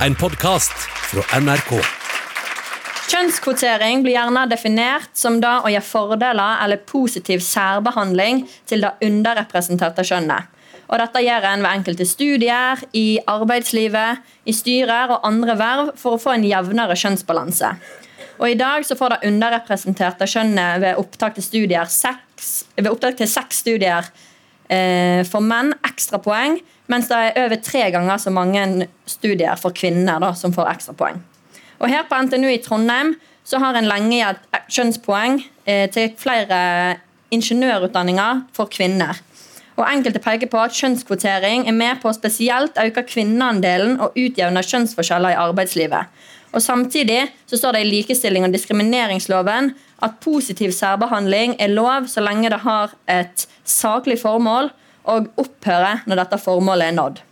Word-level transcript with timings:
en 0.00 0.14
podkast 0.14 0.72
fra 1.10 1.22
NRK. 1.40 1.76
Kjønnskvotering 3.12 4.02
blir 4.02 4.16
gjerne 4.16 4.42
definert 4.50 5.12
som 5.16 5.36
det 5.42 5.52
å 5.62 5.70
gi 5.70 5.80
fordeler 5.84 6.62
eller 6.64 6.82
positiv 6.88 7.44
særbehandling 7.44 8.42
til 8.66 8.82
det 8.82 8.94
underrepresenterte 9.04 10.04
kjønnet. 10.08 10.50
Og 10.90 10.98
dette 11.00 11.22
gjør 11.24 11.46
en 11.48 11.62
ved 11.64 11.78
enkelte 11.78 12.06
studier, 12.08 12.82
i 12.92 13.20
arbeidslivet, 13.30 14.20
i 14.44 14.52
styrer 14.52 15.14
og 15.14 15.24
andre 15.28 15.56
verv 15.60 15.94
for 16.00 16.16
å 16.16 16.20
få 16.20 16.34
en 16.34 16.44
jevnere 16.48 16.98
kjønnsbalanse. 16.98 17.70
Og 18.42 18.50
I 18.50 18.58
dag 18.58 18.84
så 18.84 18.98
får 18.98 19.14
det 19.14 19.30
underrepresenterte 19.30 20.28
kjønnet 20.28 20.82
ved 20.82 21.00
opptak 21.00 21.38
til 21.38 21.70
seks, 21.88 22.64
ved 22.76 22.90
opptak 22.90 23.16
til 23.16 23.30
seks 23.30 23.62
studier 23.62 24.10
for 25.28 25.44
menn 25.44 25.74
ekstrapoeng, 25.84 26.54
mens 26.88 27.10
det 27.10 27.18
er 27.18 27.42
over 27.42 27.60
tre 27.60 27.82
ganger 27.92 28.20
så 28.22 28.32
mange 28.32 28.88
studier 29.06 29.60
for 29.60 29.76
kvinner 29.76 30.22
da, 30.22 30.30
som 30.32 30.54
får 30.56 30.70
ekstrapoeng. 30.72 31.20
Og 31.82 31.90
her 31.92 32.06
på 32.08 32.16
NTNU 32.24 32.48
i 32.48 32.62
Trondheim 32.64 33.14
så 33.44 33.60
har 33.60 33.76
en 33.76 33.88
lenge 33.88 34.16
gitt 34.16 34.72
kjønnspoeng 34.72 35.40
eh, 35.68 35.86
til 35.92 36.14
flere 36.20 36.96
ingeniørutdanninger 37.34 38.44
for 38.56 38.70
kvinner. 38.72 39.20
Og 39.74 39.86
Enkelte 39.90 40.22
peker 40.22 40.50
på 40.50 40.60
at 40.62 40.76
kjønnskvotering 40.76 41.66
er 41.68 41.74
med 41.74 41.98
på 42.02 42.08
å 42.10 42.14
spesielt 42.14 42.78
øke 42.78 43.02
kvinneandelen 43.08 43.98
og 43.98 44.14
utjevne 44.18 44.62
kjønnsforskjeller 44.62 45.34
i 45.34 45.40
arbeidslivet. 45.40 46.12
Og 46.54 46.62
Samtidig 46.62 47.24
så 47.50 47.58
står 47.58 47.74
det 47.74 47.82
i 47.82 47.90
likestilling- 47.90 48.46
og 48.46 48.54
diskrimineringsloven 48.54 49.72
at 50.04 50.20
positiv 50.24 50.72
særbehandling 50.76 51.56
er 51.62 51.72
lov 51.72 52.08
så 52.12 52.22
lenge 52.24 52.50
det 52.52 52.62
har 52.64 52.92
et 53.10 53.46
saklig 53.64 54.18
formål 54.20 54.70
og 55.10 55.30
opphører 55.40 56.04
når 56.08 56.22
dette 56.22 56.40
formålet 56.42 56.90
er 56.90 56.98
nådd. 56.98 57.22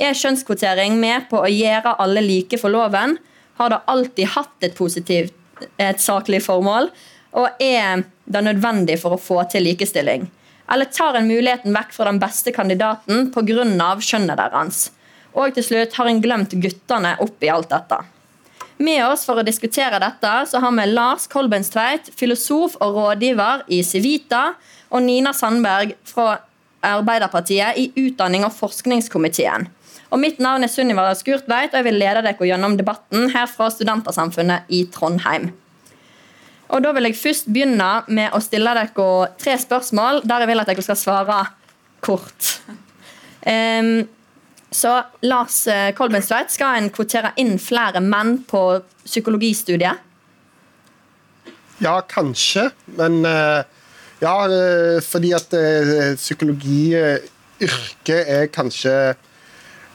Er 0.00 0.16
kjønnskvotering 0.18 0.96
med 0.98 1.28
på 1.30 1.42
å 1.42 1.50
gjøre 1.50 1.96
alle 2.02 2.22
like 2.24 2.58
for 2.60 2.72
loven? 2.74 3.18
Har 3.60 3.70
det 3.70 3.82
alltid 3.90 4.32
hatt 4.34 4.66
et 4.66 4.74
positivt, 4.76 5.34
et 5.78 6.00
saklig 6.02 6.42
formål? 6.42 6.90
Og 7.38 7.62
er 7.62 8.02
det 8.24 8.42
nødvendig 8.46 8.98
for 9.02 9.14
å 9.14 9.20
få 9.20 9.42
til 9.50 9.66
likestilling? 9.68 10.26
Eller 10.72 10.88
tar 10.90 11.18
en 11.18 11.28
muligheten 11.28 11.76
vekk 11.76 11.92
fra 11.92 12.08
den 12.08 12.18
beste 12.22 12.54
kandidaten 12.56 13.30
pga. 13.34 13.94
kjønnet 14.00 14.40
deres? 14.40 14.90
Og 15.34 15.54
til 15.54 15.64
slutt 15.66 15.94
har 15.98 16.08
en 16.08 16.22
glemt 16.22 16.54
guttene 16.56 17.16
oppi 17.20 17.50
alt 17.50 17.70
dette. 17.70 18.00
Med 18.76 19.04
oss 19.06 19.22
for 19.26 19.38
å 19.38 19.46
diskutere 19.46 20.00
dette 20.02 20.32
så 20.50 20.60
har 20.62 20.72
vi 20.74 20.86
Lars 20.90 21.28
Kolbenstveit, 21.30 22.10
filosof 22.18 22.74
og 22.82 22.96
rådgiver 22.98 23.62
i 23.70 23.82
Civita, 23.86 24.54
og 24.90 25.04
Nina 25.06 25.32
Sandberg 25.34 25.94
fra 26.08 26.40
Arbeiderpartiet 26.84 27.78
i 27.80 27.88
utdanning- 27.96 28.44
og 28.46 28.52
forskningskomiteen. 28.56 29.68
Og 30.10 30.20
Mitt 30.20 30.40
navn 30.42 30.66
er 30.66 30.70
Sunniva 30.70 31.06
Skurtveit, 31.16 31.72
og 31.72 31.78
jeg 31.80 31.86
vil 31.88 31.98
lede 31.98 32.22
dere 32.22 32.48
gjennom 32.50 32.76
debatten 32.78 33.30
her 33.34 33.46
fra 33.50 33.70
Studentersamfunnet 33.72 34.68
i 34.68 34.84
Trondheim. 34.94 35.52
Og 36.68 36.82
Da 36.82 36.92
vil 36.92 37.06
jeg 37.08 37.18
først 37.18 37.50
begynne 37.52 38.04
med 38.08 38.32
å 38.34 38.40
stille 38.42 38.74
dere 38.74 39.28
tre 39.38 39.56
spørsmål 39.58 40.22
der 40.24 40.42
jeg 40.42 40.50
vil 40.50 40.60
at 40.60 40.70
dere 40.70 40.82
skal 40.82 40.98
svare 40.98 41.40
kort. 42.00 42.60
Um, 43.46 44.08
så 44.74 44.96
Lars 45.22 45.66
eh, 45.70 45.92
Kolbenstveit, 45.94 46.50
skal 46.50 46.80
en 46.80 46.88
kvotere 46.94 47.32
inn 47.40 47.58
flere 47.62 48.00
menn 48.02 48.44
på 48.48 48.80
psykologistudiet? 49.04 49.94
Ja, 51.82 52.00
kanskje. 52.08 52.70
Men 52.98 53.26
uh, 53.26 53.62
ja, 54.22 54.48
uh, 54.50 55.02
fordi 55.04 55.32
at 55.36 55.54
psykologiyrket 56.18 58.28
er 58.34 58.46
kanskje 58.54 59.14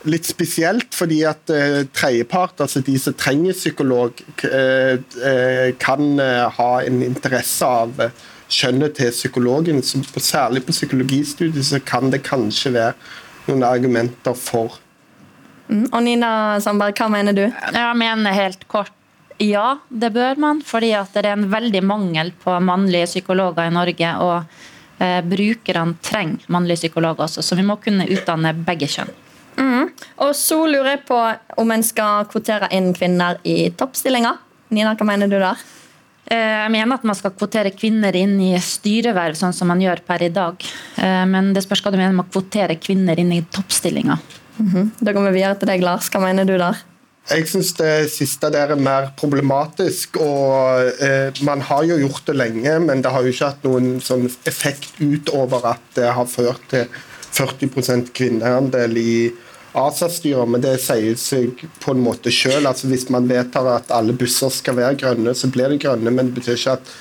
litt 0.08 0.24
spesielt, 0.24 0.94
fordi 0.96 1.24
at 1.28 1.44
tredjepart, 1.92 2.60
altså 2.64 2.80
de 2.80 2.96
som 2.96 3.12
trenger 3.20 3.52
psykolog, 3.52 4.16
kan 5.84 6.22
ha 6.56 6.70
en 6.80 7.02
interesse 7.04 7.68
av 7.68 7.92
kjønnet 8.48 8.96
til 8.96 9.12
psykologen. 9.12 9.84
Så 9.84 10.00
særlig 10.16 10.64
på 10.64 10.72
psykologistudiet 10.72 11.68
så 11.68 11.76
kan 11.84 12.08
det 12.12 12.24
kanskje 12.24 12.72
være 12.78 12.94
noen 13.48 13.66
argumenter 13.66 14.36
for. 14.38 14.78
Mm. 15.70 15.86
Og 15.92 16.00
Nina 16.02 16.30
Sandberg, 16.62 16.98
hva 16.98 17.10
mener 17.12 17.36
du? 17.36 17.44
Jeg 17.46 17.98
mener 17.98 18.34
helt 18.34 18.66
kort 18.70 18.96
ja, 19.40 19.78
det 19.88 20.10
bør 20.12 20.36
man. 20.36 20.60
Fordi 20.66 20.92
det 21.14 21.22
er 21.22 21.32
en 21.32 21.48
veldig 21.52 21.80
mangel 21.86 22.32
på 22.42 22.58
mannlige 22.60 23.08
psykologer 23.08 23.70
i 23.70 23.72
Norge. 23.72 24.12
Og 24.20 25.00
eh, 25.00 25.20
brukerne 25.24 25.96
trenger 26.04 26.44
mannlige 26.52 26.84
psykologer 26.84 27.24
også, 27.24 27.42
så 27.42 27.56
vi 27.56 27.64
må 27.64 27.78
kunne 27.80 28.08
utdanne 28.10 28.52
begge 28.66 28.90
kjønn. 28.90 29.12
Mm. 29.56 29.88
Og 30.24 30.34
så 30.36 30.60
lurer 30.66 30.94
jeg 30.94 31.04
på 31.08 31.18
om 31.60 31.72
en 31.72 31.84
skal 31.84 32.28
kvotere 32.30 32.68
inn 32.76 32.92
kvinner 32.96 33.40
i 33.44 33.70
toppstillinger. 33.76 34.38
Nina, 34.70 34.94
hva 34.94 35.08
mener 35.08 35.30
du 35.30 35.38
der? 35.40 35.64
Eh, 36.30 36.36
jeg 36.38 36.70
mener 36.70 36.94
at 36.94 37.06
man 37.08 37.18
skal 37.18 37.32
kvotere 37.34 37.72
kvinner 37.74 38.14
inn 38.14 38.36
i 38.44 38.52
styreverv, 38.62 39.34
sånn 39.38 39.54
som 39.56 39.70
man 39.72 39.80
gjør 39.82 40.04
per 40.06 40.22
i 40.22 40.30
dag. 40.30 40.62
Eh, 41.02 41.24
men 41.26 41.50
det 41.56 41.64
spørs 41.64 41.82
hva 41.82 41.90
du 41.90 41.98
mener 41.98 42.14
med 42.14 42.28
å 42.28 42.30
kvotere 42.30 42.78
kvinner 42.78 43.18
inn 43.18 43.32
i 43.34 43.42
toppstillinger. 43.42 44.22
Mm 44.60 44.68
-hmm. 44.68 44.90
Da 45.00 45.12
går 45.12 45.26
vi 45.26 45.32
videre 45.40 45.58
til 45.58 45.68
deg, 45.68 45.82
Lars. 45.82 46.10
Hva 46.10 46.20
mener 46.20 46.44
du 46.44 46.56
der? 46.58 46.76
Jeg 47.30 47.48
syns 47.48 47.74
det 47.74 48.10
siste 48.10 48.48
der 48.50 48.72
er 48.72 48.76
mer 48.76 49.10
problematisk. 49.16 50.16
og 50.16 51.02
eh, 51.02 51.32
Man 51.42 51.60
har 51.60 51.82
jo 51.84 51.98
gjort 51.98 52.26
det 52.26 52.36
lenge, 52.36 52.78
men 52.78 53.02
det 53.02 53.10
har 53.10 53.22
jo 53.22 53.28
ikke 53.28 53.46
hatt 53.46 53.64
noen 53.64 54.00
sånn 54.00 54.30
effekt 54.46 55.00
utover 55.00 55.66
at 55.66 55.82
det 55.94 56.12
har 56.12 56.26
ført 56.26 56.62
til 56.68 56.86
40% 57.32 58.12
kvinneandel 58.12 58.96
i 58.96 59.30
ASA-styrer, 59.72 60.48
men 60.50 60.62
det 60.64 60.76
sier 60.82 61.16
seg 61.20 61.62
på 61.82 61.94
en 61.94 62.02
måte 62.02 62.32
sjøl. 62.34 62.66
Altså, 62.66 62.88
hvis 62.90 63.08
man 63.12 63.28
vedtar 63.30 63.68
at 63.76 63.92
alle 63.94 64.16
busser 64.18 64.50
skal 64.54 64.78
være 64.80 64.98
grønne, 65.02 65.34
så 65.36 65.50
blir 65.52 65.70
det 65.70 65.82
grønne, 65.84 66.10
men 66.10 66.30
det 66.30 66.40
betyr 66.40 66.58
ikke 66.58 66.76
at 66.78 66.92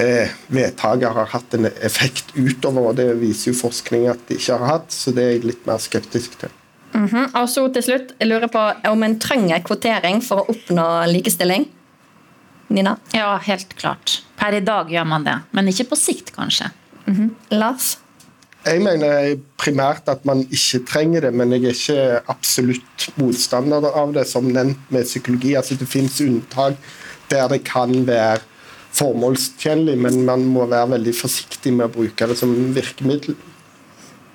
eh, 0.00 0.32
vedtaket 0.52 1.16
har 1.16 1.32
hatt 1.34 1.56
en 1.56 1.70
effekt 1.72 2.34
utover. 2.36 2.90
og 2.90 2.96
Det 3.00 3.08
viser 3.20 3.52
jo 3.52 3.60
forskning 3.62 4.08
at 4.12 4.22
det 4.28 4.40
ikke 4.40 4.58
har 4.60 4.74
hatt, 4.74 4.92
så 4.92 5.14
det 5.16 5.24
er 5.24 5.36
jeg 5.36 5.46
litt 5.52 5.68
mer 5.70 5.80
skeptisk 5.82 6.38
til. 6.40 6.56
Mm 6.92 7.06
-hmm. 7.08 7.42
Og 7.42 7.48
så 7.48 7.68
til 7.68 7.82
slutt, 7.82 8.14
jeg 8.18 8.28
lurer 8.28 8.48
på 8.48 8.72
om 8.90 9.02
en 9.02 9.18
trenger 9.20 9.62
kvotering 9.62 10.22
for 10.22 10.36
å 10.36 10.50
oppnå 10.50 11.06
likestilling? 11.06 11.68
Nina? 12.68 12.96
Ja, 13.12 13.38
helt 13.38 13.76
klart. 13.76 14.22
Per 14.36 14.52
i 14.52 14.60
dag 14.60 14.90
gjør 14.90 15.04
man 15.04 15.24
det, 15.24 15.38
men 15.50 15.68
ikke 15.68 15.84
på 15.84 15.96
sikt, 15.96 16.32
kanskje. 16.36 16.70
Mm 17.06 17.16
-hmm. 17.16 17.56
Lars? 17.56 17.98
Jeg 18.60 18.82
mener 18.84 19.38
primært 19.60 20.08
at 20.12 20.24
man 20.28 20.42
ikke 20.52 20.82
trenger 20.88 21.24
det, 21.24 21.32
men 21.32 21.54
jeg 21.54 21.64
er 21.64 21.76
ikke 21.76 22.32
absolutt 22.32 23.06
motstander 23.16 23.86
av 23.88 24.12
det, 24.12 24.26
som 24.28 24.50
nevnt 24.52 24.90
med 24.92 25.08
psykologi. 25.08 25.54
Altså, 25.56 25.78
det 25.80 25.88
finnes 25.88 26.20
unntak 26.20 26.76
der 27.30 27.48
det 27.48 27.62
kan 27.64 27.94
være 28.06 28.42
formålstjenlig, 28.92 29.94
men 29.98 30.24
man 30.26 30.44
må 30.50 30.66
være 30.68 30.96
veldig 30.96 31.14
forsiktig 31.14 31.72
med 31.72 31.86
å 31.88 31.94
bruke 31.94 32.26
det 32.26 32.36
som 32.36 32.52
virkemiddel. 32.74 33.36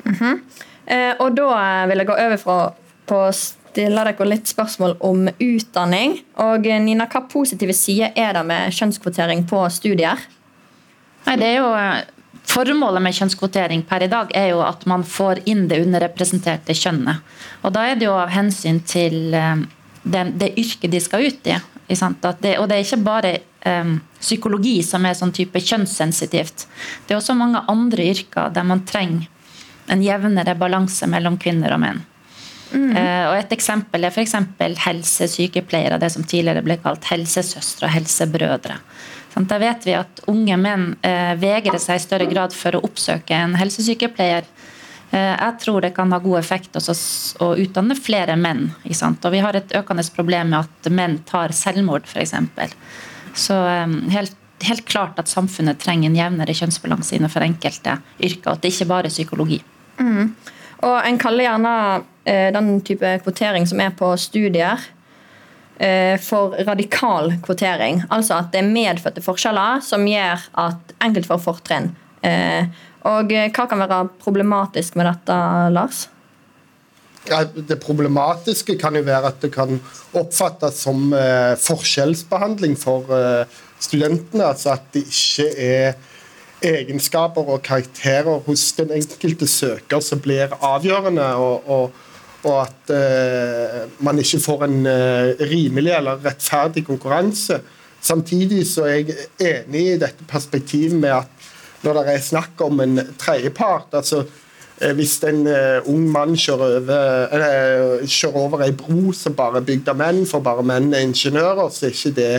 Mm 0.06 0.16
-hmm. 0.16 0.40
eh, 0.88 1.13
og 1.19 1.38
da 1.38 1.86
vil 1.88 1.97
jeg 1.97 2.07
gå 2.07 2.13
over 2.13 2.38
fra 2.38 2.74
på 3.07 3.16
å 3.16 3.31
stille 3.31 4.06
dere 4.07 4.25
litt 4.25 4.47
spørsmål 4.47 4.97
om 5.00 5.28
utdanning. 5.40 6.19
Og 6.36 6.59
Nina, 6.59 7.06
Hva 7.06 7.28
positive 7.30 7.74
sider 7.74 8.12
er 8.16 8.34
det 8.34 8.46
med 8.46 8.72
kjønnskvotering 8.72 9.47
på 9.50 9.69
studier? 9.69 10.18
Nei, 11.25 11.36
det 11.36 11.46
er 11.46 11.57
jo 11.57 11.72
Formålet 12.45 13.01
med 13.01 13.16
kjønnskvotering 13.17 13.83
per 13.89 14.06
i 14.06 14.11
dag 14.11 14.29
er 14.38 14.51
jo 14.53 14.61
at 14.66 14.85
man 14.89 15.03
får 15.07 15.41
inn 15.50 15.66
det 15.72 15.81
underrepresenterte 15.83 16.75
kjønnet. 16.78 17.23
Og 17.66 17.73
Da 17.73 17.88
er 17.89 17.97
det 18.00 18.07
jo 18.07 18.16
av 18.16 18.31
hensyn 18.33 18.79
til 18.85 19.33
den, 19.33 19.66
det, 20.06 20.25
det 20.39 20.53
yrket 20.61 20.91
de 20.94 21.01
skal 21.01 21.25
ut 21.25 21.50
i. 21.50 21.57
Det, 21.88 22.57
og 22.57 22.67
det 22.69 22.78
er 22.78 22.81
ikke 22.81 23.03
bare 23.06 23.31
um, 23.66 24.00
psykologi 24.17 24.79
som 24.85 25.06
er 25.06 25.17
sånn 25.17 25.33
type 25.35 25.61
kjønnssensitivt. 25.61 26.66
Det 27.06 27.13
er 27.13 27.19
også 27.19 27.35
mange 27.38 27.61
andre 27.69 28.07
yrker 28.09 28.53
der 28.53 28.66
man 28.66 28.85
trenger 28.89 29.27
en 29.94 30.01
jevnere 30.01 30.56
balanse 30.57 31.06
mellom 31.09 31.38
kvinner 31.41 31.75
og 31.75 31.81
menn. 31.83 32.01
Mm. 32.72 32.89
Uh, 32.97 33.25
og 33.29 33.35
Et 33.38 33.53
eksempel 33.53 34.07
er 34.07 34.13
f.eks. 34.13 34.33
helsesykepleiere, 34.88 36.00
det 36.01 36.09
som 36.13 36.25
tidligere 36.25 36.65
ble 36.65 36.80
kalt 36.81 37.06
helsesøstre 37.12 37.89
og 37.89 37.94
helsebrødre. 37.94 38.80
Da 39.36 39.58
vet 39.60 39.84
vi 39.84 39.96
at 39.98 40.22
unge 40.32 40.56
menn 40.58 40.94
eh, 41.04 41.34
vegrer 41.40 41.80
seg 41.82 42.00
i 42.00 42.04
større 42.04 42.28
grad 42.30 42.56
for 42.56 42.78
å 42.78 42.84
oppsøke 42.88 43.36
en 43.36 43.58
helsesykepleier. 43.60 44.48
Eh, 45.12 45.34
jeg 45.34 45.58
tror 45.60 45.84
det 45.84 45.92
kan 45.98 46.14
ha 46.16 46.22
god 46.24 46.40
effekt 46.40 46.80
også 46.80 46.96
å 47.44 47.52
utdanne 47.60 47.98
flere 48.00 48.38
menn. 48.40 48.70
Og 48.86 49.28
vi 49.34 49.44
har 49.44 49.60
et 49.60 49.76
økende 49.76 50.08
problem 50.16 50.54
med 50.56 50.64
at 50.64 50.90
menn 50.92 51.20
tar 51.28 51.52
selvmord, 51.56 52.08
f.eks. 52.08 52.36
Så 53.36 53.60
eh, 53.60 54.00
helt, 54.16 54.40
helt, 54.64 54.88
klart 54.88 55.20
at 55.20 55.32
samfunnet 55.32 55.84
trenger 55.84 56.14
en 56.14 56.20
jevnere 56.22 56.56
kjønnsbalanse 56.56 57.20
innenfor 57.20 57.44
enkelte 57.44 58.00
yrker. 58.16 58.48
Og 58.48 58.54
at 58.56 58.64
det 58.64 58.72
ikke 58.72 58.92
bare 58.94 59.12
er 59.12 59.18
psykologi. 59.18 59.60
Mm. 60.00 60.32
Og 60.86 60.98
En 61.10 61.20
kaller 61.20 61.50
gjerne 61.50 61.78
den 62.26 62.68
type 62.86 63.10
kvotering 63.24 63.68
som 63.70 63.80
er 63.84 63.92
på 63.96 64.08
studier, 64.20 64.82
for 66.24 66.56
radikal 66.63 67.33
kvotering. 67.44 67.98
Altså 68.07 68.38
at 68.38 68.54
det 68.54 68.62
er 68.62 68.69
medfødte 68.69 69.24
forskjeller 69.25 69.81
som 69.83 70.06
gjør 70.07 70.45
at 70.63 70.94
enkelte 71.04 71.27
får 71.27 71.42
fortrinn. 71.44 71.89
Eh, 72.24 72.69
og 73.06 73.30
hva 73.30 73.66
kan 73.69 73.81
være 73.83 74.06
problematisk 74.24 74.95
med 74.95 75.10
dette, 75.12 75.39
Lars? 75.75 76.06
det 77.25 77.80
problematiske 77.81 78.75
kan 78.77 78.95
jo 78.95 79.01
være 79.06 79.31
at 79.31 79.39
det 79.42 79.50
kan 79.56 79.80
oppfattes 80.13 80.83
som 80.86 81.13
eh, 81.13 81.56
forskjellsbehandling 81.57 82.75
for 82.77 83.10
eh, 83.18 83.48
studentene. 83.81 84.51
Altså 84.51 84.75
at 84.75 84.86
det 84.94 85.07
ikke 85.10 85.48
er 85.57 85.95
egenskaper 86.66 87.50
og 87.50 87.63
karakterer 87.66 88.44
hos 88.45 88.68
den 88.77 88.94
enkelte 88.94 89.48
søker 89.50 90.04
som 90.06 90.22
blir 90.22 90.54
avgjørende. 90.62 91.31
og, 91.36 91.66
og 91.66 92.04
og 92.45 92.59
at 92.62 92.94
eh, 92.94 93.81
man 94.06 94.21
ikke 94.21 94.42
får 94.44 94.65
en 94.68 94.80
eh, 94.89 95.44
rimelig 95.50 95.95
eller 95.97 96.21
rettferdig 96.25 96.86
konkurranse. 96.86 97.59
Samtidig 98.06 98.63
så 98.69 98.86
er 98.86 98.95
jeg 98.95 99.30
enig 99.42 99.86
i 99.95 100.00
dette 100.01 100.27
perspektivet 100.30 100.97
med 101.00 101.15
at 101.24 101.51
når 101.86 102.00
det 102.00 102.15
er 102.15 102.25
snakk 102.25 102.62
om 102.65 102.81
en 102.81 103.00
tredjepart 103.21 103.97
altså 103.97 104.24
Eh, 104.81 104.92
hvis 104.92 105.21
en 105.24 105.45
uh, 105.47 105.86
ung 105.88 106.09
mann 106.12 106.33
kjører 106.36 106.81
over, 106.81 107.31
uh, 107.31 108.01
kjører 108.03 108.39
over 108.42 108.63
bro 108.75 109.13
som 109.15 109.36
bare 109.36 109.62
er 109.62 109.68
bygd 109.69 109.91
av 109.94 110.00
menn, 110.01 110.25
for 110.27 110.44
bare 110.44 110.65
menn 110.68 110.89
er 110.91 111.06
ingeniører, 111.06 111.69
så 111.71 111.88
er 111.88 111.95
ikke 111.95 112.15
det 112.18 112.33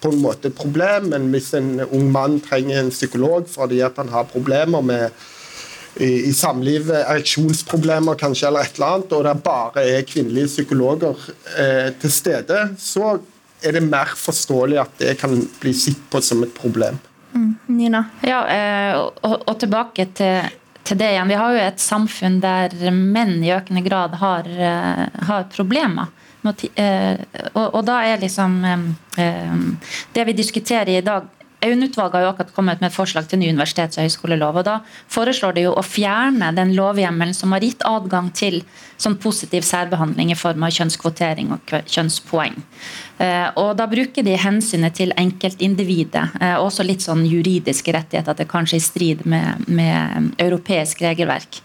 på 0.00 0.12
en 0.12 0.20
måte 0.22 0.52
et 0.52 0.58
problem. 0.58 1.10
Men 1.10 1.26
hvis 1.34 1.50
en 1.58 1.80
ung 1.88 2.12
mann 2.14 2.38
trenger 2.44 2.78
en 2.78 2.94
psykolog 2.94 3.50
fordi 3.50 3.82
at 3.82 3.98
han 3.98 4.12
har 4.14 4.30
problemer 4.30 4.86
med 4.86 5.26
i, 6.00 6.12
i 6.30 6.32
samlivet, 6.36 7.04
ereksjonsproblemer 7.04 8.18
kanskje, 8.20 8.48
eller 8.48 8.66
et 8.66 8.78
eller 8.78 8.96
annet, 8.96 9.12
og 9.16 9.26
det 9.26 9.34
bare 9.44 9.84
er 9.96 10.08
kvinnelige 10.08 10.50
psykologer 10.54 11.28
eh, 11.56 11.90
til 12.00 12.14
stede, 12.14 12.62
så 12.80 13.18
er 13.60 13.76
det 13.76 13.84
mer 13.84 14.14
forståelig 14.16 14.80
at 14.80 14.96
det 15.02 15.18
kan 15.20 15.36
bli 15.60 15.74
sett 15.76 16.00
på 16.10 16.22
som 16.24 16.40
et 16.46 16.54
problem. 16.56 16.96
Mm, 17.34 17.52
Nina? 17.76 18.06
Ja, 18.26 18.40
og, 18.98 19.36
og 19.44 19.58
tilbake 19.60 20.08
til 20.16 20.48
til 20.90 20.98
det 20.98 21.12
igjen. 21.12 21.28
Vi 21.28 21.38
har 21.38 21.54
jo 21.54 21.62
et 21.62 21.82
samfunn 21.82 22.40
der 22.42 22.72
menn 22.90 23.38
i 23.44 23.52
økende 23.54 23.82
grad 23.86 24.16
har, 24.20 24.48
eh, 24.48 25.04
har 25.28 25.46
problemer. 25.52 26.10
Eh, 26.40 27.20
og, 27.52 27.66
og, 27.66 27.82
da 27.84 27.98
er 28.08 28.22
liksom 28.22 28.62
eh, 28.64 29.58
Det 30.16 30.22
vi 30.24 30.32
diskuterer 30.32 30.88
i 30.94 31.02
dag 31.04 31.26
Aune-utvalget 31.60 32.14
har 32.16 32.24
jo 32.24 32.30
akkurat 32.32 32.54
kommet 32.56 32.80
med 32.80 32.88
et 32.88 32.96
forslag 32.96 33.26
til 33.28 33.40
ny 33.40 33.50
universitets- 33.52 33.98
og 33.98 34.06
høyskolelov. 34.06 34.56
og 34.56 34.64
Da 34.64 34.80
foreslår 35.08 35.54
de 35.54 35.66
jo 35.66 35.74
å 35.74 35.84
fjerne 35.84 36.54
den 36.56 36.74
lovhjemmelen 36.74 37.34
som 37.34 37.52
har 37.52 37.60
gitt 37.60 37.82
adgang 37.84 38.30
til 38.32 38.62
sånn 38.96 39.18
positiv 39.20 39.62
særbehandling 39.62 40.30
i 40.32 40.38
form 40.38 40.62
av 40.62 40.70
kjønnskvotering 40.70 41.52
og 41.52 41.74
kjønnspoeng. 41.86 42.56
Eh, 43.18 43.50
og 43.56 43.76
Da 43.76 43.86
bruker 43.86 44.22
de 44.22 44.36
hensynet 44.36 44.94
til 44.94 45.12
enkeltindividet, 45.16 46.40
og 46.58 46.70
også 46.70 46.84
litt 46.84 47.00
sånn 47.00 47.26
juridiske 47.26 47.92
rettigheter, 47.92 48.30
at 48.30 48.38
det 48.38 48.48
kanskje 48.48 48.76
er 48.76 48.82
i 48.82 48.88
strid 48.88 49.26
med, 49.26 49.68
med 49.68 50.34
europeisk 50.38 51.02
regelverk. 51.02 51.60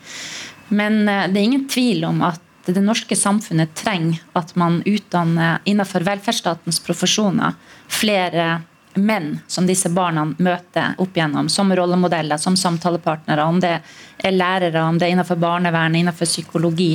Men 0.70 1.08
eh, 1.08 1.28
det 1.28 1.40
er 1.40 1.48
ingen 1.50 1.70
tvil 1.70 2.06
om 2.06 2.22
at 2.26 2.42
det 2.66 2.82
norske 2.82 3.16
samfunnet 3.16 3.76
trenger 3.78 4.24
at 4.34 4.56
man 4.58 4.80
utdanner 4.90 5.62
innenfor 5.70 6.06
velferdsstatens 6.06 6.80
profesjoner 6.82 7.54
flere 7.92 8.64
menn 8.96 9.40
som 9.48 9.68
disse 9.68 9.90
barna 9.90 10.26
møter 10.38 10.96
opp 10.98 11.18
igjennom, 11.18 11.50
som 11.50 11.74
rollemodeller, 11.76 12.38
som 12.38 12.58
samtalepartnere, 12.58 13.44
om 13.44 13.60
det 13.60 13.80
er 14.18 14.36
lærere, 14.36 14.84
om 14.84 15.00
det 15.00 15.08
er 15.08 15.16
innenfor 15.16 15.40
barnevernet, 15.40 16.00
innenfor 16.00 16.30
psykologi. 16.30 16.94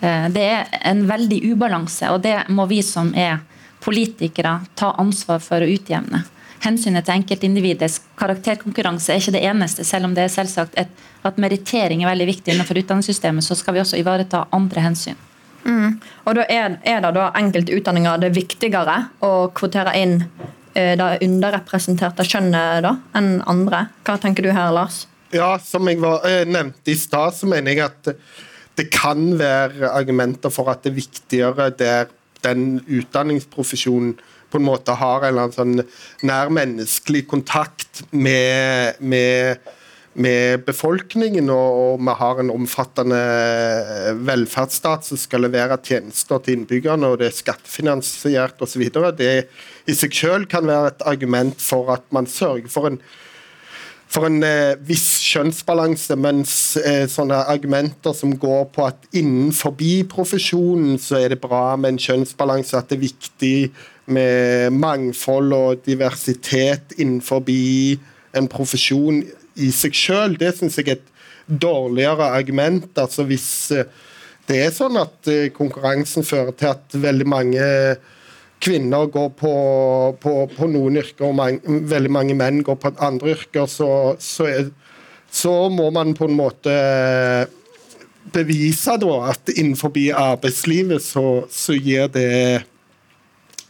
Eh, 0.00 0.28
det 0.32 0.44
er 0.44 0.66
en 0.92 1.06
veldig 1.08 1.40
ubalanse, 1.52 2.10
og 2.10 2.22
det 2.24 2.36
må 2.48 2.66
vi 2.70 2.82
som 2.84 3.14
er 3.14 3.40
politikere 3.80 4.60
ta 4.76 4.92
ansvar 5.00 5.40
for 5.44 5.62
å 5.64 5.70
utjevne. 5.70 6.24
Hensynet 6.60 7.06
til 7.08 7.16
enkeltindividets 7.16 8.02
karakterkonkurranse 8.20 9.14
er 9.14 9.22
ikke 9.22 9.32
det 9.38 9.44
eneste, 9.48 9.84
selv 9.88 10.10
om 10.10 10.14
det 10.16 10.26
er 10.26 10.32
selvsagt 10.32 10.76
et, 10.80 10.92
at 11.24 11.40
merittering 11.40 12.04
er 12.04 12.12
veldig 12.12 12.28
viktig 12.28 12.52
innenfor 12.52 12.82
utdanningssystemet, 12.82 13.44
så 13.44 13.56
skal 13.56 13.76
vi 13.76 13.80
også 13.80 14.00
ivareta 14.00 14.44
andre 14.52 14.84
hensyn. 14.84 15.16
Mm. 15.64 15.96
Og 16.24 16.36
da 16.36 16.44
er, 16.48 16.76
er 16.84 17.00
det 17.04 17.12
da 17.16 17.30
enkelte 17.36 17.76
utdanninger 17.76 18.20
det 18.20 18.32
viktigere 18.36 18.96
å 19.24 19.32
kvotere 19.56 19.96
inn 20.00 20.18
det 21.00 21.08
underrepresenterte 21.26 22.26
kjønnet 22.26 22.84
da, 22.86 22.94
enn 23.18 23.40
andre. 23.50 23.86
Hva 24.06 24.16
tenker 24.20 24.46
du 24.46 24.52
her, 24.54 24.72
Lars? 24.74 25.04
Ja, 25.34 25.56
Som 25.62 25.88
jeg 25.88 26.00
var, 26.02 26.24
eh, 26.26 26.44
nevnte 26.44 26.90
i 26.90 26.98
stad, 26.98 27.36
så 27.36 27.46
mener 27.46 27.72
jeg 27.72 27.84
at 27.86 28.14
det 28.78 28.90
kan 28.90 29.38
være 29.38 29.90
argumenter 29.90 30.50
for 30.50 30.70
at 30.72 30.82
det 30.82 30.92
er 30.92 31.00
viktigere 31.02 31.70
der 31.70 32.10
den 32.44 32.80
utdanningsprofesjonen 32.88 34.14
på 34.50 34.58
en 34.58 34.66
måte 34.66 34.96
har 34.98 35.26
en 35.28 35.52
sånn 35.54 35.82
nær 36.26 36.50
menneskelig 36.50 37.26
kontakt 37.30 38.02
med, 38.10 38.98
med 38.98 39.60
med 40.14 40.64
befolkningen, 40.66 41.50
og, 41.54 42.00
vi 42.02 42.14
har 42.18 42.40
en 42.42 42.50
omfattende 42.50 43.20
velferdsstat 44.26 45.06
som 45.06 45.20
skal 45.20 45.44
levere 45.46 45.78
tjenester 45.86 46.42
til 46.42 46.58
innbyggerne, 46.58 47.06
og 47.06 47.20
det 47.20 47.30
er 47.30 47.38
skattefinansiert 47.38 48.62
osv. 48.64 48.88
Det 49.18 49.32
i 49.86 49.96
seg 49.96 50.14
selv 50.14 50.50
kan 50.50 50.66
være 50.66 50.94
et 50.94 51.04
argument 51.06 51.62
for 51.62 51.92
at 51.94 52.06
man 52.14 52.26
sørger 52.26 52.70
for 52.70 52.90
en 52.90 53.02
for 54.10 54.26
en 54.26 54.40
eh, 54.42 54.74
viss 54.82 55.20
kjønnsbalanse, 55.22 56.16
mens 56.18 56.52
eh, 56.80 57.04
sånne 57.06 57.44
argumenter 57.52 58.14
som 58.16 58.32
går 58.42 58.64
på 58.74 58.88
at 58.88 59.04
innenfor 59.14 59.76
profesjonen 60.10 60.98
så 60.98 61.20
er 61.20 61.30
det 61.30 61.38
bra 61.44 61.76
med 61.78 61.94
en 61.94 62.02
kjønnsbalanse, 62.02 62.74
at 62.74 62.90
det 62.90 62.98
er 62.98 63.04
viktig 63.04 63.54
med 64.10 64.74
mangfold 64.74 65.54
og 65.54 65.84
diversitet 65.86 66.96
innenfor 66.98 67.46
en 68.34 68.50
profesjon, 68.50 69.22
i 69.60 69.70
seg 69.74 69.96
sjøl, 69.96 70.36
det 70.40 70.54
syns 70.58 70.78
jeg 70.80 70.88
er 70.88 70.98
et 70.98 71.10
dårligere 71.60 72.30
argument. 72.36 72.90
Altså 72.98 73.26
hvis 73.28 73.48
eh, 73.74 73.88
det 74.48 74.62
er 74.64 74.72
sånn 74.74 74.98
at 75.00 75.30
eh, 75.30 75.50
konkurransen 75.54 76.26
fører 76.26 76.56
til 76.58 76.72
at 76.72 76.96
veldig 76.96 77.28
mange 77.28 77.66
kvinner 78.60 79.08
går 79.08 79.30
på, 79.40 79.52
på, 80.20 80.34
på 80.52 80.68
noen 80.68 80.98
yrker, 81.00 81.30
og 81.30 81.38
mange, 81.38 81.78
veldig 81.90 82.12
mange 82.12 82.36
menn 82.36 82.60
går 82.66 82.76
på 82.80 82.92
andre 83.00 83.34
yrker, 83.36 83.68
så, 83.70 84.16
så, 84.20 84.48
er, 84.50 84.68
så, 85.32 85.54
må 85.72 85.88
man 85.94 86.12
på 86.18 86.28
en 86.28 86.36
måte 86.36 86.74
bevise 88.34 88.98
da, 89.00 89.14
at 89.32 89.54
innenfor 89.54 89.96
arbeidslivet 90.12 91.02
så, 91.02 91.24
så 91.48 91.74
gir 91.78 92.10
det 92.12 92.28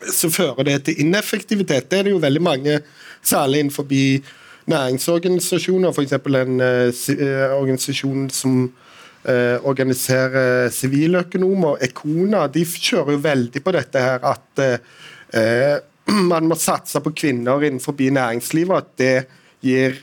så 0.01 0.31
fører 0.33 0.65
det 0.65 0.79
til 0.87 1.01
ineffektivitet. 1.05 1.91
Det 1.91 1.99
er 1.99 2.07
det 2.09 2.15
jo 2.15 2.23
veldig 2.23 2.43
mange, 2.43 2.81
særlig 3.23 3.61
innenfor 3.61 3.85
næringsorganisasjoner, 4.71 5.93
f.eks. 5.93 6.15
en 6.15 6.63
uh, 6.63 7.57
organisasjon 7.57 8.29
som 8.35 8.63
uh, 8.67 9.57
organiserer 9.69 10.71
siviløkonomer, 10.75 11.81
Ekona, 11.87 12.47
de 12.53 12.65
kjører 12.65 13.17
jo 13.17 13.25
veldig 13.25 13.65
på 13.65 13.75
dette 13.77 14.05
her 14.07 14.27
at 14.33 14.65
uh, 14.65 15.77
man 16.33 16.49
må 16.51 16.59
satse 16.59 17.03
på 17.03 17.15
kvinner 17.25 17.67
innenfor 17.67 17.95
næringslivet, 17.99 18.77
at 18.77 18.97
det 18.99 19.15
gir 19.61 20.01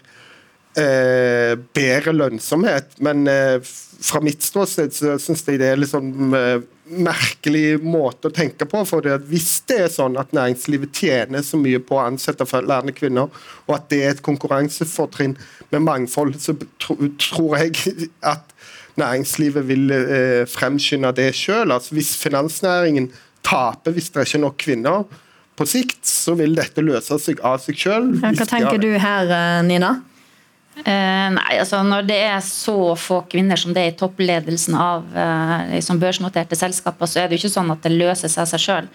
bedre 0.77 2.11
lønnsomhet. 2.13 2.99
Men 3.01 3.23
fra 3.25 4.19
mitt 4.21 4.45
ståsted 4.45 4.93
så 4.93 5.15
syns 5.17 5.41
jeg 5.47 5.57
det 5.57 5.71
er 5.71 5.79
litt 5.81 5.89
sånn 5.89 6.11
merkelig 6.89 7.77
måte 7.83 8.29
å 8.29 8.33
tenke 8.33 8.65
på. 8.69 8.83
for 8.85 9.03
det 9.03 9.19
Hvis 9.29 9.61
det 9.69 9.79
er 9.85 9.93
sånn 9.93 10.17
at 10.19 10.33
næringslivet 10.35 10.93
tjener 10.95 11.43
så 11.45 11.59
mye 11.59 11.79
på 11.79 11.97
å 11.97 12.05
ansette 12.05 12.45
lærende 12.61 12.95
kvinner, 12.95 13.29
og 13.67 13.75
at 13.75 13.89
det 13.89 14.01
er 14.03 14.15
et 14.15 14.25
konkurransefortrinn 14.25 15.37
med 15.71 15.85
mangfold, 15.85 16.37
så 16.39 16.55
tror 16.79 17.57
jeg 17.59 18.09
at 18.33 18.53
næringslivet 18.97 19.67
vil 19.67 19.93
eh, 19.93 20.43
fremskynde 20.49 21.13
det 21.17 21.31
sjøl. 21.37 21.71
Altså, 21.71 21.93
hvis 21.97 22.15
finansnæringen 22.17 23.11
taper 23.45 23.95
hvis 23.95 24.09
det 24.11 24.21
er 24.21 24.29
ikke 24.29 24.43
nok 24.43 24.59
kvinner 24.59 25.07
på 25.57 25.65
sikt, 25.65 26.03
så 26.05 26.35
vil 26.37 26.55
dette 26.57 26.83
løse 26.85 27.17
seg 27.21 27.41
av 27.45 27.61
seg 27.63 27.79
sjøl. 27.79 28.11
Hva 28.21 28.33
tenker 28.45 28.81
du 28.81 28.91
her, 29.01 29.31
eh, 29.31 29.63
Nina? 29.65 29.97
Eh, 30.85 31.27
nei, 31.33 31.57
altså 31.57 31.81
Når 31.83 32.05
det 32.07 32.17
er 32.27 32.41
så 32.45 32.95
få 32.99 33.21
kvinner 33.31 33.59
som 33.59 33.73
det 33.73 33.83
er 33.83 33.93
i 33.93 33.97
toppledelsen 33.97 34.75
av 34.77 35.05
eh, 35.17 35.75
liksom 35.75 36.01
børsnoterte 36.01 36.57
selskaper, 36.59 37.09
så 37.09 37.21
er 37.21 37.27
det 37.27 37.37
jo 37.37 37.45
ikke 37.45 37.55
sånn 37.55 37.73
at 37.73 37.85
det 37.85 37.95
løser 37.95 38.31
seg 38.31 38.43
av 38.45 38.51
seg 38.51 38.63
sjøl. 38.63 38.89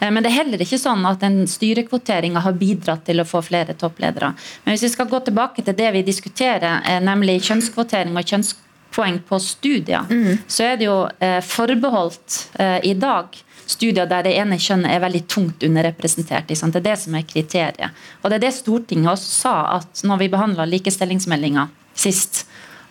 Eh, 0.00 0.10
men 0.10 0.24
det 0.24 0.32
er 0.32 0.38
heller 0.40 0.64
ikke 0.64 0.80
sånn 0.80 1.06
at 1.08 1.22
den 1.22 1.44
styrekvoteringa 1.50 2.42
har 2.44 2.58
bidratt 2.58 3.04
til 3.06 3.22
å 3.22 3.28
få 3.28 3.42
flere 3.46 3.76
toppledere. 3.78 4.32
Men 4.64 4.74
hvis 4.74 4.88
vi 4.88 4.94
skal 4.96 5.10
gå 5.10 5.22
tilbake 5.26 5.64
til 5.64 5.78
det 5.78 5.92
vi 5.94 6.06
diskuterer, 6.06 6.82
nemlig 7.04 7.40
kjønnskvotering 7.46 8.18
og 8.18 8.32
kjønnspoeng 8.32 9.20
på 9.28 9.42
studier, 9.42 10.10
mm. 10.10 10.46
så 10.50 10.72
er 10.72 10.80
det 10.80 10.88
jo 10.90 11.00
eh, 11.22 11.38
forbeholdt 11.44 12.40
eh, 12.58 12.80
i 12.90 12.96
dag 12.98 13.44
studier 13.68 14.08
der 14.08 14.24
det 14.24 14.34
ene 14.40 14.58
kjønnet 14.60 14.94
er 14.94 15.02
veldig 15.04 15.24
tungt 15.30 15.64
underrepresentert. 15.66 16.48
Det 16.48 16.56
er 16.58 16.84
det 16.84 16.96
som 17.00 17.16
er 17.18 17.26
kriteriet. 17.28 18.04
Og 18.22 18.30
det 18.30 18.38
er 18.38 18.46
det 18.46 18.54
Stortinget 18.56 19.12
også 19.12 19.34
sa 19.42 19.56
at 19.76 20.04
når 20.08 20.22
vi 20.22 20.30
behandla 20.32 20.66
likestillingsmeldinga 20.68 21.68
sist, 21.98 22.46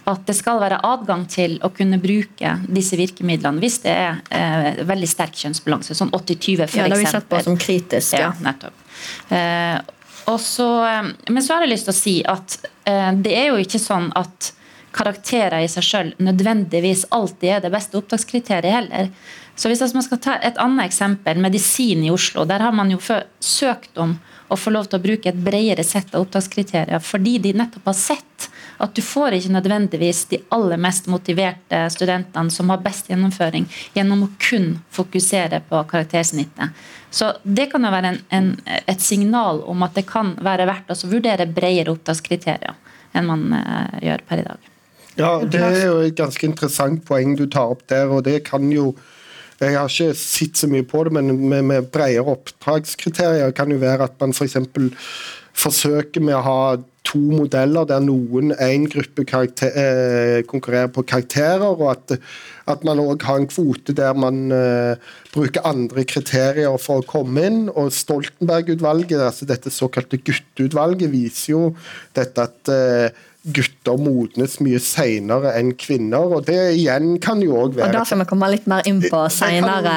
at 0.08 0.24
det 0.28 0.38
skal 0.38 0.62
være 0.62 0.80
adgang 0.88 1.26
til 1.28 1.58
å 1.66 1.72
kunne 1.76 2.00
bruke 2.00 2.54
disse 2.72 2.96
virkemidlene 3.00 3.60
hvis 3.60 3.82
det 3.84 3.92
er 3.92 4.22
eh, 4.32 4.84
veldig 4.88 5.10
sterk 5.12 5.36
kjønnsbalanse, 5.36 5.98
sånn 5.98 6.14
80-20 6.16 6.64
f.eks. 6.64 6.78
Ja, 6.78 6.86
det 6.88 6.96
har 6.96 7.02
vi 7.02 7.10
sett 7.12 7.28
på 7.28 7.42
som 7.44 7.58
kritisk. 7.60 8.14
Ja, 8.16 8.30
ja 8.30 8.34
nettopp. 8.46 8.86
Eh, 9.36 10.38
så, 10.40 10.70
eh, 10.88 11.10
men 11.28 11.44
så 11.44 11.56
har 11.58 11.66
jeg 11.66 11.74
lyst 11.74 11.90
til 11.90 11.96
å 11.96 11.98
si 11.98 12.16
at 12.28 12.60
eh, 12.88 13.12
det 13.20 13.36
er 13.36 13.50
jo 13.52 13.60
ikke 13.64 13.82
sånn 13.84 14.10
at 14.16 14.54
karakterer 14.98 15.62
i 15.62 15.70
seg 15.70 15.86
sjøl 15.86 16.14
nødvendigvis 16.24 17.06
alltid 17.14 17.58
er 17.58 17.66
det 17.66 17.74
beste 17.74 18.00
opptakskriteriet 18.00 18.74
heller. 18.80 19.12
Så 19.58 19.72
hvis 19.72 19.82
man 19.94 20.06
skal 20.06 20.20
ta 20.22 20.36
et 20.46 20.60
annet 20.62 20.86
eksempel, 20.86 21.40
medisin 21.42 22.04
i 22.06 22.12
Oslo. 22.14 22.46
Der 22.46 22.62
har 22.62 22.76
man 22.78 22.92
jo 22.94 23.00
søkt 23.42 23.98
om 23.98 24.14
å 24.48 24.56
få 24.56 24.72
lov 24.72 24.86
til 24.88 25.00
å 25.00 25.04
bruke 25.04 25.32
et 25.32 25.40
bredere 25.44 25.84
sett 25.84 26.14
av 26.14 26.28
opptakskriterier, 26.28 27.02
fordi 27.04 27.38
de 27.42 27.56
nettopp 27.58 27.90
har 27.90 27.98
sett 27.98 28.48
at 28.78 28.94
du 28.94 29.02
får 29.02 29.34
ikke 29.34 29.56
nødvendigvis 29.56 30.26
de 30.32 30.40
aller 30.54 30.78
mest 30.78 31.10
motiverte 31.10 31.80
studentene 31.90 32.54
som 32.54 32.70
har 32.70 32.84
best 32.86 33.10
gjennomføring, 33.10 33.66
gjennom 33.98 34.28
å 34.28 34.30
kun 34.38 34.76
fokusere 34.94 35.64
på 35.70 35.82
karaktersnittet. 35.90 36.78
Så 37.10 37.34
Det 37.44 37.66
kan 37.72 37.84
jo 37.84 37.92
være 37.92 38.14
en, 38.14 38.22
en, 38.30 38.54
et 38.86 39.02
signal 39.02 39.64
om 39.66 39.84
at 39.84 39.98
det 39.98 40.06
kan 40.08 40.36
være 40.44 40.70
verdt 40.70 40.94
å 40.94 41.10
vurdere 41.10 41.50
bredere 41.50 41.96
opptakskriterier 41.96 42.78
enn 43.18 43.26
man 43.26 43.48
uh, 43.56 43.98
gjør 44.04 44.22
per 44.30 44.44
i 44.44 44.48
dag. 44.48 44.74
Ja, 45.18 45.32
Det 45.42 45.62
er 45.64 45.86
jo 45.88 46.02
et 46.06 46.18
ganske 46.18 46.46
interessant 46.46 47.02
poeng 47.08 47.34
du 47.40 47.48
tar 47.50 47.74
opp 47.74 47.88
der. 47.90 48.06
og 48.14 48.28
det 48.28 48.44
kan 48.46 48.70
jo 48.72 48.92
jeg 49.60 49.74
har 49.74 49.90
ikke 49.90 50.14
sett 50.20 50.60
så 50.60 50.70
mye 50.70 50.86
på 50.86 51.04
det, 51.08 51.16
men 51.18 51.34
med, 51.50 51.66
med 51.66 51.90
bredere 51.94 52.36
oppdragskriterier 52.36 53.56
kan 53.58 53.72
jo 53.74 53.80
være 53.82 54.10
at 54.10 54.20
man 54.22 54.36
f.eks. 54.36 54.60
For 54.78 54.94
forsøker 55.58 56.22
med 56.22 56.38
å 56.38 56.46
ha 56.46 56.62
to 57.08 57.20
modeller 57.32 57.88
der 57.88 58.04
noen, 58.04 58.52
en 58.62 58.88
gruppe 58.92 59.24
karakter, 59.28 59.72
eh, 59.72 60.42
konkurrerer 60.48 60.92
på 60.94 61.06
karakterer, 61.08 61.64
og 61.66 61.86
at, 61.94 62.18
at 62.68 62.84
man 62.88 63.00
òg 63.02 63.24
har 63.24 63.40
en 63.40 63.48
kvote 63.50 63.96
der 63.96 64.18
man 64.18 64.52
eh, 64.54 65.00
bruker 65.34 65.66
andre 65.68 66.04
kriterier 66.10 66.76
for 66.84 67.02
å 67.02 67.08
komme 67.08 67.48
inn. 67.48 67.62
og 67.72 67.94
Stoltenberg-utvalget, 67.96 69.24
altså 69.24 69.48
dette 69.50 69.74
såkalte 69.74 70.20
gutteutvalget, 70.20 71.10
viser 71.14 71.54
jo 71.56 71.64
dette 72.18 72.50
at 72.50 72.74
eh, 72.74 73.24
gutter 73.48 73.96
modnes 74.02 74.58
mye 74.64 74.80
seinere 74.84 75.54
enn 75.58 75.72
kvinner. 75.80 76.34
og 76.38 76.46
Det 76.48 76.58
igjen 76.76 77.16
kan 77.24 77.42
jo 77.44 77.56
òg 77.62 77.78
være 77.78 77.88
Og 77.88 77.96
Det 77.96 78.04
skal 78.10 78.22
vi 78.22 78.28
komme 78.30 78.50
litt 78.52 78.68
mer 78.68 78.88
inn 78.90 79.00
på 79.04 79.22
seinere 79.32 79.94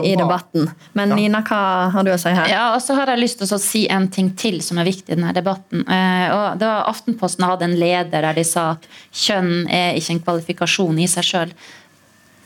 i 0.00 0.14
debatten. 0.18 0.70
Men 0.98 1.12
ja. 1.12 1.18
Nina, 1.20 1.42
hva 1.46 1.90
har 1.92 2.06
du 2.06 2.12
å 2.14 2.18
si 2.20 2.32
her? 2.32 2.48
Ja, 2.52 2.64
og 2.76 2.80
så 2.84 2.96
har 2.98 3.12
jeg 3.12 3.22
lyst 3.22 3.42
til 3.42 3.52
å 3.52 3.60
si 3.60 3.84
en 3.92 4.08
ting 4.12 4.32
til 4.38 4.60
som 4.64 4.80
er 4.80 4.88
viktig 4.88 5.12
i 5.12 5.18
denne 5.18 5.34
debatten. 5.36 5.84
Eh, 5.84 6.26
og 6.32 6.58
det 6.60 6.70
var 6.70 6.88
Aftenposten 6.92 7.46
hadde 7.48 7.68
en 7.68 7.76
leder 7.78 8.24
der 8.24 8.40
de 8.40 8.46
sa 8.46 8.72
at 8.76 8.88
kjønn 9.12 9.68
er 9.68 10.00
ikke 10.00 10.16
en 10.16 10.24
kvalifikasjon 10.26 11.00
i 11.02 11.08
seg 11.10 11.28
sjøl. 11.28 11.54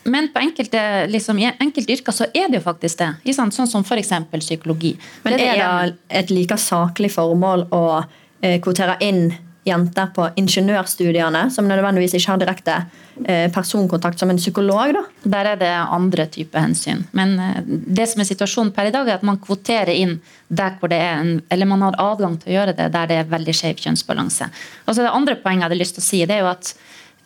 Men 0.07 0.29
på 0.31 0.39
enkelte, 0.39 0.81
liksom, 1.11 1.39
i 1.43 1.49
enkelte 1.51 1.97
yrker 1.97 2.15
så 2.15 2.29
er 2.31 2.47
det 2.51 2.61
jo 2.61 2.67
faktisk 2.67 3.01
det. 3.01 3.35
Sånn 3.35 3.51
som 3.67 3.83
f.eks. 3.83 4.13
psykologi. 4.39 4.95
Men 5.25 5.35
er 5.35 5.43
det, 5.43 5.57
det 5.59 6.21
et 6.21 6.31
like 6.31 6.59
saklig 6.63 7.11
formål 7.15 7.67
å 7.75 7.83
eh, 7.99 8.61
kvotere 8.63 8.95
inn 9.03 9.33
jenter 9.67 10.13
på 10.15 10.29
ingeniørstudiene 10.39 11.47
som 11.51 11.67
nødvendigvis 11.69 12.15
ikke 12.17 12.33
har 12.33 12.41
direkte 12.41 12.77
eh, 13.25 13.47
personkontakt 13.53 14.21
som 14.21 14.31
en 14.31 14.41
psykolog. 14.41 14.95
Da. 14.95 15.03
Der 15.37 15.51
er 15.53 15.61
det 15.61 15.73
andre 15.75 16.29
typer 16.33 16.63
hensyn. 16.63 17.05
Men 17.17 17.37
eh, 17.43 17.61
det 17.67 18.09
som 18.11 18.23
er 18.23 18.31
situasjonen 18.31 18.73
per 18.77 18.91
i 18.91 18.95
dag, 18.95 19.09
er 19.09 19.19
at 19.19 19.27
man 19.27 19.41
kvoterer 19.43 19.93
inn 19.95 20.19
der 20.49 20.79
hvor 20.81 20.93
det 20.93 21.01
er 21.03 21.21
en, 21.21 21.37
eller 21.51 21.71
man 21.71 21.83
har 21.89 21.99
adgang 22.03 22.39
til 22.41 22.53
å 22.53 22.59
gjøre 22.61 22.77
det 22.79 22.91
der 22.95 23.11
det 23.11 23.21
er 23.21 23.31
veldig 23.31 23.57
skjev 23.57 23.83
kjønnsbalanse. 23.83 24.51
Og 24.87 24.95
så 24.95 25.03
Det 25.03 25.15
andre 25.15 25.39
poenget 25.43 25.65
jeg 25.65 25.71
hadde 25.71 25.83
lyst 25.83 25.99
til 25.99 26.05
å 26.05 26.11
si, 26.11 26.25
det 26.27 26.37
er 26.37 26.45
jo 26.45 26.53
at 26.53 26.75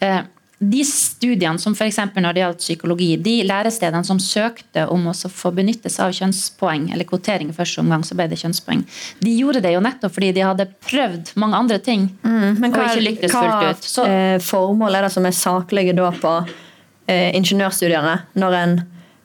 eh, 0.00 0.20
de 0.60 0.82
studiene 0.84 1.58
som 1.58 1.72
f.eks. 1.72 1.98
når 2.12 2.34
det 2.36 2.42
gjaldt 2.42 2.60
psykologi, 2.60 3.08
de 3.16 3.38
lærestedene 3.48 4.04
som 4.04 4.18
søkte 4.20 4.84
om 4.92 5.06
å 5.08 5.14
få 5.16 5.54
benytte 5.56 5.88
seg 5.88 6.10
av 6.10 6.16
kjønnspoeng, 6.18 6.90
eller 6.92 7.08
kvotering 7.08 7.48
i 7.48 7.56
første 7.56 7.80
omgang, 7.80 8.04
så 8.04 8.16
ble 8.18 8.26
det 8.28 8.36
kjønnspoeng, 8.42 8.82
de 9.24 9.32
gjorde 9.38 9.62
det 9.64 9.72
jo 9.72 9.80
nettopp 9.84 10.12
fordi 10.18 10.34
de 10.36 10.44
hadde 10.44 10.68
prøvd 10.84 11.32
mange 11.40 11.62
andre 11.62 11.80
ting 11.80 12.10
mm, 12.20 12.60
men 12.60 12.74
hva, 12.74 12.84
og 12.84 12.92
ikke 12.92 13.06
lyktes 13.06 13.32
fullt 13.32 13.70
ut. 13.70 13.88
Så, 13.88 14.04
eh, 14.04 14.36
formål 14.44 14.98
er 14.98 15.08
det 15.08 15.12
som 15.16 15.28
er 15.28 15.36
saklige 15.36 15.96
da 15.96 16.10
på 16.20 16.34
eh, 16.44 17.30
ingeniørstudiene, 17.40 18.16
når 18.36 18.58
en 18.60 18.80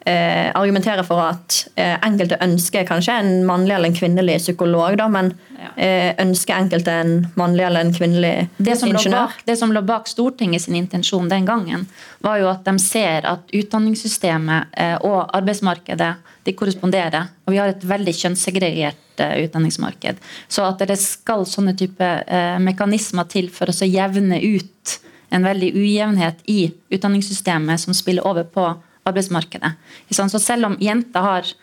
eh, 0.06 0.52
argumentere 0.56 1.04
for 1.04 1.22
at 1.24 1.58
eh, 1.76 1.96
enkelte 2.06 2.38
ønsker 2.44 2.86
kanskje 2.88 3.18
en 3.22 3.32
mannlig 3.48 3.76
eller 3.76 3.92
en 3.92 3.98
kvinnelig 3.98 4.38
psykolog, 4.44 4.98
da, 5.00 5.08
men 5.12 5.32
eh, 5.76 6.14
ønsker 6.22 6.56
enkelte 6.58 6.94
en 7.02 7.16
mannlig 7.40 7.66
eller 7.68 7.86
en 7.86 7.94
kvinnelig 7.96 8.34
det 8.58 8.78
ingeniør. 8.78 9.16
Bak, 9.16 9.42
det 9.48 9.58
som 9.60 9.74
lå 9.74 9.84
bak 9.86 10.10
Stortinget 10.12 10.66
sin 10.66 10.78
intensjon 10.80 11.30
den 11.32 11.48
gangen, 11.50 11.88
var 12.26 12.40
jo 12.42 12.52
at 12.52 12.66
de 12.68 12.78
ser 12.82 13.28
at 13.30 13.52
utdanningssystemet 13.54 14.78
eh, 14.78 14.96
og 15.02 15.26
arbeidsmarkedet 15.36 16.14
de 16.46 16.54
korresponderer. 16.54 17.32
Og 17.46 17.56
vi 17.56 17.62
har 17.62 17.74
et 17.74 17.86
veldig 17.90 18.14
kjønnssegregert 18.14 19.24
eh, 19.24 19.38
utdanningsmarked. 19.48 20.22
Så 20.48 20.66
at 20.68 20.86
det 20.86 21.00
skal 21.02 21.48
sånne 21.50 21.74
type 21.78 22.06
eh, 22.06 22.58
mekanismer 22.62 23.28
til 23.32 23.50
for 23.54 23.74
å 23.74 23.90
jevne 23.90 24.42
ut 24.44 25.00
en 25.34 25.44
veldig 25.44 25.72
ujevnhet 25.76 26.44
i 26.52 26.70
utdanningssystemet 26.94 27.82
som 27.82 27.98
spiller 27.98 28.28
over 28.28 28.46
på 28.48 28.68
arbeidsmarkedet. 29.06 29.76
Så 30.10 30.42
selv 30.42 30.72
om 30.72 30.78
jenter 30.82 31.26
har 31.26 31.54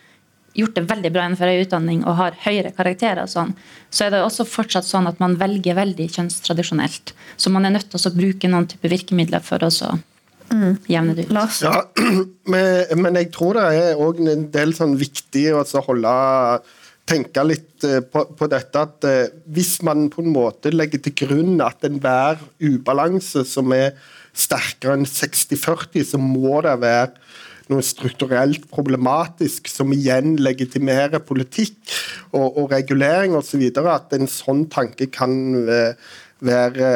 gjort 0.55 0.77
det 0.77 0.85
veldig 0.89 1.11
bra 1.15 1.25
innenfor 1.27 1.49
høy 1.49 1.65
utdanning 1.65 2.03
og 2.05 2.19
har 2.19 2.37
høyere 2.45 2.75
karakterer, 2.77 3.25
og 3.25 3.33
sånn, 3.33 3.55
så 3.93 4.07
er 4.07 4.15
det 4.15 4.23
også 4.25 4.47
fortsatt 4.49 4.87
sånn 4.87 5.09
at 5.09 5.21
man 5.23 5.39
velger 5.41 5.79
veldig 5.79 6.09
kjønnstradisjonelt. 6.13 7.15
Så 7.41 7.53
man 7.53 7.67
er 7.67 7.77
nødt 7.77 7.89
til 7.93 8.01
å 8.01 8.15
bruke 8.15 8.51
noen 8.53 8.69
type 8.71 8.91
virkemidler 8.93 9.45
for 9.45 9.65
å 9.65 9.71
mm. 9.73 10.85
jevne 10.93 11.17
det 11.17 11.27
ut. 11.31 11.35
Ja, 11.65 11.81
men, 12.53 12.95
men, 13.01 13.21
jeg 13.23 13.33
tror 13.35 13.59
det 13.59 13.67
er 13.81 14.05
òg 14.05 14.23
en 14.27 14.47
del 14.53 14.77
sånn 14.77 14.97
viktig 15.01 15.49
å 15.57 15.65
holde 15.89 16.15
tenke 17.09 17.43
litt 17.45 17.85
eh, 17.89 17.99
på, 18.07 18.25
på, 18.39 18.47
dette 18.51 18.79
at 18.79 19.07
eh, 19.09 19.33
hvis 19.51 19.81
man 19.87 20.07
på 20.13 20.23
en 20.23 20.31
måte 20.35 20.71
legger 20.71 21.03
til 21.03 21.17
grunn 21.25 21.57
at 21.65 21.83
enhver 21.89 22.39
ubalanse 22.63 23.43
som 23.49 23.73
er 23.75 23.97
sterkere 24.33 24.95
enn 24.97 25.09
60-40, 25.09 26.07
så 26.13 26.21
må 26.21 26.61
det 26.65 26.77
være 26.81 27.11
noe 27.73 27.85
strukturelt 27.87 28.69
problematisk 28.73 29.71
som 29.73 29.93
igjen 29.95 30.37
legitimerer 30.41 31.23
politikk 31.25 31.81
og, 32.31 32.47
og 32.61 32.71
regulering 32.75 33.35
osv. 33.39 33.65
At 33.83 34.15
en 34.17 34.31
sånn 34.31 34.67
tanke 34.73 35.09
kan 35.13 35.35
eh, 35.65 36.13
være 36.43 36.93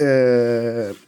eh, 0.00 0.98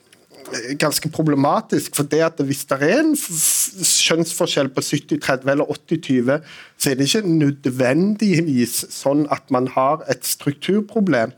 ganske 0.80 1.08
problematisk. 1.12 1.96
For 1.96 2.08
det 2.08 2.22
at 2.26 2.40
hvis 2.44 2.64
det 2.70 2.78
er 2.82 3.00
en 3.00 3.14
skjønnsforskjell 3.16 4.70
på 4.74 4.84
70-30 4.84 5.52
eller 5.54 5.74
80-20, 5.76 6.54
så 6.78 6.90
er 6.90 6.98
det 6.98 7.08
ikke 7.08 7.34
nødvendigvis 7.42 8.78
sånn 8.92 9.26
at 9.32 9.48
man 9.54 9.70
har 9.74 10.04
et 10.12 10.26
strukturproblem. 10.26 11.34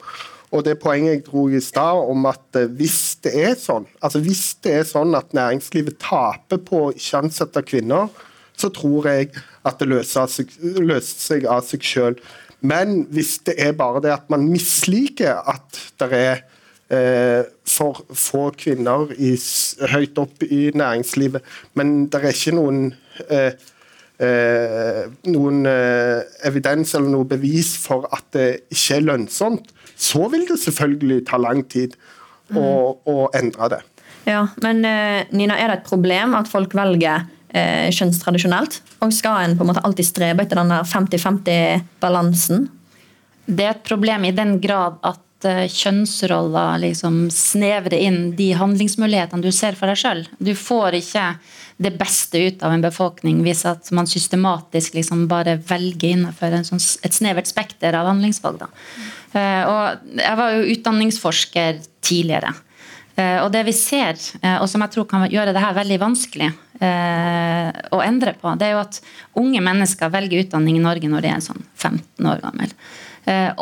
Og 0.54 0.62
det 0.66 0.76
poenget 0.82 1.16
jeg 1.16 1.24
dro 1.26 1.48
i 1.50 1.60
stad 1.62 2.04
om 2.10 2.28
at 2.30 2.58
eh, 2.58 2.70
hvis 2.78 3.16
det 3.26 3.34
er 3.42 3.56
sånn, 3.58 3.88
altså 4.04 4.22
hvis 4.22 4.44
det 4.62 4.76
er 4.78 4.86
sånn 4.88 5.16
at 5.18 5.34
næringslivet 5.34 5.98
taper 6.02 6.62
på 6.62 6.86
å 6.88 6.94
ansette 7.18 7.64
kvinner, 7.66 8.12
så 8.54 8.70
tror 8.70 9.08
jeg 9.10 9.32
at 9.66 9.80
det 9.80 9.90
løser 9.90 10.30
seg 10.30 11.46
av 11.50 11.64
seg 11.66 11.82
sjøl. 11.82 12.18
Men 12.64 13.02
hvis 13.12 13.36
det 13.44 13.58
er 13.60 13.74
bare 13.76 14.02
det 14.04 14.14
at 14.14 14.30
man 14.32 14.46
misliker 14.46 15.42
at 15.50 15.80
det 16.00 16.10
er 16.16 16.44
eh, 16.94 17.42
for 17.66 18.04
få 18.14 18.46
kvinner 18.56 19.10
i, 19.18 19.34
høyt 19.90 20.20
opp 20.22 20.46
i 20.46 20.68
næringslivet, 20.76 21.44
men 21.74 22.06
det 22.12 22.22
er 22.22 22.30
ikke 22.30 22.54
noen 22.56 22.86
eh, 23.26 23.52
eh, 24.22 25.02
noen 25.28 25.64
eh, 25.68 26.22
evidens 26.46 26.94
eller 26.94 27.12
noe 27.12 27.28
bevis 27.28 27.74
for 27.80 28.08
at 28.14 28.30
det 28.36 28.48
ikke 28.72 29.00
er 29.00 29.08
lønnsomt, 29.10 29.74
så 29.96 30.28
vil 30.32 30.46
det 30.48 30.60
selvfølgelig 30.62 31.24
ta 31.28 31.40
lang 31.40 31.64
tid 31.70 31.96
å, 32.52 32.60
mm. 32.60 33.10
å 33.10 33.18
endre 33.36 33.70
det. 33.76 33.82
Ja, 34.24 34.46
Men 34.64 34.84
uh, 34.84 35.24
Nina, 35.36 35.56
er 35.58 35.70
det 35.70 35.80
et 35.80 35.90
problem 35.90 36.36
at 36.38 36.48
folk 36.48 36.72
velger 36.76 37.26
eh, 37.52 37.90
kjønnstradisjonelt? 37.92 38.80
Og 39.04 39.12
skal 39.12 39.42
en 39.42 39.58
på 39.58 39.64
en 39.64 39.72
måte 39.72 39.84
alltid 39.84 40.08
strebe 40.08 40.46
etter 40.46 40.60
den 40.62 40.72
50-50-balansen? 40.72 42.68
Det 43.44 43.66
er 43.66 43.74
et 43.74 43.84
problem 43.84 44.24
i 44.24 44.32
den 44.32 44.56
grad 44.64 44.96
at 45.04 45.48
uh, 45.48 45.66
kjønnsroller 45.68 46.80
liksom 46.86 47.26
snevrer 47.32 48.00
inn 48.00 48.32
de 48.38 48.54
handlingsmulighetene 48.56 49.44
du 49.44 49.52
ser 49.52 49.76
for 49.76 49.92
deg 49.92 50.00
sjøl. 50.00 50.24
Du 50.40 50.54
får 50.56 51.00
ikke 51.02 51.26
det 51.76 51.90
beste 51.98 52.38
ut 52.38 52.62
av 52.62 52.72
en 52.72 52.84
befolkning 52.84 53.40
hvis 53.44 53.64
at 53.66 53.88
man 53.92 54.06
systematisk 54.08 54.94
liksom 54.94 55.26
bare 55.28 55.56
velger 55.68 56.14
innenfor 56.14 56.54
sånn, 56.64 56.80
et 57.02 57.16
snevert 57.16 57.50
spekter 57.50 57.96
av 57.98 58.08
handlingsvalg. 58.12 58.62
Da. 58.62 58.70
Eh, 59.34 59.64
og 59.66 60.20
jeg 60.20 60.38
var 60.38 60.54
jo 60.54 60.68
utdanningsforsker 60.74 61.80
tidligere. 62.04 62.52
Eh, 63.14 63.38
og 63.42 63.50
det 63.54 63.64
vi 63.68 63.74
ser, 63.76 64.18
eh, 64.42 64.58
og 64.60 64.68
som 64.70 64.84
jeg 64.84 64.94
tror 64.94 65.08
kan 65.10 65.26
gjøre 65.30 65.54
det 65.54 65.62
her 65.62 65.80
veldig 65.80 66.00
vanskelig 66.02 66.52
å 66.84 68.00
endre 68.02 68.32
på, 68.34 68.50
det 68.58 68.66
er 68.66 68.72
jo 68.74 68.80
at 68.82 68.96
unge 69.38 69.60
mennesker 69.62 70.10
velger 70.10 70.42
utdanning 70.42 70.74
i 70.76 70.82
Norge 70.82 71.08
når 71.08 71.22
de 71.22 71.28
er 71.30 71.44
sånn 71.44 71.62
15 71.78 72.26
år 72.28 72.42
gammel. 72.42 72.72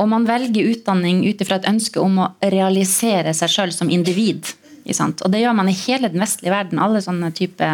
Og 0.01 0.09
man 0.11 0.25
velger 0.27 0.71
utdanning 0.73 1.21
ut 1.29 1.45
ifra 1.45 1.59
et 1.61 1.69
ønske 1.69 2.01
om 2.01 2.17
å 2.25 2.31
realisere 2.41 3.37
seg 3.37 3.53
sjøl 3.53 3.75
som 3.77 3.93
individ. 3.93 4.49
Og 4.89 5.29
det 5.31 5.43
gjør 5.45 5.55
man 5.55 5.69
i 5.71 5.77
hele 5.85 6.11
den 6.11 6.25
vestlige 6.25 6.57
verden. 6.57 6.81
Alle 6.83 7.05
sånne 7.05 7.31
type 7.37 7.69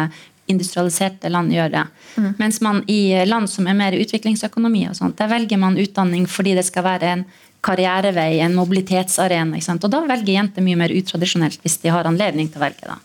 industrialiserte 0.49 1.29
land 1.31 1.53
gjør 1.53 1.73
det. 1.73 1.83
Mm. 2.15 2.31
Mens 2.39 2.61
man 2.65 2.81
i 2.89 3.01
land 3.25 3.49
som 3.51 3.67
er 3.69 3.77
mer 3.77 3.97
utviklingsøkonomi, 3.97 4.87
og 4.89 4.97
sånt, 4.97 5.17
der 5.19 5.31
velger 5.31 5.61
man 5.61 5.77
utdanning 5.79 6.27
fordi 6.29 6.55
det 6.57 6.65
skal 6.67 6.87
være 6.87 7.13
en 7.13 7.25
karrierevei, 7.65 8.39
en 8.43 8.55
mobilitetsarena. 8.55 9.59
Og 9.75 9.91
da 9.91 10.03
velger 10.07 10.35
jenter 10.37 10.65
mye 10.65 10.79
mer 10.79 10.95
utradisjonelt 10.95 11.61
hvis 11.63 11.79
de 11.83 11.93
har 11.93 12.07
anledning 12.07 12.49
til 12.49 12.61
å 12.61 12.67
velge. 12.67 12.97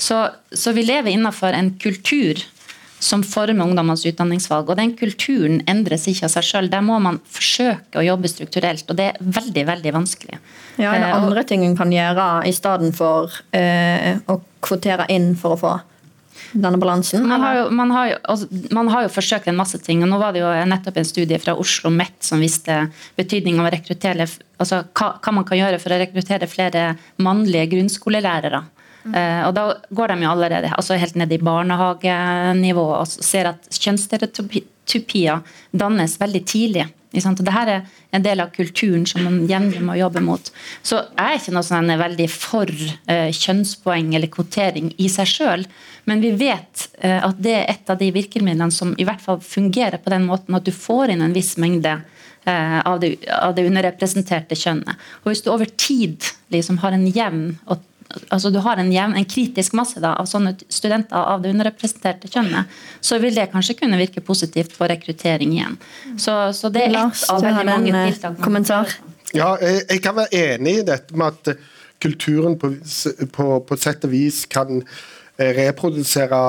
Så, 0.00 0.24
så 0.52 0.72
vi 0.74 0.84
lever 0.86 1.12
innenfor 1.12 1.54
en 1.54 1.74
kultur 1.80 2.40
som 3.02 3.22
former 3.26 3.66
ungdommens 3.66 4.04
utdanningsvalg. 4.06 4.70
Og 4.70 4.78
den 4.78 4.94
kulturen 4.98 5.60
endres 5.70 6.06
ikke 6.10 6.28
av 6.28 6.34
seg 6.36 6.46
sjøl. 6.46 6.70
Der 6.72 6.84
må 6.86 6.98
man 7.02 7.18
forsøke 7.26 7.98
å 7.98 8.06
jobbe 8.06 8.30
strukturelt, 8.30 8.86
og 8.88 8.98
det 8.98 9.08
er 9.10 9.32
veldig 9.38 9.64
veldig 9.72 9.94
vanskelig. 9.98 10.38
Ja, 10.78 10.92
er 10.94 11.02
det 11.02 11.08
eh, 11.10 11.16
andre 11.18 11.44
ting 11.48 11.66
en 11.66 11.78
kan 11.78 11.92
gjøre 11.92 12.28
i 12.48 12.54
stedet 12.54 12.92
for 12.96 13.34
eh, 13.58 14.14
å 14.30 14.38
kvotere 14.62 15.08
inn 15.12 15.32
for 15.38 15.56
å 15.56 15.60
få 15.60 15.72
denne 16.52 16.78
balansen? 16.80 17.24
Man 17.28 17.40
har, 17.40 17.56
jo, 17.56 17.64
man, 17.74 17.90
har 17.94 18.10
jo, 18.10 18.18
altså, 18.34 18.62
man 18.74 18.90
har, 18.92 19.06
jo, 19.06 19.12
forsøkt 19.12 19.48
en 19.48 19.58
masse 19.58 19.78
ting. 19.84 20.02
og 20.04 20.10
Nå 20.12 20.18
var 20.20 20.34
det 20.34 20.42
jo 20.42 20.50
nettopp 20.68 21.00
en 21.00 21.08
studie 21.08 21.40
fra 21.42 21.56
Oslo 21.58 21.92
MET 21.92 22.18
som 22.24 22.42
viste 22.42 22.78
betydningen 23.18 23.62
av 23.62 23.70
å 23.70 23.74
rekruttere 23.74 24.28
altså 24.62 24.82
hva, 24.92 25.14
hva 25.18 25.34
man 25.34 25.48
kan 25.48 25.58
gjøre 25.58 25.80
for 25.82 25.94
å 25.94 26.00
rekruttere 26.02 26.50
flere 26.50 26.92
mannlige 27.22 27.72
grunnskolelærere. 27.74 28.62
Uh, 29.02 29.48
og 29.48 29.54
Da 29.56 29.64
går 29.90 30.12
de 30.12 30.22
jo 30.22 30.30
allerede 30.30 30.70
altså 30.76 30.94
helt 30.94 31.16
ned 31.18 31.32
i 31.34 31.40
barnehagenivå 31.42 32.84
og 33.00 33.08
ser 33.10 33.50
at 33.50 33.66
kjønnsstereotypier 34.92 35.42
dannes 35.72 36.18
veldig 36.20 36.42
tidlig. 36.46 36.88
Og 37.12 37.36
Dette 37.42 37.52
er 37.52 37.82
en 38.16 38.22
del 38.24 38.40
av 38.40 38.52
kulturen 38.54 39.04
som 39.06 39.24
man 39.24 39.42
jevnlig 39.48 39.82
må 39.84 39.98
jobbe 39.98 40.22
mot. 40.24 40.46
Så 40.82 40.96
jeg 40.96 41.26
er 41.26 41.36
ikke 41.36 41.52
noe 41.52 41.66
sånn 41.66 41.92
veldig 42.00 42.28
for 42.32 42.70
uh, 42.72 43.28
kjønnspoeng 43.28 44.14
eller 44.16 44.32
kvotering 44.32 44.94
i 44.96 45.10
seg 45.12 45.28
sjøl, 45.28 45.66
men 46.08 46.22
vi 46.24 46.32
vet 46.32 46.88
uh, 47.04 47.28
at 47.28 47.36
det 47.36 47.52
er 47.58 47.68
et 47.68 47.92
av 47.92 48.00
de 48.00 48.08
virkemidlene 48.14 48.72
som 48.72 48.94
i 48.96 49.04
hvert 49.04 49.20
fall 49.20 49.42
fungerer 49.44 50.00
på 50.00 50.12
den 50.12 50.24
måten 50.24 50.56
at 50.56 50.64
du 50.64 50.72
får 50.72 51.12
inn 51.12 51.24
en 51.24 51.36
viss 51.36 51.58
mengde 51.60 52.00
av 52.42 52.96
det, 52.98 53.12
av 53.30 53.52
det 53.54 53.62
underrepresenterte 53.68 54.56
kjønnet. 54.58 54.98
Og 55.22 55.28
Hvis 55.30 55.44
du 55.44 55.52
over 55.52 55.68
tid 55.78 56.26
liksom 56.50 56.80
har 56.82 56.96
en 56.96 57.04
jevn 57.06 57.44
og 57.70 57.84
altså 58.28 58.50
du 58.52 58.58
har 58.64 58.80
en, 58.80 58.90
jevn, 58.92 59.14
en 59.18 59.28
kritisk 59.28 59.76
masse 59.78 60.00
da, 60.02 60.14
av 60.20 60.28
sånne 60.30 60.54
studenter 60.72 61.16
av 61.16 61.42
det 61.42 61.52
underrepresenterte 61.54 62.30
kjønnet, 62.32 62.70
så 63.00 63.18
vil 63.22 63.36
det 63.36 63.48
kanskje 63.52 63.78
kunne 63.80 64.00
virke 64.00 64.22
positivt 64.24 64.76
på 64.78 64.88
rekruttering 64.90 65.54
igjen. 65.56 65.78
Så, 66.16 66.34
så 66.56 66.70
det 66.72 66.86
er 66.88 66.98
ett 67.04 67.24
av 67.32 67.42
veldig 67.44 67.66
mange 67.68 67.94
en, 67.94 68.12
tiltak. 68.12 68.40
Kommentar? 68.44 68.96
Ja, 69.32 69.54
jeg, 69.62 69.86
jeg, 69.88 70.02
kan 70.04 70.18
være 70.18 70.44
enig 70.54 70.76
i 70.80 70.86
dette 70.92 71.16
med 71.16 71.32
at 71.32 71.56
kulturen 72.02 72.58
på, 72.58 72.74
på, 73.32 73.48
på 73.68 73.80
sett 73.80 74.04
og 74.08 74.12
vis 74.12 74.44
kan 74.50 74.82
eh, 74.82 75.52
reprodusere 75.56 76.42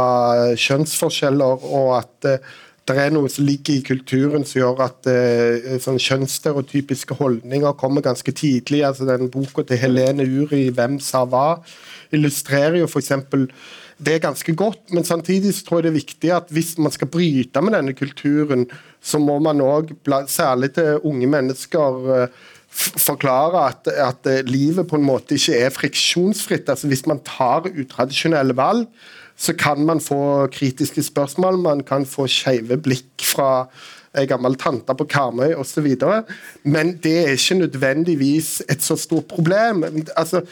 kjønnsforskjeller, 0.60 1.68
og 1.70 1.96
at 2.02 2.30
eh, 2.30 2.54
det 2.90 2.96
er 3.00 3.14
noe 3.16 3.30
som 3.32 3.46
ligger 3.48 3.78
i 3.78 3.84
kulturen 3.86 4.44
som 4.48 4.60
gjør 4.60 4.82
at 4.84 5.08
eh, 5.08 5.78
sånn 5.80 6.02
kjønnsstereotypiske 6.04 7.16
holdninger 7.16 7.78
kommer 7.80 8.04
ganske 8.04 8.34
tidlig. 8.36 8.82
altså 8.84 9.08
den 9.08 9.32
Boka 9.32 9.64
til 9.64 9.80
Helene 9.80 10.26
Uri, 10.28 10.70
'Hvem 10.70 11.00
sa 11.00 11.24
hva', 11.24 11.64
illustrerer 12.12 12.82
jo 12.82 12.90
f.eks. 12.90 13.14
det 14.04 14.16
er 14.16 14.20
ganske 14.20 14.56
godt. 14.56 14.92
Men 14.92 15.08
samtidig 15.08 15.54
så 15.56 15.66
tror 15.66 15.80
jeg 15.80 15.84
det 15.84 15.94
er 15.94 16.02
viktig 16.02 16.32
at 16.36 16.52
hvis 16.52 16.78
man 16.78 16.92
skal 16.92 17.08
bryte 17.08 17.62
med 17.62 17.74
denne 17.74 17.94
kulturen, 17.94 18.68
så 19.02 19.20
må 19.20 19.40
man 19.40 19.64
òg, 19.64 19.96
særlig 20.28 20.74
til 20.74 21.00
unge 21.04 21.28
mennesker, 21.28 22.12
eh, 22.24 22.28
forklare 22.74 23.68
at, 23.70 23.88
at, 23.88 24.48
livet 24.50 24.88
på 24.90 24.98
en 24.98 25.06
måte 25.08 25.38
ikke 25.38 25.56
er 25.56 25.70
friksjonsfritt. 25.70 26.70
altså 26.70 26.88
Hvis 26.88 27.06
man 27.08 27.20
tar 27.24 27.70
utradisjonelle 27.70 28.56
valg, 28.58 28.88
så 29.38 29.56
kan 29.58 29.82
man 29.86 30.02
få 30.04 30.48
kritiske 30.54 31.04
spørsmål, 31.04 31.58
man 31.60 31.84
kan 31.84 32.06
få 32.06 32.28
skeive 32.32 32.78
blikk 32.82 33.26
fra 33.26 33.68
ei 34.14 34.28
gammel 34.30 34.56
tante 34.62 34.94
på 34.98 35.08
Karmøy 35.10 35.56
osv. 35.58 35.88
Men 36.64 36.96
det 37.04 37.16
er 37.24 37.34
ikke 37.34 37.60
nødvendigvis 37.64 38.62
et 38.70 38.84
så 38.86 38.98
stort 39.00 39.28
problem. 39.32 39.84
Altså, 40.16 40.44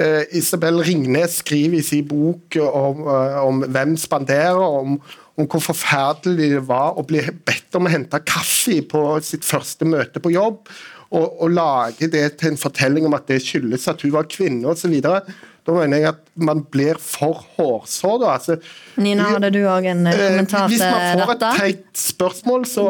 uh, 0.00 0.22
Isabel 0.32 0.80
Ringnes 0.86 1.40
skriver 1.42 1.78
i 1.78 1.84
sin 1.84 2.08
bok 2.08 2.56
om, 2.64 3.04
uh, 3.04 3.42
om 3.44 3.64
hvem 3.68 3.96
spanderer, 4.00 4.56
om, 4.56 4.96
om 5.36 5.50
hvor 5.50 5.64
forferdelig 5.70 6.54
det 6.56 6.64
var 6.68 6.96
å 6.96 7.04
bli 7.06 7.22
bedt 7.44 7.76
om 7.76 7.88
å 7.88 7.92
hente 7.92 8.22
kaffe 8.24 8.80
på 8.88 9.04
sitt 9.24 9.44
første 9.44 9.88
møte 9.88 10.22
på 10.22 10.32
jobb, 10.32 10.64
og, 11.10 11.26
og 11.42 11.52
lage 11.52 12.08
det 12.10 12.26
til 12.38 12.52
en 12.52 12.60
fortelling 12.60 13.06
om 13.08 13.16
at 13.18 13.26
det 13.28 13.40
skyldes 13.42 13.88
at 13.90 14.02
hun 14.04 14.14
var 14.14 14.30
kvinne 14.30 14.70
osv. 14.70 14.94
Da 15.70 15.76
mener 15.76 16.00
jeg 16.02 16.08
at 16.10 16.22
man 16.40 16.64
blir 16.72 16.98
for 16.98 17.44
hårsår. 17.54 18.24
Altså, 18.26 18.56
Nina, 18.98 19.28
hadde 19.36 19.52
du 19.54 19.60
òg 19.70 19.86
en 19.92 20.08
eh, 20.10 20.16
kommentar 20.18 20.66
til 20.66 20.80
dette? 20.80 20.88
Hvis 20.96 21.20
man 21.20 21.22
får 21.22 21.32
et 21.34 21.44
teit 21.60 22.00
spørsmål, 22.00 22.64
så 22.66 22.86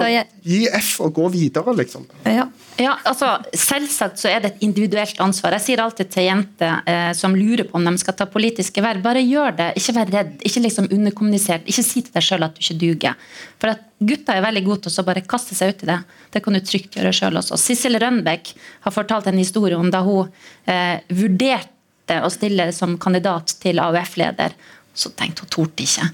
gi 0.46 0.60
F 0.78 0.94
og 1.04 1.12
gå 1.18 1.26
videre, 1.34 1.74
liksom. 1.76 2.06
Ja. 2.24 2.46
ja. 2.80 2.94
altså 3.04 3.34
Selvsagt 3.52 4.22
så 4.22 4.30
er 4.30 4.40
det 4.40 4.54
et 4.54 4.62
individuelt 4.64 5.20
ansvar. 5.20 5.58
Jeg 5.58 5.66
sier 5.66 5.82
alltid 5.84 6.08
til 6.14 6.28
jenter 6.30 6.80
eh, 6.88 7.10
som 7.18 7.36
lurer 7.36 7.66
på 7.68 7.76
om 7.76 7.90
de 7.90 7.92
skal 8.00 8.16
ta 8.16 8.24
politiske 8.30 8.84
verv, 8.84 9.02
bare 9.04 9.24
gjør 9.26 9.58
det. 9.58 9.66
Ikke 9.82 9.96
vær 9.98 10.14
redd. 10.16 10.38
Ikke 10.48 10.62
liksom 10.64 10.88
underkommunisert. 10.88 11.68
Ikke 11.68 11.84
si 11.84 12.04
til 12.06 12.16
deg 12.16 12.24
sjøl 12.24 12.46
at 12.48 12.56
du 12.56 12.64
ikke 12.64 12.78
duger. 12.80 13.34
For 13.60 13.74
at 13.74 13.84
Gutta 14.00 14.32
er 14.32 14.46
veldig 14.46 14.62
gode 14.64 14.86
til 14.86 15.02
å 15.02 15.04
bare 15.04 15.20
kaste 15.28 15.52
seg 15.58 15.74
ut 15.74 15.82
i 15.84 15.90
det. 15.90 15.98
Det 16.32 16.40
kan 16.40 16.56
du 16.56 16.62
trygt 16.64 16.96
gjøre 16.96 17.12
sjøl 17.12 17.36
også. 17.36 17.58
Sissel 17.60 18.00
Rønbeck 18.00 18.54
har 18.86 18.94
fortalt 18.96 19.28
en 19.28 19.42
historie 19.42 19.76
om 19.76 19.92
da 19.92 20.00
hun 20.06 20.30
eh, 20.64 21.04
vurderte 21.12 21.76
valgte 22.10 22.26
å 22.26 22.32
stille 22.32 22.70
som 22.74 22.98
kandidat 22.98 23.56
til 23.62 23.78
AUF-leder. 23.78 24.54
Så 24.94 25.12
tenkte 25.14 25.44
hun 25.44 25.50
torde 25.50 25.84
ikke. 25.84 26.10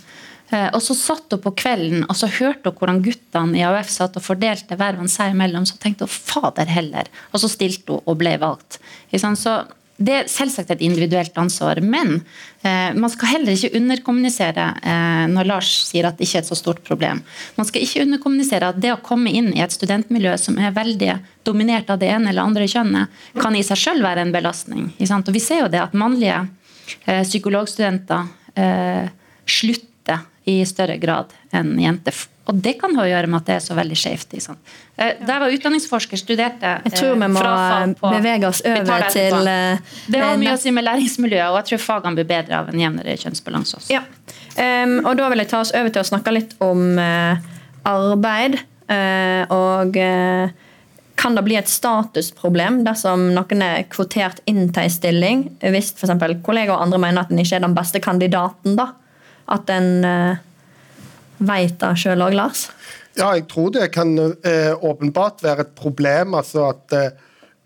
Eh, 0.50 0.68
og 0.74 0.82
Så 0.82 0.94
satt 0.94 1.32
hun 1.32 1.40
på 1.42 1.54
kvelden 1.56 2.04
og 2.06 2.14
så 2.14 2.28
hørte 2.28 2.70
hun 2.70 2.76
hvordan 2.78 3.02
guttene 3.02 3.58
i 3.58 3.64
AUF 3.64 3.88
satt 3.90 4.16
og 4.16 4.22
fordelte 4.22 4.76
vervene 4.78 5.08
seg 5.08 5.32
imellom. 5.32 5.66
Så 5.66 5.78
tenkte 5.78 6.06
hun 6.06 6.12
fader 6.12 6.66
heller. 6.66 7.08
Og 7.32 7.40
så 7.40 7.48
stilte 7.48 7.92
hun 7.92 8.04
og 8.06 8.18
ble 8.18 8.36
valgt. 8.38 8.78
Så 9.12 9.56
det 9.96 10.12
er 10.12 10.28
selvsagt 10.28 10.70
et 10.74 10.82
individuelt 10.84 11.36
ansvar, 11.40 11.78
men 11.80 12.18
eh, 12.60 12.92
man 12.92 13.08
skal 13.12 13.30
heller 13.30 13.56
ikke 13.56 13.78
underkommunisere 13.78 14.66
eh, 14.84 15.24
når 15.32 15.48
Lars 15.48 15.70
sier 15.88 16.08
at 16.08 16.18
det 16.18 16.28
ikke 16.28 16.42
er 16.42 16.44
et 16.44 16.50
så 16.50 16.58
stort 16.58 16.82
problem. 16.84 17.22
Man 17.56 17.68
skal 17.68 17.84
ikke 17.86 18.04
underkommunisere 18.04 18.74
at 18.74 18.82
det 18.82 18.92
å 18.92 19.00
komme 19.04 19.32
inn 19.32 19.54
i 19.54 19.62
et 19.64 19.72
studentmiljø 19.72 20.36
som 20.42 20.60
er 20.60 20.76
veldig 20.76 21.16
dominert 21.48 21.88
av 21.92 22.02
det 22.02 22.12
ene 22.12 22.28
eller 22.32 22.44
andre 22.44 22.68
kjønnet, 22.68 23.24
kan 23.40 23.56
i 23.56 23.64
seg 23.64 23.80
selv 23.86 24.04
være 24.04 24.26
en 24.26 24.36
belastning. 24.36 24.90
Og 25.00 25.32
Vi 25.32 25.42
ser 25.42 25.64
jo 25.64 25.72
det 25.72 25.80
at 25.80 25.96
mannlige 25.96 26.42
eh, 27.06 27.24
psykologstudenter 27.24 28.28
eh, 28.52 29.08
slutter 29.48 30.26
i 30.46 30.60
større 30.68 31.00
grad 31.00 31.32
enn 31.56 31.72
jenter 31.80 32.14
og 32.46 32.58
det 32.62 32.76
kan 32.78 32.94
ha 32.94 33.02
å 33.02 33.08
gjøre 33.08 33.26
med 33.30 33.40
at 33.40 33.48
det 33.48 33.54
er 33.56 33.62
så 33.64 33.74
veldig 33.74 33.96
skjevt. 33.98 34.36
Sånn. 34.42 34.58
Da 34.94 35.08
jeg 35.16 35.42
var 35.42 35.54
utdanningsforsker, 35.56 36.20
studerte 36.20 36.74
Jeg 36.84 36.92
tror 36.94 37.16
vi 37.18 37.28
må 37.34 37.42
bevege 38.04 38.46
oss 38.46 38.62
over 38.62 39.06
til 39.10 39.34
uh, 39.50 39.96
Det 40.06 40.20
har 40.22 40.38
mye 40.38 40.54
å 40.54 40.60
si 40.60 40.70
med 40.74 40.86
læringsmiljøet, 40.86 41.48
og 41.50 41.58
jeg 41.60 41.72
tror 41.72 41.82
fagene 41.82 42.18
blir 42.20 42.28
bedre 42.30 42.60
av 42.60 42.70
en 42.70 42.84
jevnere 42.84 43.16
kjønnsbalanse 43.18 43.80
også. 43.80 43.96
Ja. 43.96 44.04
Um, 44.54 45.00
og 45.02 45.18
da 45.18 45.26
vil 45.32 45.42
jeg 45.42 45.50
ta 45.50 45.64
oss 45.64 45.74
over 45.74 45.90
til 45.90 46.04
å 46.04 46.08
snakke 46.12 46.36
litt 46.36 46.54
om 46.62 46.86
uh, 47.02 47.42
arbeid. 47.90 48.60
Uh, 48.86 49.42
og 49.50 49.98
kan 51.18 51.34
det 51.34 51.42
bli 51.42 51.56
et 51.58 51.70
statusproblem 51.70 52.84
dersom 52.86 53.32
noen 53.34 53.62
er 53.64 53.88
kvotert 53.90 54.38
inn 54.46 54.68
til 54.70 54.84
en 54.84 54.92
stilling, 54.92 55.46
hvis 55.64 55.96
f.eks. 55.96 56.14
kollegaer 56.46 56.76
og 56.76 56.84
andre 56.86 57.02
mener 57.02 57.26
at 57.26 57.32
en 57.34 57.42
ikke 57.42 57.58
er 57.58 57.66
den 57.66 57.74
beste 57.74 58.02
kandidaten? 58.04 58.78
da? 58.78 58.92
At 59.50 59.70
en 59.72 60.04
veit 61.38 61.78
det 61.80 61.92
sjøl 62.00 62.24
òg, 62.26 62.36
Lars? 62.36 62.66
Ja, 63.16 63.30
jeg 63.32 63.46
tror 63.48 63.70
det 63.72 63.88
kan 63.94 64.12
eh, 64.18 64.74
åpenbart 64.84 65.40
være 65.44 65.64
et 65.64 65.76
problem. 65.78 66.34
altså 66.34 66.68
at 66.70 66.92
eh, 66.96 67.14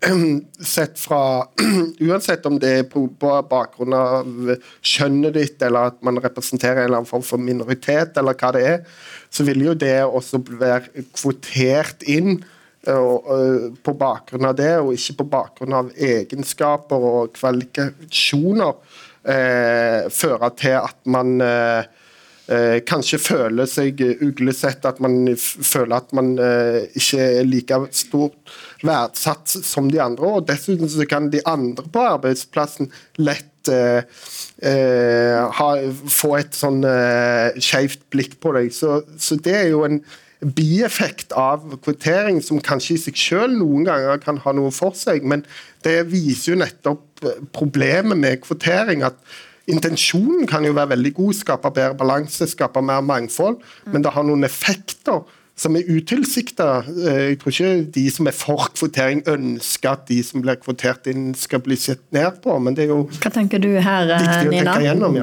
Sett 0.59 0.99
fra 0.99 1.47
Uansett 1.99 2.45
om 2.45 2.57
det 2.59 2.71
er 2.79 2.87
på, 2.89 3.05
bakgrunn 3.49 3.93
av 3.93 4.53
kjønnet 4.81 5.35
ditt, 5.37 5.61
eller 5.61 5.91
at 5.91 5.99
man 6.05 6.17
representerer 6.23 6.81
en 6.81 6.89
eller 6.89 7.01
annen 7.01 7.09
form 7.09 7.25
for 7.25 7.41
minoritet, 7.41 8.17
eller 8.17 8.37
hva 8.37 8.53
det 8.55 8.63
er, 8.65 8.81
så 9.29 9.45
vil 9.47 9.67
jo 9.67 9.75
det 9.77 9.99
også 10.05 10.41
være 10.49 11.05
kvotert 11.13 12.07
inn 12.09 12.39
eh, 12.87 13.69
på 13.83 13.95
bakgrunn 13.99 14.49
av 14.49 14.57
det, 14.57 14.73
og 14.81 14.95
ikke 14.95 15.19
på 15.21 15.29
bakgrunn 15.35 15.77
av 15.83 15.93
egenskaper 15.93 17.09
og 17.11 17.35
kvalifikasjoner, 17.37 18.99
eh, 19.29 20.09
føre 20.09 20.53
til 20.57 20.79
at 20.81 20.97
man 21.05 21.37
eh, 21.45 22.00
kanskje 22.87 23.19
føler 23.21 23.67
seg 23.69 24.01
uglesett, 24.25 24.83
at 24.87 24.99
man 25.03 25.35
føler 25.37 25.95
at 26.01 26.09
man 26.15 26.33
eh, 26.41 26.87
ikke 26.97 27.27
er 27.39 27.47
like 27.47 27.77
stort 27.95 28.55
verdsatt 28.83 29.51
som 29.51 29.91
de 29.91 30.01
andre. 30.03 30.33
Og 30.37 30.47
dessuten 30.49 30.89
så 30.89 31.05
kan 31.09 31.29
de 31.31 31.43
andre 31.47 31.85
på 31.91 32.07
arbeidsplassen 32.15 32.91
lett 33.21 33.71
eh, 33.71 34.03
eh 34.67 35.37
ha, 35.59 35.69
få 36.09 36.35
et 36.39 36.57
sånn 36.57 36.83
eh, 36.87 37.61
skeivt 37.61 38.03
blikk 38.13 38.39
på 38.41 38.55
deg. 38.57 38.73
Så, 38.75 39.01
så, 39.17 39.37
det 39.37 39.55
er 39.57 39.69
jo 39.71 39.85
en 39.87 40.01
bieffekt 40.41 41.35
av 41.37 41.67
kvotering 41.85 42.39
som 42.41 42.61
kanskje 42.65 42.95
i 42.95 43.01
seg 43.03 43.19
selv 43.21 43.59
noen 43.59 43.85
ganger 43.85 44.17
kan 44.23 44.41
ha 44.41 44.55
noe 44.57 44.73
for 44.73 44.97
seg, 44.97 45.21
men 45.21 45.45
det 45.85 45.99
viser 46.09 46.55
jo 46.55 46.61
nettopp 46.63 47.21
problemet 47.53 48.17
med 48.17 48.41
kvotering. 48.41 49.05
at 49.05 49.21
Intensjonen 49.69 50.47
kan 50.49 50.65
jo 50.65 50.73
være 50.73 50.95
veldig 50.95 51.13
god, 51.13 51.33
skape 51.37 51.69
bedre 51.75 51.97
balanse, 51.99 52.47
skape 52.49 52.81
mer 52.81 53.03
mangfold, 53.05 53.59
men 53.91 54.01
det 54.01 54.13
har 54.15 54.25
noen 54.25 54.43
effekter 54.47 55.21
som 55.61 55.75
er 55.77 55.85
utilsikta. 55.85 56.69
Eh, 56.89 57.19
jeg 57.31 57.39
tror 57.41 57.53
ikke 57.53 57.91
de 57.93 58.05
som 58.09 58.27
er 58.27 58.33
for 58.33 58.71
kvotering, 58.73 59.21
ønsker 59.29 59.91
at 59.91 60.07
de 60.09 60.17
som 60.25 60.41
blir 60.41 60.57
kvotert 60.63 61.05
inn, 61.11 61.35
skal 61.37 61.61
bli 61.61 61.77
sett 61.77 62.01
ned 62.15 62.41
på, 62.41 62.57
men 62.59 62.73
det 62.77 62.87
er 62.87 62.93
jo 62.95 63.03
Hva 63.21 63.29
tenker 63.35 63.61
du 63.61 63.69
her, 63.77 64.09
viktig 64.09 64.47
å 64.47 64.51
Nina? 64.51 64.73
tenke 64.73 64.87
gjennom. 64.89 65.21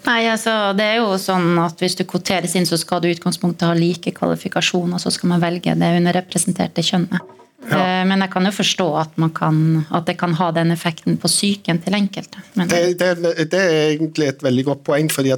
Nei, 0.00 0.20
altså, 0.32 0.52
det 0.76 0.84
er 0.84 1.02
jo 1.02 1.10
sånn 1.20 1.58
at 1.60 1.80
Hvis 1.82 1.96
du 1.98 2.06
kvoteres 2.08 2.54
inn, 2.56 2.64
så 2.68 2.78
skal 2.80 3.02
du 3.02 3.08
i 3.08 3.12
utgangspunktet 3.12 3.68
ha 3.68 3.74
like 3.76 4.12
kvalifikasjoner. 4.16 5.00
Så 5.00 5.12
skal 5.12 5.28
man 5.34 5.42
velge 5.42 5.74
det 5.76 5.90
underrepresenterte 6.00 6.84
kjønnet. 6.84 7.20
Eh, 7.68 8.04
Men 8.08 8.24
jeg 8.24 8.32
kan 8.32 8.46
jo 8.48 8.52
forstå 8.56 8.86
at, 9.02 9.16
man 9.20 9.32
kan, 9.36 9.58
at 9.92 10.06
det 10.08 10.16
kan 10.20 10.32
ha 10.38 10.48
den 10.56 10.72
effekten 10.72 11.18
på 11.20 11.28
psyken 11.28 11.82
til 11.84 11.96
enkelte. 11.98 12.40
Men, 12.56 12.70
Det, 12.72 12.98
det, 12.98 13.10
det 13.52 13.60
er 13.60 13.80
egentlig 13.92 14.30
et 14.30 14.42
veldig 14.42 14.64
godt 14.70 14.84
poeng. 14.88 15.10
fordi 15.12 15.34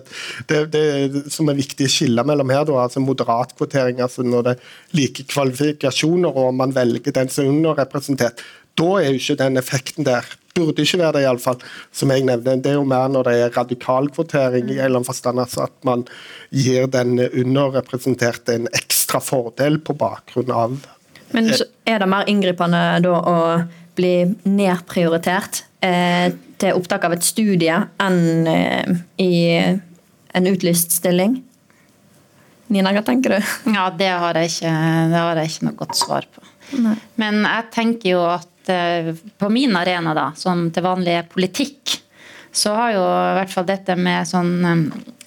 det, 0.49 0.61
det 0.73 1.25
som 1.33 1.51
er 1.51 1.59
viktig 1.59 1.89
å 1.89 1.93
skille 1.93 2.25
mellom 2.29 2.53
her, 2.55 2.65
da, 2.69 2.85
altså 2.85 3.03
moderat 3.03 3.57
kvotering, 3.59 4.01
altså 4.01 4.23
når 4.23 4.47
det 4.47 4.55
er 4.55 4.71
like 5.01 5.27
kvalifikasjoner 5.35 6.39
og 6.45 6.55
man 6.55 6.75
velger 6.77 7.13
den 7.13 7.33
som 7.33 7.45
er 7.45 7.57
underrepresentert, 7.57 8.45
da 8.79 8.89
er 9.01 9.11
jo 9.11 9.21
ikke 9.21 9.41
den 9.43 9.61
effekten 9.61 10.07
der. 10.09 10.31
Burde 10.55 10.85
ikke 10.85 11.01
være 11.01 11.19
det, 11.19 11.27
iallfall. 11.27 11.61
Som 11.93 12.13
jeg 12.13 12.25
nevner. 12.29 12.57
Det 12.61 12.71
er 12.71 12.79
jo 12.79 12.89
mer 12.89 13.11
når 13.13 13.29
det 13.29 13.37
er 13.41 13.55
radikal 13.57 14.09
kvotering, 14.15 14.71
i 14.71 14.79
en 14.79 14.87
eller 14.87 15.01
annen 15.01 15.09
forstand, 15.09 15.41
altså 15.43 15.67
at 15.67 15.77
man 15.85 16.07
gir 16.53 16.89
den 16.93 17.19
underrepresenterte 17.19 18.57
en 18.57 18.71
ekstra 18.73 19.21
fordel 19.21 19.81
på 19.85 19.97
bakgrunn 19.99 20.53
av 20.53 20.81
Men 21.33 21.49
så 21.57 21.65
er 21.85 22.03
det 22.03 22.09
mer 22.11 22.29
inngripende 22.31 22.83
da 23.05 23.15
å 23.19 23.39
bli 23.97 24.15
nedprioritert 24.49 25.65
eh, 25.85 26.33
til 26.61 26.79
opptak 26.79 27.05
av 27.09 27.17
et 27.17 27.27
studie 27.27 27.79
enn 28.03 28.47
eh, 28.49 29.01
i 29.23 29.33
en 30.33 30.49
utlyst 30.49 30.95
stilling? 30.97 31.41
Nina, 32.73 32.95
hva 32.95 33.03
tenker 33.05 33.37
du? 33.37 33.51
Ja, 33.77 33.91
det 33.91 34.09
har 34.09 34.39
jeg 34.41 34.55
ikke, 34.55 34.77
det 35.13 35.21
har 35.21 35.41
jeg 35.41 35.53
ikke 35.53 35.69
noe 35.69 35.81
godt 35.83 35.99
svar 35.99 36.29
på. 36.33 36.45
Nei. 36.81 36.95
Men 37.21 37.43
jeg 37.45 37.69
tenker 37.75 38.15
jo 38.15 38.23
at 38.31 38.73
eh, 38.73 39.13
på 39.13 39.51
min 39.53 39.77
arena, 39.77 40.15
da, 40.17 40.31
som 40.39 40.71
til 40.73 40.87
vanlig 40.87 41.19
er 41.19 41.29
politikk, 41.29 41.99
så 42.53 42.75
har 42.77 42.95
jo 42.95 43.03
i 43.03 43.37
hvert 43.39 43.53
fall 43.53 43.69
dette 43.69 43.97
med 43.97 44.29
sånn 44.29 44.53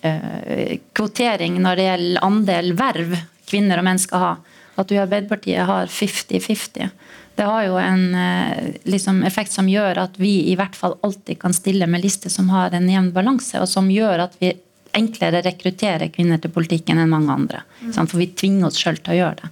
eh, 0.05 0.75
kvotering 0.93 1.57
når 1.61 1.79
det 1.79 1.87
gjelder 1.87 2.25
andel 2.25 2.73
verv 2.77 3.15
kvinner 3.49 3.81
og 3.81 3.87
menn 3.87 4.01
skal 4.01 4.21
ha, 4.21 4.33
at 4.75 4.89
du 4.89 4.95
i 4.95 5.01
Arbeiderpartiet 5.01 5.67
har 5.67 5.87
50-50. 5.91 6.89
Det 7.35 7.47
har 7.47 7.65
jo 7.67 7.77
en 7.79 8.03
eh, 8.15 8.75
liksom, 8.87 9.23
effekt 9.27 9.51
som 9.51 9.69
gjør 9.69 9.99
at 10.05 10.19
vi 10.19 10.37
i 10.51 10.55
hvert 10.59 10.75
fall 10.75 10.95
alltid 11.03 11.39
kan 11.41 11.55
stille 11.55 11.87
med 11.87 12.03
lister 12.03 12.31
som 12.31 12.49
har 12.53 12.75
en 12.75 12.87
jevn 12.89 13.11
balanse, 13.15 13.59
og 13.59 13.67
som 13.71 13.91
gjør 13.91 14.27
at 14.27 14.37
vi 14.39 14.53
enklere 14.95 15.41
rekrutterer 15.43 16.11
kvinner 16.13 16.39
til 16.39 16.53
politikken 16.55 17.01
enn 17.01 17.11
mange 17.11 17.33
andre. 17.33 17.63
Mm. 17.81 17.95
For 17.97 18.19
vi 18.19 18.29
tvinger 18.31 18.69
oss 18.69 18.79
sjøl 18.79 19.01
til 19.01 19.15
å 19.15 19.19
gjøre 19.19 19.41
det. 19.41 19.51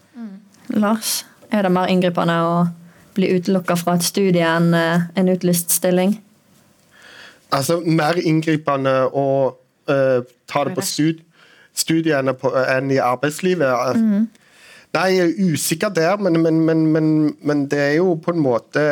Lars, 0.79 1.23
er 1.51 1.65
det 1.65 1.73
mer 1.75 1.91
inngripende 1.91 2.37
å 2.43 2.53
bli 3.13 3.29
utelukka 3.35 3.75
fra 3.77 3.97
et 3.97 4.05
studie 4.05 4.47
enn 4.47 4.71
eh, 4.77 5.09
en 5.19 5.33
utlyst 5.33 5.75
stilling? 5.75 6.15
Altså 7.53 7.81
mer 7.85 8.17
inngripende 8.17 8.95
å 9.13 9.27
uh, 9.53 10.23
ta 10.49 10.63
det 10.65 10.73
på 10.73 10.85
stud 10.87 11.19
studiene 11.77 12.33
på, 12.37 12.49
enn 12.53 12.91
i 12.93 12.99
arbeidslivet. 13.01 13.69
Nei, 14.93 15.09
er 15.17 15.33
usikker 15.41 15.89
der, 15.89 16.19
men, 16.21 16.37
men, 16.43 16.61
men, 16.65 16.85
men, 16.93 17.07
men 17.41 17.65
det 17.69 17.79
er 17.81 17.95
jo 17.97 18.13
på 18.21 18.35
en 18.35 18.43
måte 18.45 18.83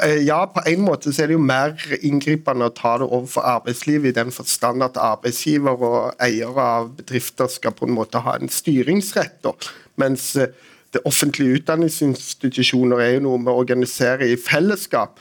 eh, 0.00 0.22
ja, 0.24 0.38
på 0.48 0.62
en 0.70 0.80
måte 0.86 1.12
så 1.12 1.22
er 1.22 1.28
det 1.28 1.36
jo 1.36 1.44
mer 1.44 1.74
inngripende 2.00 2.70
å 2.70 2.72
ta 2.72 2.94
det 3.02 3.08
overfor 3.10 3.44
arbeidslivet 3.50 4.14
i 4.14 4.16
den 4.16 4.32
forstand 4.32 4.86
at 4.86 4.96
arbeidsgiver 5.00 5.76
og 5.76 6.24
eiere 6.24 6.64
av 6.64 6.88
bedrifter 6.96 7.52
skal 7.52 7.76
på 7.76 7.88
en 7.88 7.94
måte 7.98 8.22
ha 8.24 8.38
en 8.38 8.48
styringsrett. 8.48 9.36
Da. 9.44 9.52
Mens 10.00 10.32
eh, 10.40 10.56
det 10.96 11.04
offentlige 11.04 11.60
utdanningsinstitusjoner 11.60 13.04
er 13.04 13.12
jo 13.18 13.26
noe 13.28 13.44
vi 13.44 13.52
organiserer 13.52 14.24
i 14.26 14.40
fellesskap. 14.40 15.20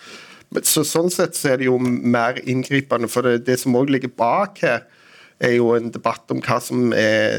Så 0.66 0.86
Sånn 0.88 1.12
sett 1.14 1.36
så 1.38 1.52
er 1.52 1.60
det 1.60 1.68
jo 1.68 1.76
mer 1.78 2.40
inngripende, 2.48 3.12
for 3.12 3.28
det, 3.28 3.44
det 3.52 3.60
som 3.62 3.76
òg 3.78 3.92
ligger 3.94 4.16
bak 4.18 4.64
her, 4.64 4.88
er 5.40 5.56
jo 5.56 5.72
en 5.76 5.92
debatt 5.94 6.32
om 6.34 6.42
hva 6.44 6.60
som 6.64 6.92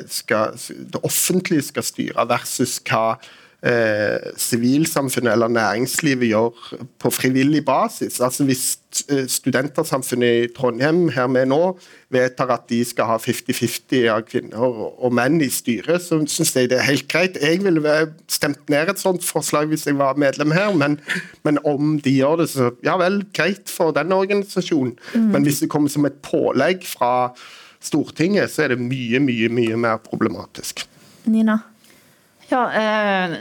skal, 0.09 0.57
det 0.57 1.03
offentlige 1.05 1.69
skal 1.69 1.85
styre, 1.85 2.27
versus 2.31 2.79
hva 2.89 3.19
eh, 3.63 5.33
eller 5.33 5.49
næringslivet 5.49 6.29
gjør 6.29 6.77
på 6.99 7.11
frivillig 7.11 7.65
basis. 7.65 8.21
Altså 8.21 8.45
Hvis 8.45 8.79
eh, 9.11 9.27
studentersamfunnet 9.29 10.45
i 10.45 10.49
Trondheim 10.57 11.09
her 11.09 11.27
med 11.27 11.47
nå 11.47 11.79
vedtar 12.11 12.51
at 12.51 12.69
de 12.69 12.85
skal 12.85 13.05
ha 13.05 13.17
50-50 13.17 14.09
av 14.11 14.23
kvinner 14.23 14.59
og, 14.59 15.13
menn 15.13 15.41
i 15.41 15.51
styret, 15.51 16.03
så 16.03 16.19
syns 16.27 16.57
jeg 16.57 16.71
det 16.71 16.79
er 16.79 16.89
helt 16.89 17.09
greit. 17.09 17.39
Jeg 17.43 17.65
ville 17.65 18.13
stemt 18.29 18.71
ned 18.71 18.89
et 18.89 18.99
sånt 18.99 19.25
forslag 19.25 19.69
hvis 19.69 19.87
jeg 19.87 19.99
var 19.99 20.19
medlem 20.19 20.51
her, 20.51 20.73
men, 20.75 20.99
men 21.45 21.59
om 21.65 22.01
de 22.01 22.17
gjør 22.17 22.43
det, 22.43 22.51
så 22.51 22.73
ja 22.85 22.97
vel, 22.97 23.25
greit 23.35 23.71
for 23.71 23.93
den 23.93 24.13
organisasjonen. 24.13 24.97
Men 25.15 25.43
hvis 25.43 25.61
det 25.61 25.71
kommer 25.71 25.89
som 25.89 26.09
et 26.09 26.19
pålegg 26.23 26.87
fra 26.89 27.35
Stortinget, 27.81 28.53
så 28.53 28.67
er 28.67 28.75
det 28.75 28.83
mye, 28.83 29.21
mye, 29.25 29.49
mye 29.53 29.77
mer 29.81 30.01
problematisk. 30.05 30.85
Nina? 31.31 31.57
Ja, 32.51 32.65
eh, 32.77 33.37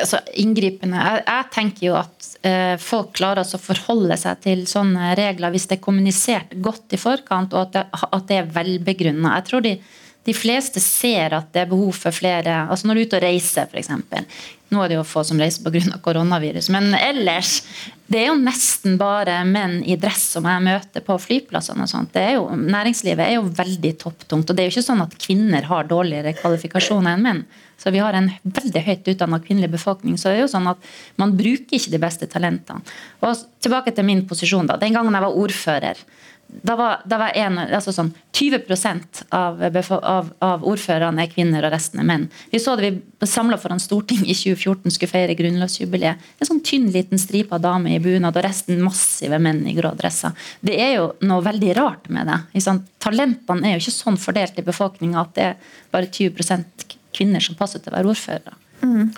altså 0.00 0.20
inngripende. 0.40 0.98
Jeg, 0.98 1.22
jeg 1.28 1.48
tenker 1.54 1.86
jo 1.86 1.94
at 1.96 2.28
eh, 2.46 2.74
folk 2.82 3.14
klarer 3.16 3.46
å 3.46 3.62
forholde 3.62 4.18
seg 4.20 4.42
til 4.44 4.64
sånne 4.68 5.14
regler 5.18 5.54
hvis 5.54 5.68
det 5.70 5.78
er 5.78 5.84
kommunisert 5.84 6.52
godt 6.64 6.96
i 6.96 7.00
forkant, 7.00 7.54
og 7.54 7.68
at 7.68 7.76
det, 7.76 7.84
at 8.08 8.28
det 8.28 8.40
er 8.40 8.52
velbegrunna. 8.58 9.36
Jeg 9.38 9.48
tror 9.48 9.64
de, 9.64 9.74
de 10.28 10.34
fleste 10.36 10.80
ser 10.84 11.32
at 11.36 11.48
det 11.54 11.64
er 11.64 11.70
behov 11.70 11.94
for 11.96 12.12
flere 12.12 12.66
altså 12.68 12.88
Når 12.88 12.98
du 12.98 13.00
er 13.00 13.06
ute 13.08 13.18
og 13.20 13.24
reiser, 13.24 13.68
f.eks. 13.72 13.92
Nå 14.68 14.82
er 14.84 14.90
det 14.90 14.98
jo 14.98 15.04
få 15.08 15.22
som 15.24 15.40
reiser 15.40 15.64
pga. 15.64 15.96
koronavirus, 16.04 16.68
men 16.74 16.92
ellers 16.98 17.62
det 18.08 18.22
er 18.22 18.26
jo 18.30 18.38
nesten 18.40 18.96
bare 19.00 19.38
menn 19.44 19.82
i 19.84 19.96
dress 20.00 20.22
som 20.34 20.46
jeg 20.48 20.64
møter 20.64 21.04
på 21.04 21.16
flyplassene. 21.20 21.84
og 21.84 21.90
sånt. 21.90 22.16
Er 22.16 22.38
jo, 22.38 22.46
næringslivet 22.56 23.20
er 23.24 23.34
jo 23.36 23.50
veldig 23.52 23.92
topptungt. 24.00 24.48
Og 24.48 24.56
det 24.56 24.64
er 24.64 24.68
jo 24.68 24.74
ikke 24.76 24.86
sånn 24.86 25.04
at 25.04 25.16
kvinner 25.20 25.68
har 25.68 25.88
dårligere 25.88 26.32
kvalifikasjoner 26.38 27.16
enn 27.16 27.24
menn. 27.26 27.42
Så 27.76 27.92
vi 27.92 28.00
har 28.00 28.16
en 28.16 28.30
veldig 28.42 28.80
høyt 28.86 29.10
utdanna 29.12 29.40
kvinnelig 29.44 29.70
befolkning. 29.76 30.16
Så 30.16 30.30
det 30.30 30.38
er 30.38 30.46
jo 30.46 30.52
sånn 30.54 30.70
at 30.72 30.88
man 31.20 31.36
bruker 31.36 31.76
ikke 31.76 31.92
de 31.92 32.00
beste 32.00 32.28
talentene. 32.32 32.80
Og 33.20 33.44
tilbake 33.60 33.92
til 33.92 34.08
min 34.08 34.24
posisjon. 34.28 34.66
da. 34.66 34.80
Den 34.80 34.96
gangen 34.96 35.12
jeg 35.12 35.26
var 35.26 35.36
ordfører, 35.44 36.00
da 36.48 36.76
var, 36.76 37.02
da 37.04 37.18
var 37.20 37.34
en, 37.36 37.58
altså 37.60 37.92
sånn 37.92 38.08
20 38.32 38.62
av, 39.36 39.60
av, 40.00 40.30
av 40.40 40.64
ordførerne 40.66 41.22
er 41.22 41.30
kvinner, 41.30 41.64
og 41.66 41.74
resten 41.74 42.00
er 42.00 42.06
menn. 42.08 42.26
Vi 42.50 42.60
så 42.62 42.74
det 42.78 42.90
vi 42.94 43.28
samla 43.28 43.58
foran 43.60 43.82
Stortinget 43.82 44.30
i 44.32 44.36
2014, 44.36 44.94
skulle 44.94 45.12
feire 45.12 45.36
grunnlovsjubileet. 45.38 46.28
En 46.40 46.48
sånn 46.48 46.62
tynn 46.64 46.88
liten 46.94 47.20
stripa 47.20 47.60
dame 47.60 47.92
i 47.94 48.00
bunad, 48.02 48.36
og 48.36 48.46
resten 48.46 48.80
massive 48.84 49.40
menn 49.42 49.60
i 49.68 49.76
grå 49.76 49.92
dresser. 49.98 50.32
Det 50.64 50.78
er 50.80 50.94
jo 50.96 51.10
noe 51.28 51.44
veldig 51.44 51.74
rart 51.76 52.08
med 52.14 52.30
det. 52.30 52.40
sant? 52.64 52.88
Talentene 53.02 53.68
er 53.68 53.76
jo 53.76 53.84
ikke 53.84 53.98
sånn 53.98 54.20
fordelt 54.20 54.58
i 54.58 54.66
befolkninga 54.66 55.20
at 55.20 55.36
det 55.36 55.50
er 55.50 55.76
bare 55.92 56.08
20% 56.08 56.88
kvinner 57.14 57.44
som 57.44 57.58
passer 57.58 57.82
til 57.82 57.92
å 57.92 57.98
være 57.98 58.14
ordførere. 58.14 58.56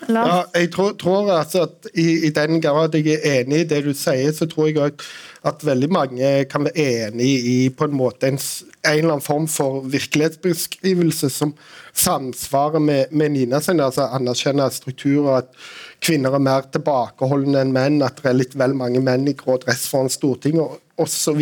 Lars? 0.08 0.28
Ja, 0.28 0.60
jeg 0.60 0.70
tror, 0.72 0.92
tror 0.98 1.32
altså 1.34 1.64
at 1.66 1.88
i, 1.94 2.26
i 2.26 2.30
den 2.34 2.60
grad 2.64 2.94
jeg 2.96 3.18
er 3.18 3.42
enig 3.42 3.64
i 3.64 3.68
det 3.68 3.82
du 3.84 3.92
sier, 3.96 4.32
så 4.32 4.48
tror 4.48 4.70
jeg 4.70 4.80
at, 4.86 5.04
at 5.46 5.64
veldig 5.66 5.90
mange 5.92 6.30
kan 6.50 6.64
være 6.64 7.06
enig 7.10 7.30
i 7.50 7.56
på 7.68 7.88
en 7.88 7.96
måte 7.96 8.30
en, 8.30 8.40
en 8.40 8.90
eller 8.94 9.14
annen 9.16 9.24
form 9.24 9.48
for 9.50 9.84
virkelighetsbeskrivelse 9.92 11.30
som 11.34 11.54
samsvarer 11.92 12.80
med, 12.80 13.12
med 13.12 13.36
Nina 13.36 13.60
sin. 13.60 13.80
altså 13.80 14.08
Anerkjenne 14.08 14.70
strukturer, 14.72 15.42
at 15.44 15.52
kvinner 16.00 16.34
er 16.34 16.44
mer 16.44 16.68
tilbakeholdne 16.72 17.64
enn 17.64 17.74
menn, 17.76 18.00
at 18.06 18.22
det 18.22 18.30
er 18.30 18.38
litt 18.38 18.56
vel 18.58 18.76
mange 18.78 19.02
menn 19.04 19.28
i 19.28 19.36
grå 19.36 19.58
dress 19.60 19.88
foran 19.90 20.12
Stortinget 20.12 20.80
osv. 21.00 21.40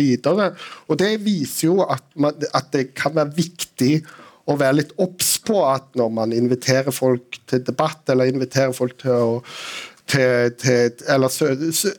Det 0.99 1.11
viser 1.23 1.69
jo 1.69 1.83
at, 1.87 2.03
man, 2.15 2.35
at 2.53 2.73
det 2.75 2.91
kan 2.97 3.15
være 3.15 3.37
viktig 3.39 3.93
å 4.49 4.57
være 4.59 4.79
litt 4.81 4.93
obs 5.01 5.37
på 5.49 5.59
at 5.65 5.87
når 5.99 6.11
man 6.13 6.33
inviterer 6.35 6.93
folk 6.93 7.39
til 7.49 7.63
debatt, 7.65 8.03
eller 8.09 8.29
inviterer 8.29 8.75
folk 8.75 8.99
til 9.01 9.15
å 9.17 9.31
til, 10.09 10.53
til, 10.57 11.03
eller 11.11 11.29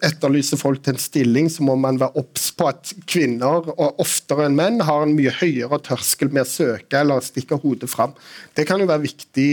etterlyser 0.03 0.59
folk 0.59 0.83
til 0.83 0.97
en 0.97 1.03
stilling, 1.03 1.51
så 1.53 1.63
må 1.67 1.77
man 1.79 2.01
være 2.01 2.19
obs 2.19 2.49
på 2.59 2.67
at 2.71 2.93
kvinner, 3.11 3.69
og 3.71 4.03
oftere 4.03 4.49
enn 4.49 4.59
menn, 4.59 4.81
har 4.87 5.05
en 5.05 5.15
mye 5.15 5.33
høyere 5.41 5.79
terskel 5.87 6.33
med 6.35 6.43
å 6.43 6.51
søke 6.51 7.01
eller 7.01 7.23
stikke 7.25 7.61
hodet 7.63 7.91
fram. 7.93 8.17
Det 8.57 8.67
kan 8.69 8.83
jo 8.83 8.89
være 8.91 9.07
viktig 9.07 9.49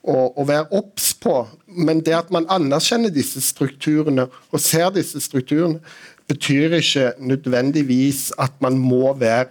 å, 0.00 0.30
å 0.32 0.46
være 0.48 0.70
obs 0.76 1.12
på, 1.20 1.42
men 1.76 2.00
det 2.06 2.16
at 2.16 2.32
man 2.32 2.48
anerkjenner 2.52 3.12
disse 3.12 3.42
strukturene 3.44 4.30
og 4.50 4.62
ser 4.64 4.88
disse 4.96 5.20
strukturene, 5.20 5.82
betyr 6.30 6.76
ikke 6.78 7.12
nødvendigvis 7.18 8.30
at 8.38 8.54
man 8.62 8.78
må 8.78 9.10
være 9.18 9.50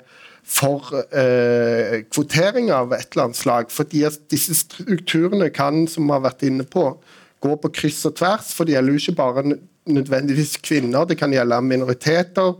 for 0.49 0.89
eh, 1.13 2.01
kvotering 2.09 2.71
av 2.73 2.93
et 2.97 3.11
eller 3.11 3.29
annet 3.29 3.39
slag. 3.39 3.71
fordi 3.71 4.03
at 4.07 4.17
disse 4.31 4.55
strukturene 4.57 5.51
kan, 5.53 5.85
som 5.87 6.07
vi 6.09 6.15
har 6.15 6.25
vært 6.25 6.45
inne 6.47 6.65
på, 6.65 6.91
gå 7.39 7.55
på 7.61 7.71
kryss 7.71 8.01
og 8.09 8.17
tvers. 8.19 8.53
For 8.57 8.65
det 8.65 8.75
gjelder 8.75 8.97
jo 8.97 9.03
ikke 9.03 9.19
bare 9.19 9.45
nødvendigvis 9.89 10.57
kvinner, 10.65 11.05
det 11.05 11.19
kan 11.21 11.33
gjelde 11.33 11.61
minoriteter 11.65 12.57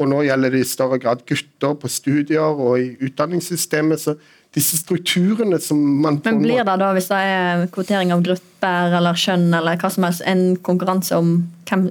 og 0.00 0.08
nå 0.08 0.22
gjelder 0.24 0.54
det 0.54 0.62
i 0.64 0.68
større 0.68 0.98
grad 1.00 1.24
gutter 1.28 1.74
på 1.76 1.88
studier 1.92 2.60
og 2.60 2.78
i 2.80 2.92
utdanningssystemet. 3.04 4.00
så 4.00 4.16
disse 4.54 4.80
strukturene 4.80 5.60
som 5.62 5.78
man 5.78 6.20
Men 6.24 6.40
blir 6.42 6.64
det 6.64 6.78
da, 6.80 6.92
hvis 6.96 7.10
det 7.10 7.18
er 7.22 7.66
kvotering 7.70 8.10
av 8.12 8.22
grupper 8.26 8.96
eller 8.98 9.14
kjønn 9.14 9.52
eller 9.54 9.78
hva 9.78 9.90
som 9.92 10.06
helst, 10.08 10.24
en 10.26 10.56
konkurranse 10.56 11.14
om 11.14 11.34
hvem, 11.68 11.90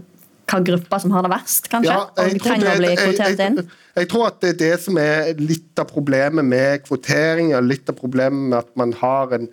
hva 0.50 0.62
grupper 0.66 1.02
som 1.04 1.14
har 1.16 1.26
det 1.26 1.34
verst, 1.34 1.68
kanskje? 1.72 1.94
Ja, 1.94 2.06
og 2.10 2.40
trenger 2.44 2.82
det? 2.82 2.94
Jeg, 2.96 3.18
jeg, 3.20 3.66
jeg, 3.96 4.10
tror 4.12 4.30
at 4.30 4.40
det 4.44 4.56
er 4.56 4.62
det 4.64 4.74
som 4.84 4.98
er 5.02 5.34
litt 5.40 5.82
av 5.82 5.90
problemet 5.92 6.46
med 6.46 6.86
kvotering, 6.88 7.54
litt 7.68 7.92
av 7.92 8.00
problemet 8.00 8.50
med 8.50 8.58
at 8.64 8.74
man 8.80 8.96
har 9.02 9.38
en 9.38 9.50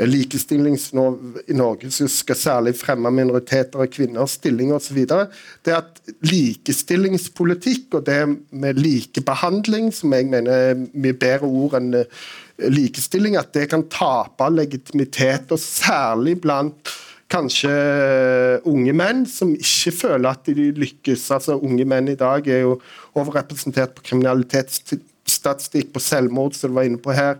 likestillingslov 0.00 1.42
i 1.46 1.54
Norge 1.56 1.90
som 1.92 2.08
skal 2.10 2.38
særlig 2.38 2.72
fremme 2.80 3.10
minoriteter 3.12 3.82
og 3.84 3.92
kvinners 3.92 4.38
stilling 4.38 4.72
osv. 4.74 5.02
Det 5.04 5.74
at 5.76 6.00
likestillingspolitikk 6.26 7.98
og 7.98 8.06
det 8.08 8.22
med 8.50 8.80
likebehandling, 8.80 9.92
som 9.94 10.14
jeg 10.16 10.30
mener 10.32 10.72
er 10.72 10.80
mye 10.80 11.18
bedre 11.18 11.50
ord 11.50 11.76
enn 11.78 11.92
eh, 12.00 12.24
likestilling, 12.72 13.36
at 13.36 13.52
det 13.54 13.68
kan 13.72 13.84
tape 13.92 14.48
legitimitet, 14.54 15.52
og 15.52 15.60
særlig 15.60 16.38
blant 16.40 16.92
kanskje 17.32 17.72
eh, 17.72 18.68
unge 18.68 18.92
menn 18.96 19.24
som 19.28 19.54
ikke 19.56 19.94
føler 19.96 20.28
at 20.32 20.48
de 20.48 20.70
lykkes. 20.76 21.28
Altså 21.34 21.56
Unge 21.58 21.86
menn 21.88 22.10
i 22.12 22.18
dag 22.18 22.46
er 22.50 22.64
jo 22.66 22.76
overrepresentert 23.18 23.94
på 23.96 24.04
kriminalitetsstatistikk, 24.10 25.92
på 25.94 26.02
selvmord, 26.02 26.56
som 26.56 26.72
du 26.72 26.78
var 26.80 26.88
inne 26.88 27.00
på 27.02 27.14
her 27.16 27.38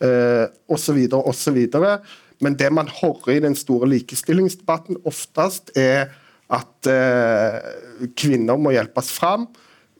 eh, 0.00 0.46
osv. 0.72 1.02
osv. 1.20 1.60
Men 2.44 2.56
det 2.60 2.70
man 2.72 2.88
hører 2.92 3.36
i 3.36 3.42
den 3.44 3.56
store 3.58 3.88
likestillingsdebatten 3.92 5.02
oftest, 5.08 5.72
er 5.76 6.10
at 6.52 6.90
eh, 6.90 7.60
kvinner 8.16 8.58
må 8.60 8.72
hjelpes 8.76 9.10
fram. 9.16 9.48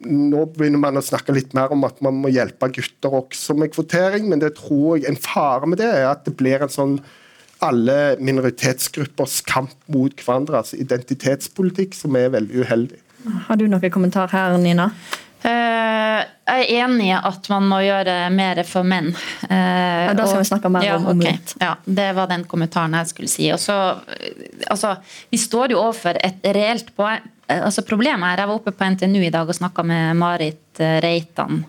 Nå 0.07 0.43
begynner 0.53 0.81
man 0.81 0.99
å 0.99 1.05
snakke 1.05 1.33
litt 1.33 1.55
mer 1.57 1.73
om 1.73 1.81
at 1.87 1.97
man 2.05 2.19
må 2.21 2.29
hjelpe 2.29 2.69
gutter 2.73 3.15
også 3.23 3.55
med 3.57 3.73
kvotering, 3.73 4.27
men 4.29 4.41
det 4.43 4.53
tror 4.59 4.99
jeg 4.99 5.09
en 5.09 5.17
fare 5.19 5.69
med 5.69 5.81
det 5.81 5.89
er 5.89 6.11
at 6.11 6.27
det 6.27 6.35
blir 6.37 6.61
en 6.63 6.73
sånn 6.73 6.99
alle 7.65 8.15
minoritetsgruppers 8.19 9.41
kamp 9.47 9.75
mot 9.93 10.13
hverandre, 10.23 10.61
altså 10.61 10.79
identitetspolitikk, 10.81 11.95
som 11.97 12.17
er 12.19 12.33
veldig 12.35 12.65
uheldig. 12.65 12.99
Har 13.47 13.59
du 13.59 13.65
noen 13.67 13.91
kommentar 13.91 14.31
her, 14.31 14.57
Nina? 14.61 14.91
Uh, 15.43 16.21
jeg 16.47 16.63
er 16.63 16.71
enig 16.81 17.09
i 17.11 17.15
at 17.15 17.47
man 17.51 17.67
må 17.69 17.79
gjøre 17.85 18.15
mer 18.33 18.61
for 18.67 18.87
menn. 18.87 19.11
Ja, 19.43 20.13
da 20.15 20.25
skal 20.25 20.41
vi 20.41 20.47
snakke 20.49 20.71
mer 20.71 20.85
ja, 20.85 20.95
om, 20.97 21.09
om 21.11 21.21
okay. 21.21 21.37
Ja, 21.61 21.73
Det 21.83 22.07
var 22.17 22.29
den 22.31 22.45
kommentaren 22.49 22.95
jeg 22.97 23.11
skulle 23.11 23.31
si. 23.31 23.49
Også, 23.53 23.75
altså, 24.71 24.95
vi 25.29 25.39
står 25.41 25.75
jo 25.75 25.81
overfor 25.83 26.19
et 26.23 26.47
reelt 26.55 26.93
poeng. 26.97 27.25
Altså, 27.47 27.83
problemet 27.87 28.27
er, 28.27 28.41
Jeg 28.41 28.49
var 28.49 28.59
oppe 28.59 28.73
på 28.75 28.89
NTNU 28.95 29.21
i 29.23 29.31
dag 29.31 29.47
og 29.47 29.55
snakka 29.55 29.83
med 29.87 30.17
Marit 30.19 30.81
eh, 30.83 30.97
Reitan. 31.03 31.61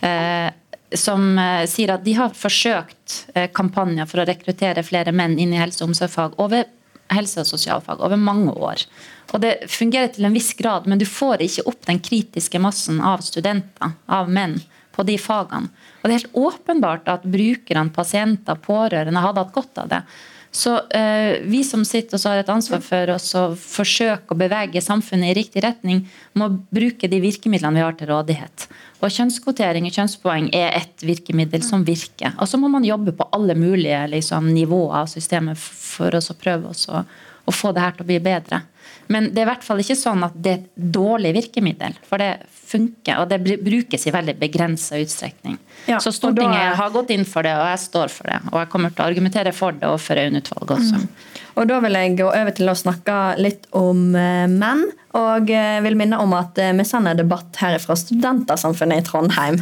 Eh, 0.00 0.48
som 0.94 1.36
sier 1.68 1.90
at 1.92 2.04
de 2.04 2.14
har 2.16 2.32
forsøkt 2.36 3.18
kampanjer 3.52 4.08
for 4.08 4.22
å 4.22 4.26
rekruttere 4.28 4.84
flere 4.86 5.12
menn 5.12 5.34
inn 5.38 5.52
i 5.52 5.60
helse- 5.60 5.82
og 5.82 5.90
omsorgsfag 5.90 6.38
over 6.40 6.64
helse- 7.12 7.40
og 7.40 7.46
sosialfag 7.46 8.00
over 8.04 8.16
mange 8.16 8.52
år. 8.52 8.84
Og 9.32 9.40
Det 9.40 9.68
fungerer 9.68 10.12
til 10.14 10.24
en 10.24 10.32
viss 10.32 10.52
grad, 10.54 10.86
men 10.86 10.98
du 10.98 11.04
får 11.04 11.44
ikke 11.44 11.66
opp 11.68 11.84
den 11.86 12.00
kritiske 12.00 12.60
massen 12.60 13.00
av 13.00 13.20
studenter, 13.24 13.92
av 14.08 14.30
menn, 14.30 14.60
på 14.92 15.04
de 15.06 15.18
fagene. 15.18 15.68
Og 16.02 16.08
Det 16.08 16.10
er 16.10 16.18
helt 16.18 16.34
åpenbart 16.34 17.08
at 17.08 17.22
brukerne, 17.22 17.92
pasienter, 17.92 18.56
pårørende 18.56 19.20
hadde 19.20 19.44
hatt 19.44 19.54
godt 19.54 19.78
av 19.78 19.88
det. 19.88 20.02
Så 20.50 20.78
eh, 20.90 21.44
Vi 21.44 21.62
som 21.64 21.84
sitter 21.84 22.16
og 22.16 22.24
har 22.24 22.38
et 22.38 22.48
ansvar 22.48 22.80
for 22.80 23.10
oss 23.12 23.34
å 23.36 23.54
forsøke 23.54 24.32
å 24.32 24.38
bevege 24.38 24.80
samfunnet 24.80 25.30
i 25.30 25.36
riktig 25.42 25.62
retning, 25.62 26.08
må 26.32 26.48
bruke 26.72 27.08
de 27.08 27.20
virkemidlene 27.20 27.76
vi 27.76 27.84
har 27.84 27.98
til 27.98 28.08
rådighet. 28.08 28.68
Og 28.98 29.12
Kjønnskvotering 29.14 29.86
og 29.86 29.94
kjønnspoeng 29.94 30.48
er 30.56 30.74
et 30.80 31.04
virkemiddel 31.06 31.62
som 31.62 31.84
virker. 31.86 32.34
Og 32.38 32.48
Så 32.50 32.58
må 32.58 32.70
man 32.72 32.86
jobbe 32.86 33.14
på 33.14 33.28
alle 33.32 33.54
mulige 33.54 34.00
liksom, 34.10 34.50
nivåer 34.54 35.04
av 35.04 35.12
systemet 35.12 35.58
for 35.58 36.14
å 36.18 36.22
prøve 36.34 36.72
å, 36.74 37.04
å 37.44 37.54
få 37.54 37.72
det 37.72 37.84
her 37.84 37.94
til 37.94 38.06
å 38.06 38.10
bli 38.10 38.18
bedre. 38.24 38.62
Men 39.08 39.30
det 39.32 39.40
er 39.40 39.46
i 39.46 39.48
hvert 39.52 39.64
fall 39.64 39.80
ikke 39.80 39.96
sånn 39.96 40.24
at 40.26 40.34
det 40.36 40.50
er 40.50 40.58
et 40.58 40.88
dårlig 40.98 41.30
virkemiddel. 41.36 41.94
For 42.04 42.20
det 42.20 42.42
funker, 42.68 43.22
og 43.22 43.30
det 43.30 43.58
brukes 43.64 44.04
i 44.04 44.12
veldig 44.12 44.34
begrensa 44.40 44.98
utstrekning. 45.00 45.56
Ja, 45.88 46.00
så 46.04 46.12
Stortinget 46.12 46.58
da, 46.58 46.74
har 46.82 46.92
gått 46.92 47.12
inn 47.14 47.24
for 47.28 47.46
det, 47.46 47.54
og 47.56 47.70
jeg 47.70 47.80
står 47.86 48.12
for 48.12 48.28
det. 48.28 48.42
Og 48.50 48.58
jeg 48.60 48.70
kommer 48.74 48.92
til 48.92 49.04
å 49.04 49.08
argumentere 49.08 49.54
for 49.56 49.78
det 49.78 49.88
overfor 49.88 50.20
Aune-utvalget 50.26 50.74
også. 50.76 51.00
Mm. 51.00 51.37
Og 51.58 51.66
Da 51.66 51.80
vil 51.82 51.96
jeg 51.98 52.14
gå 52.20 52.28
over 52.28 52.54
til 52.54 52.70
å 52.70 52.76
snakke 52.78 53.18
litt 53.42 53.66
om 53.76 54.14
eh, 54.14 54.46
menn. 54.46 54.84
Og 55.18 55.50
eh, 55.50 55.80
vil 55.82 55.96
minne 55.98 56.20
om 56.22 56.34
at 56.38 56.58
eh, 56.62 56.74
vi 56.78 56.86
sender 56.86 57.18
debatt 57.18 57.58
her 57.58 57.74
fra 57.82 57.96
Studentersamfunnet 57.98 59.02
i 59.02 59.06
Trondheim. 59.06 59.58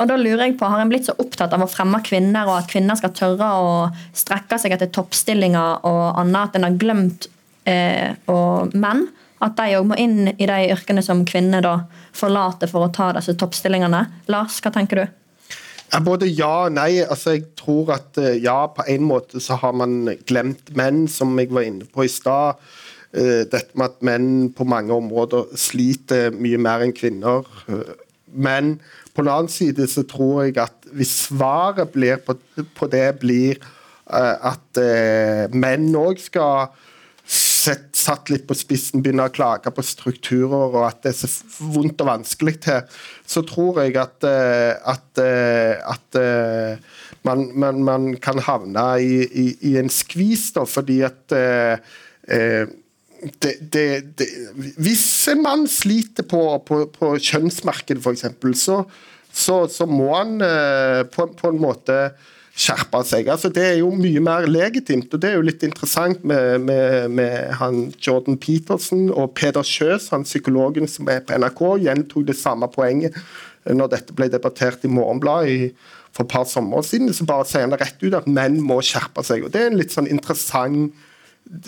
Og 0.00 0.04
da 0.10 0.18
lurer 0.20 0.44
jeg 0.44 0.58
på, 0.60 0.68
Har 0.68 0.82
en 0.82 0.92
blitt 0.92 1.08
så 1.08 1.16
opptatt 1.16 1.54
av 1.56 1.64
å 1.64 1.70
fremme 1.70 2.02
kvinner, 2.04 2.48
og 2.48 2.60
at 2.60 2.70
kvinner 2.70 2.98
skal 3.00 3.14
tørre 3.16 3.48
å 3.62 3.70
strekke 4.16 4.58
seg 4.60 4.76
etter 4.76 4.92
toppstillinger 4.92 5.86
og 5.88 6.20
annet, 6.20 6.50
at 6.50 6.58
en 6.58 6.68
har 6.68 6.78
glemt 6.80 7.30
eh, 7.68 8.12
og 8.30 8.74
menn. 8.76 9.06
At 9.40 9.56
de 9.56 9.78
òg 9.78 9.86
må 9.88 9.96
inn 10.00 10.34
i 10.34 10.48
de 10.48 10.58
yrkene 10.74 11.02
som 11.04 11.24
kvinner 11.28 11.64
da 11.64 11.78
forlater 12.16 12.68
for 12.68 12.84
å 12.84 12.92
ta 12.92 13.10
disse 13.16 13.36
toppstillingene. 13.40 14.04
Lars, 14.32 14.60
hva 14.60 14.72
tenker 14.74 15.00
du? 15.00 15.16
Både 16.04 16.28
ja 16.30 16.66
og 16.66 16.74
nei. 16.76 17.02
Altså, 17.02 17.34
jeg 17.36 17.48
tror 17.58 17.94
at 17.96 18.18
eh, 18.20 18.38
ja, 18.44 18.66
på 18.70 18.86
en 18.88 19.06
måte 19.08 19.42
så 19.42 19.58
har 19.58 19.74
man 19.74 20.12
glemt 20.28 20.70
menn, 20.78 21.06
som 21.10 21.34
jeg 21.40 21.50
var 21.50 21.66
inne 21.66 21.88
på 21.90 22.06
i 22.06 22.12
stad. 22.12 22.60
Eh, 23.10 23.42
dette 23.50 23.74
med 23.74 23.90
at 23.90 24.06
menn 24.06 24.28
på 24.54 24.66
mange 24.68 24.94
områder 24.94 25.50
sliter 25.58 26.30
mye 26.36 26.60
mer 26.62 26.86
enn 26.86 26.94
kvinner. 26.94 27.48
Eh, 27.66 27.96
men 28.30 28.76
på 29.14 29.24
den 29.24 29.32
annen 29.32 29.50
side 29.50 29.88
så 29.90 30.06
tror 30.06 30.44
jeg 30.46 30.60
at 30.62 30.90
hvis 30.94 31.16
svaret 31.26 31.90
på, 32.26 32.36
på, 32.76 32.90
det 32.90 33.18
blir 33.22 33.58
at 34.10 34.78
menn 35.54 35.90
òg 35.98 36.18
skal 36.18 36.70
sett, 37.60 37.90
satt 37.96 38.30
litt 38.32 38.46
på 38.48 38.56
spissen, 38.56 39.02
begynner 39.04 39.30
å 39.30 39.34
klage 39.34 39.72
på 39.74 39.84
strukturer 39.84 40.70
og 40.70 40.82
at 40.86 41.02
det 41.04 41.12
er 41.12 41.18
så 41.18 41.68
vondt 41.74 42.00
og 42.02 42.10
vanskelig 42.10 42.56
til, 42.64 43.00
så 43.28 43.42
tror 43.48 43.82
jeg 43.82 43.96
at, 44.00 44.26
eh, 44.26 44.72
at, 44.92 45.22
eh, 45.22 45.92
at 45.92 46.20
eh, 46.20 47.02
man, 47.26 47.48
man, 47.52 47.82
man, 47.86 48.08
kan 48.22 48.40
havne 48.46 48.86
i, 49.04 49.20
i, 49.26 49.46
i, 49.72 49.76
en 49.80 49.92
skvis, 49.92 50.50
da, 50.56 50.64
fordi 50.68 51.00
at 51.04 51.20
det, 51.28 53.50
det, 53.60 53.86
det, 54.16 54.28
hvis 54.80 55.04
en 55.32 55.42
mann 55.44 55.66
sliter 55.68 56.24
på, 56.24 56.40
på, 56.64 56.84
på 56.94 57.12
kjønnsmarkedet, 57.18 58.00
f.eks., 58.00 58.24
så, 58.62 58.82
så, 59.30 59.62
så 59.68 59.88
må 59.90 60.14
han 60.14 60.38
på, 61.12 61.28
på 61.36 61.52
en 61.52 61.60
måte 61.60 61.98
skjerpe 62.60 63.00
seg. 63.08 63.28
Altså, 63.32 63.50
det 63.52 63.62
er 63.64 63.76
jo 63.80 63.90
mye 63.96 64.20
mer 64.24 64.48
legitimt. 64.48 65.12
og 65.14 65.22
Det 65.22 65.30
er 65.30 65.38
jo 65.38 65.46
litt 65.46 65.62
interessant 65.66 66.24
med, 66.26 66.66
med, 66.66 67.08
med 67.16 67.54
han 67.60 67.86
Jordan 68.00 68.38
Peterson 68.40 69.08
og 69.10 69.32
Peder 69.38 69.66
Kjøs, 69.66 70.10
han 70.14 70.26
psykologen 70.28 70.90
som 70.90 71.08
er 71.12 71.22
på 71.24 71.38
NRK, 71.40 71.62
gjentok 71.86 72.28
det 72.28 72.38
samme 72.38 72.68
poenget 72.72 73.16
når 73.68 73.90
dette 73.92 74.14
ble 74.16 74.30
debattert 74.32 74.84
i 74.88 74.92
Morgenbladet 74.92 75.72
for 76.16 76.24
et 76.24 76.32
par 76.32 76.46
sommer 76.48 76.84
siden. 76.86 77.12
Så 77.14 77.26
bare 77.28 77.46
sier 77.48 77.66
han 77.66 77.74
det 77.74 77.80
rett 77.82 78.02
ut 78.02 78.16
at 78.18 78.28
menn 78.30 78.60
må 78.64 78.80
skjerpe 78.84 79.24
seg. 79.26 79.44
og 79.44 79.54
Det 79.54 79.62
er 79.62 79.72
en 79.72 79.80
litt 79.80 79.94
sånn 79.94 80.10
interessant 80.10 80.96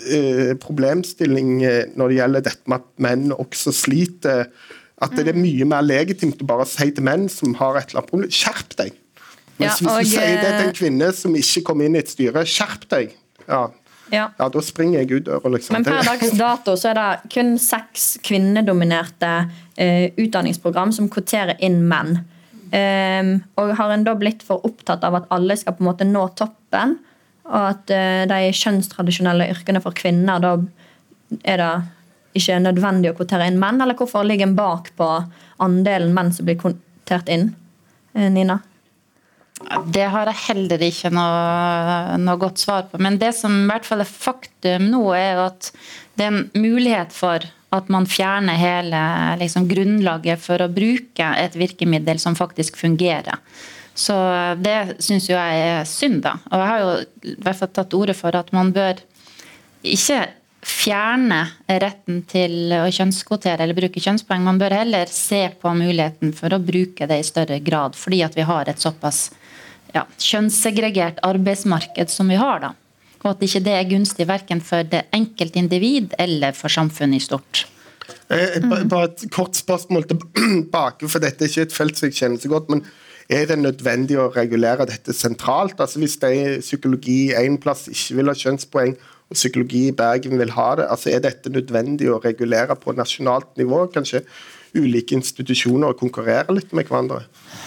eh, 0.09 0.53
problemstilling 0.61 1.55
eh, 1.67 1.83
når 1.97 2.09
det 2.09 2.19
gjelder 2.19 2.47
dette 2.49 2.71
med 2.73 2.81
at 2.81 3.05
menn 3.07 3.29
også 3.35 3.75
sliter. 3.83 4.49
At 5.03 5.15
det 5.17 5.31
er 5.31 5.39
mye 5.39 5.67
mer 5.67 5.85
legitimt 5.85 6.41
å 6.41 6.49
bare 6.49 6.67
si 6.69 6.89
til 6.93 7.05
menn 7.05 7.29
som 7.31 7.55
har 7.59 7.79
et 7.79 7.91
eller 7.91 8.03
annet 8.03 8.13
problem, 8.13 8.33
skjerp 8.33 8.77
deg. 8.79 8.99
Mens 9.59 9.81
ja, 9.81 9.89
og, 9.89 9.99
hvis 10.01 10.13
du 10.13 10.17
sier 10.17 10.41
det 10.41 10.51
til 10.51 10.67
en 10.67 10.75
kvinne 10.77 11.09
som 11.15 11.35
ikke 11.37 11.63
kom 11.67 11.83
inn 11.85 11.97
i 11.97 12.01
et 12.01 12.11
styre, 12.11 12.45
skjerp 12.49 12.87
deg. 12.91 13.13
Ja. 13.45 13.67
Ja. 14.11 14.27
ja. 14.37 14.49
da 14.49 14.61
springer 14.63 15.01
jeg 15.01 15.11
ut 15.11 15.27
døra. 15.29 15.51
Liksom. 15.55 15.77
Men 15.77 15.87
per 15.87 16.03
dags 16.05 16.35
dato 16.37 16.75
så 16.79 16.91
er 16.91 16.99
det 16.99 17.31
kun 17.33 17.55
seks 17.61 18.17
kvinnedominerte 18.25 19.31
uh, 19.45 20.05
utdanningsprogram 20.19 20.93
som 20.95 21.09
kvoterer 21.13 21.59
inn 21.63 21.81
menn. 21.89 22.19
Um, 22.73 23.33
og 23.61 23.75
har 23.77 23.93
en 23.93 24.05
da 24.05 24.15
blitt 24.17 24.41
for 24.45 24.63
opptatt 24.65 25.03
av 25.05 25.19
at 25.19 25.27
alle 25.33 25.57
skal 25.59 25.77
på 25.77 25.85
en 25.85 25.91
måte 25.91 26.07
nå 26.09 26.25
toppen, 26.39 26.97
og 27.45 27.67
at 27.69 27.93
uh, 27.93 28.23
de 28.29 28.53
kjønnstradisjonelle 28.57 29.51
yrkene 29.53 29.81
for 29.83 29.95
kvinner, 29.97 30.41
da 30.41 30.57
er 31.49 31.61
det 31.61 31.73
ikke 32.41 32.57
nødvendig 32.63 33.11
å 33.13 33.17
kvotere 33.17 33.47
inn 33.49 33.61
menn? 33.61 33.81
Eller 33.83 33.97
hvorfor 33.97 34.25
ligger 34.25 34.49
en 34.49 34.57
bak 34.57 34.89
på 34.97 35.09
andelen 35.61 36.15
menn 36.17 36.33
som 36.33 36.49
blir 36.49 36.57
kvotert 36.61 37.29
inn? 37.29 37.51
Nina? 38.13 38.59
Det 39.93 40.05
har 40.09 40.29
jeg 40.31 40.41
heller 40.47 40.81
ikke 40.83 41.11
noe, 41.13 42.15
noe, 42.19 42.39
godt 42.41 42.61
svar 42.63 42.87
på. 42.89 42.99
Men 43.01 43.19
det 43.21 43.31
som 43.37 43.53
i 43.63 43.67
hvert 43.69 43.85
fall 43.87 44.03
er 44.03 44.09
faktum 44.09 44.89
nå, 44.91 45.03
er 45.15 45.43
at 45.45 45.69
det 46.17 46.25
er 46.25 46.33
en 46.33 46.47
mulighet 46.57 47.13
for 47.15 47.45
at 47.73 47.89
man 47.93 48.05
fjerner 48.09 48.57
hele 48.59 48.99
liksom, 49.41 49.65
grunnlaget 49.69 50.41
for 50.41 50.61
å 50.61 50.71
bruke 50.73 51.29
et 51.39 51.55
virkemiddel 51.57 52.19
som 52.21 52.37
faktisk 52.37 52.77
fungerer. 52.81 53.39
Så 53.93 54.15
det 54.61 54.97
syns 55.05 55.29
jeg 55.29 55.63
er 55.63 55.83
synd, 55.89 56.23
da. 56.25 56.37
Og 56.49 56.61
jeg 56.61 56.69
har 56.69 56.83
jo 56.83 56.93
i 57.33 57.35
hvert 57.45 57.59
fall 57.59 57.73
tatt 57.73 57.97
ordet 57.97 58.17
for 58.17 58.35
at 58.37 58.49
man 58.53 58.73
bør 58.73 59.01
ikke 59.85 60.23
fjerne 60.63 61.41
retten 61.67 62.21
til 62.29 62.73
å 62.77 62.85
kjønnskvotere 62.93 63.65
eller 63.65 63.77
bruke 63.77 64.01
kjønnspoeng. 64.01 64.45
Man 64.45 64.61
bør 64.61 64.77
heller 64.79 65.11
se 65.11 65.45
på 65.59 65.73
muligheten 65.77 66.33
for 66.35 66.55
å 66.55 66.61
bruke 66.63 67.07
det 67.09 67.19
i 67.19 67.27
større 67.27 67.59
grad, 67.63 67.97
fordi 67.99 68.23
at 68.25 68.37
vi 68.37 68.47
har 68.47 68.69
et 68.69 68.81
såpass 68.81 69.27
ja, 69.93 70.05
kjønnssegregert 70.21 71.21
arbeidsmarked 71.25 72.11
som 72.11 72.31
vi 72.31 72.39
har. 72.39 72.63
da. 72.63 72.73
Og 73.23 73.29
at 73.35 73.45
ikke 73.45 73.63
det 73.63 73.75
er 73.77 73.87
gunstig 73.87 74.27
verken 74.27 74.59
for 74.63 74.83
det 74.83 75.05
enkelte 75.15 75.61
individ 75.61 76.15
eller 76.19 76.55
for 76.57 76.73
samfunnet 76.73 77.21
i 77.21 77.23
stort. 77.23 77.67
Mm. 78.29 78.89
bare 78.89 79.11
et 79.11 79.23
kort 79.31 79.55
spørsmål 79.55 80.07
tilbake, 80.09 81.07
for 81.13 81.23
dette 81.23 81.45
er 81.45 81.51
ikke 81.51 81.67
et 81.69 81.75
felt 81.75 81.99
som 81.99 82.09
jeg 82.09 82.17
kjenner 82.19 82.41
så 82.41 82.51
godt. 82.51 82.69
men 82.69 82.85
er 83.31 83.45
det 83.47 83.55
nødvendig 83.59 84.17
å 84.19 84.31
regulere 84.33 84.87
dette 84.89 85.13
sentralt? 85.15 85.79
Altså 85.79 86.01
Hvis 86.01 86.17
det 86.19 86.31
er 86.35 86.63
psykologi 86.63 87.31
én 87.31 87.55
plass 87.61 87.87
ikke 87.87 88.17
vil 88.19 88.31
ha 88.31 88.35
kjønnspoeng, 88.35 88.97
og 89.31 89.37
psykologi 89.37 89.85
i 89.87 89.95
Bergen 89.95 90.35
vil 90.41 90.51
ha 90.51 90.67
det, 90.75 90.89
altså 90.91 91.13
er 91.13 91.23
dette 91.23 91.49
nødvendig 91.49 92.09
å 92.11 92.19
regulere 92.23 92.75
på 92.75 92.95
nasjonalt 92.97 93.55
nivå? 93.57 93.85
Kanskje 93.93 94.25
ulike 94.73 95.15
institusjoner 95.17 95.93
og 95.93 95.99
konkurrere 95.99 96.55
litt 96.55 96.73
med 96.73 96.89
hverandre? 96.89 97.23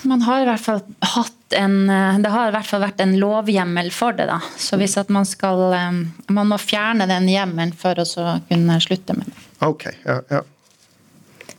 Man 0.06 0.24
har 0.26 0.42
i 0.42 0.48
hvert 0.48 0.64
fall 0.64 0.82
hatt 1.14 1.32
en, 1.54 1.86
Det 1.86 2.30
har 2.32 2.48
i 2.48 2.54
hvert 2.56 2.66
fall 2.66 2.82
vært 2.82 3.00
en 3.04 3.14
lovhjemmel 3.20 3.92
for 3.94 4.16
det. 4.18 4.26
da. 4.26 4.40
Så 4.58 4.78
hvis 4.80 4.96
at 4.98 5.12
man 5.14 5.24
skal 5.24 5.60
eh, 5.72 6.00
Man 6.34 6.50
må 6.50 6.58
fjerne 6.58 7.06
den 7.06 7.28
hjemmelen 7.30 7.70
for 7.72 7.94
å 8.02 8.06
kunne 8.48 8.80
slutte 8.82 9.14
med 9.14 9.30
det. 9.30 9.44
Ok, 9.62 9.86
ja, 10.04 10.20
ja. 10.30 10.42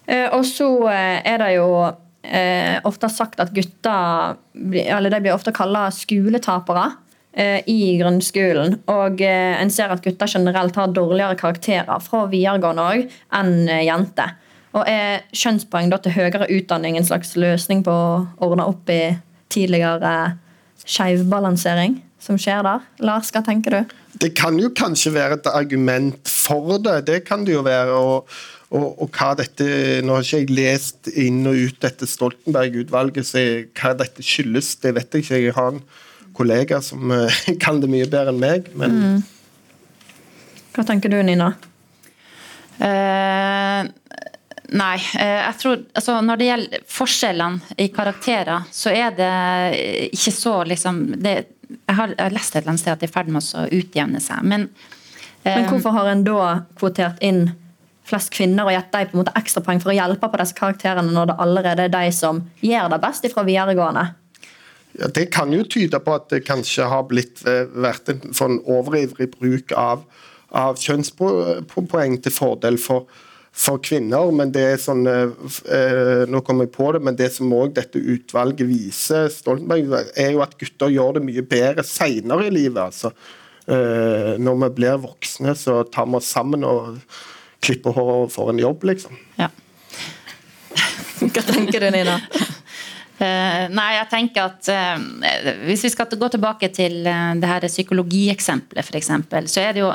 Eh, 0.08 0.28
og 0.36 0.44
så 0.48 0.68
eh, 0.92 1.24
er 1.28 1.40
det 1.42 1.54
jo 1.56 1.70
eh, 1.88 2.78
ofte 2.88 3.10
sagt 3.12 3.40
at 3.44 3.54
gutter 3.56 4.38
eller 4.56 5.12
de 5.14 5.22
blir 5.24 5.36
ofte 5.36 5.54
kalla 5.56 5.88
skoletapere 5.94 6.90
eh, 7.38 7.62
i 7.70 7.96
grunnskolen. 8.00 8.80
Og 8.92 9.22
eh, 9.24 9.56
en 9.62 9.72
ser 9.74 9.94
at 9.94 10.04
gutter 10.04 10.32
generelt 10.32 10.76
har 10.80 10.92
dårligere 10.96 11.40
karakterer 11.40 12.04
fra 12.04 12.26
videregående 12.32 12.88
òg 12.92 13.08
enn 13.40 13.56
eh, 13.68 13.86
jenter. 13.88 14.36
Og 14.78 14.84
Er 14.86 15.24
kjønnspoeng 15.34 15.90
da 15.90 15.98
til 16.02 16.14
høyere 16.14 16.50
utdanning 16.54 17.00
en 17.00 17.08
slags 17.08 17.34
løsning 17.40 17.82
på 17.86 17.94
å 17.94 18.28
ordne 18.46 18.68
opp 18.70 18.90
i 18.94 19.18
tidligere 19.54 20.38
skeivbalansering 20.84 21.98
som 22.22 22.38
skjer 22.42 22.62
der? 22.68 22.86
Lars, 23.02 23.32
hva 23.34 23.42
tenker 23.46 23.74
du? 23.74 23.96
Det 24.22 24.34
kan 24.38 24.58
jo 24.62 24.70
kanskje 24.78 25.16
være 25.16 25.40
et 25.40 25.50
argument 25.50 26.30
for 26.30 26.78
det. 26.84 27.00
Det 27.10 27.24
kan 27.26 27.46
det 27.48 27.58
jo 27.58 27.66
være. 27.66 27.98
og 27.98 28.38
og, 28.68 28.98
og, 29.00 29.08
hva 29.16 29.30
dette, 29.40 29.66
Nå 30.04 30.18
har 30.18 30.26
ikke 30.26 30.42
jeg 30.42 30.52
lest 30.52 31.08
inn 31.16 31.40
og 31.48 31.56
ut 31.56 31.78
dette 31.80 32.04
Stoltenberg-utvalget, 32.10 33.24
så 33.24 33.44
hva 33.72 33.94
dette 33.96 34.26
skyldes, 34.26 34.74
det 34.84 34.92
vet 34.98 35.16
jeg 35.16 35.24
ikke. 35.24 35.40
Jeg 35.46 35.56
har 35.56 35.70
en 35.72 35.80
kollega 36.36 36.82
som 36.84 37.14
uh, 37.16 37.38
kan 37.64 37.80
det 37.80 37.88
mye 37.92 38.10
bedre 38.12 38.36
enn 38.36 38.44
meg. 38.44 38.68
men... 38.76 39.00
Mm. 39.00 39.24
Hva 40.76 40.84
tenker 40.86 41.10
du, 41.10 41.16
Nina? 41.26 41.54
Uh, 42.78 43.88
nei, 44.76 44.96
uh, 44.98 45.40
jeg 45.48 45.58
tror 45.62 45.78
altså, 45.94 46.18
Når 46.26 46.40
det 46.40 46.48
gjelder 46.50 46.88
forskjellene 46.92 47.78
i 47.78 47.88
karakterer, 47.94 48.68
så 48.72 48.92
er 48.92 49.16
det 49.16 50.10
ikke 50.12 50.34
så 50.36 50.58
liksom 50.68 51.00
det, 51.24 51.38
jeg, 51.68 51.96
har, 51.96 52.12
jeg 52.16 52.24
har 52.24 52.36
lest 52.36 52.56
et 52.56 52.62
eller 52.62 52.74
annet 52.74 52.84
sted 52.84 52.96
at 52.96 53.04
det 53.04 53.10
er 53.10 53.14
i 53.14 53.16
ferd 53.16 53.32
med 53.32 53.44
å 53.44 53.66
utjevne 53.78 54.22
seg. 54.24 54.44
Men, 54.48 54.70
men 55.44 55.66
hvorfor 55.68 55.96
har 55.96 56.12
en 56.12 56.26
da 56.28 56.44
kvotert 56.80 57.24
inn 57.24 57.50
flest 58.08 58.32
kvinner 58.36 58.68
og 58.68 58.76
gitt 58.76 58.94
dem 58.94 59.10
på 59.10 59.18
en 59.18 59.22
måte 59.24 59.36
ekstrapoeng 59.40 59.82
for 59.84 59.92
å 59.92 59.98
hjelpe 59.98 60.30
på 60.32 60.40
disse 60.42 60.58
karakterene 60.58 61.14
når 61.14 61.32
det 61.32 61.38
allerede 61.44 61.88
er 61.88 61.94
de 61.94 62.14
som 62.16 62.42
gjør 62.64 62.94
det 62.94 63.02
best 63.04 63.28
fra 63.34 63.44
videregående? 63.48 64.06
Ja, 64.98 65.08
Det 65.14 65.28
kan 65.32 65.54
jo 65.54 65.64
tyde 65.64 66.00
på 66.00 66.16
at 66.16 66.30
det 66.30 66.46
kanskje 66.48 66.88
har 66.90 67.04
blitt, 67.10 67.46
eh, 67.46 67.68
vært 67.68 68.10
en 68.10 68.34
sånn 68.34 68.60
overivrig 68.66 69.32
bruk 69.36 69.72
av, 69.72 70.04
av 70.52 70.80
kjønnspoeng 70.80 72.22
til 72.22 72.32
fordel 72.32 72.78
for, 72.78 73.06
for 73.58 73.82
kvinner. 73.82 74.32
men 74.32 74.52
det 74.54 74.64
er 74.64 74.82
sånn, 74.82 75.04
eh, 75.08 76.26
nå 76.30 76.42
kommer 76.46 76.68
jeg 76.68 76.76
på 76.76 76.92
det, 76.94 77.02
men 77.04 77.18
det 77.18 77.32
som 77.34 77.54
også 77.54 77.74
dette 77.80 78.02
utvalget 78.02 78.70
viser, 78.70 79.32
Stoltenberg, 79.34 80.12
er 80.16 80.36
jo 80.36 80.44
at 80.46 80.54
gutter 80.60 80.94
gjør 80.94 81.18
det 81.18 81.26
mye 81.26 81.46
bedre 81.46 81.86
senere 81.88 82.48
i 82.48 82.54
livet. 82.54 82.84
altså. 82.84 83.14
Eh, 83.68 84.36
når 84.40 84.62
vi 84.62 84.70
blir 84.78 85.02
voksne, 85.04 85.56
så 85.58 85.82
tar 85.90 86.06
vi 86.08 86.20
oss 86.22 86.30
sammen 86.32 86.64
og 86.64 87.02
klipper 87.64 87.96
hår 87.98 88.14
og 88.28 88.32
får 88.32 88.54
en 88.54 88.62
jobb, 88.62 88.86
liksom. 88.92 89.18
Ja. 89.42 89.50
Hva 91.18 91.42
tenker 91.42 91.82
du, 91.82 91.90
Nina? 91.92 92.20
Uh, 93.18 93.64
nei, 93.74 93.88
jeg 93.96 94.06
tenker 94.12 94.44
at 94.52 94.68
uh, 94.70 95.56
Hvis 95.66 95.88
vi 95.88 95.90
skal 95.90 96.20
gå 96.22 96.28
tilbake 96.30 96.68
til 96.70 97.00
uh, 97.02 97.34
det 97.34 97.50
her 97.50 97.66
psykologieksempelet, 97.66 98.86
f.eks., 98.86 99.10
så 99.50 99.64
er 99.64 99.74
det 99.74 99.82
jo 99.82 99.90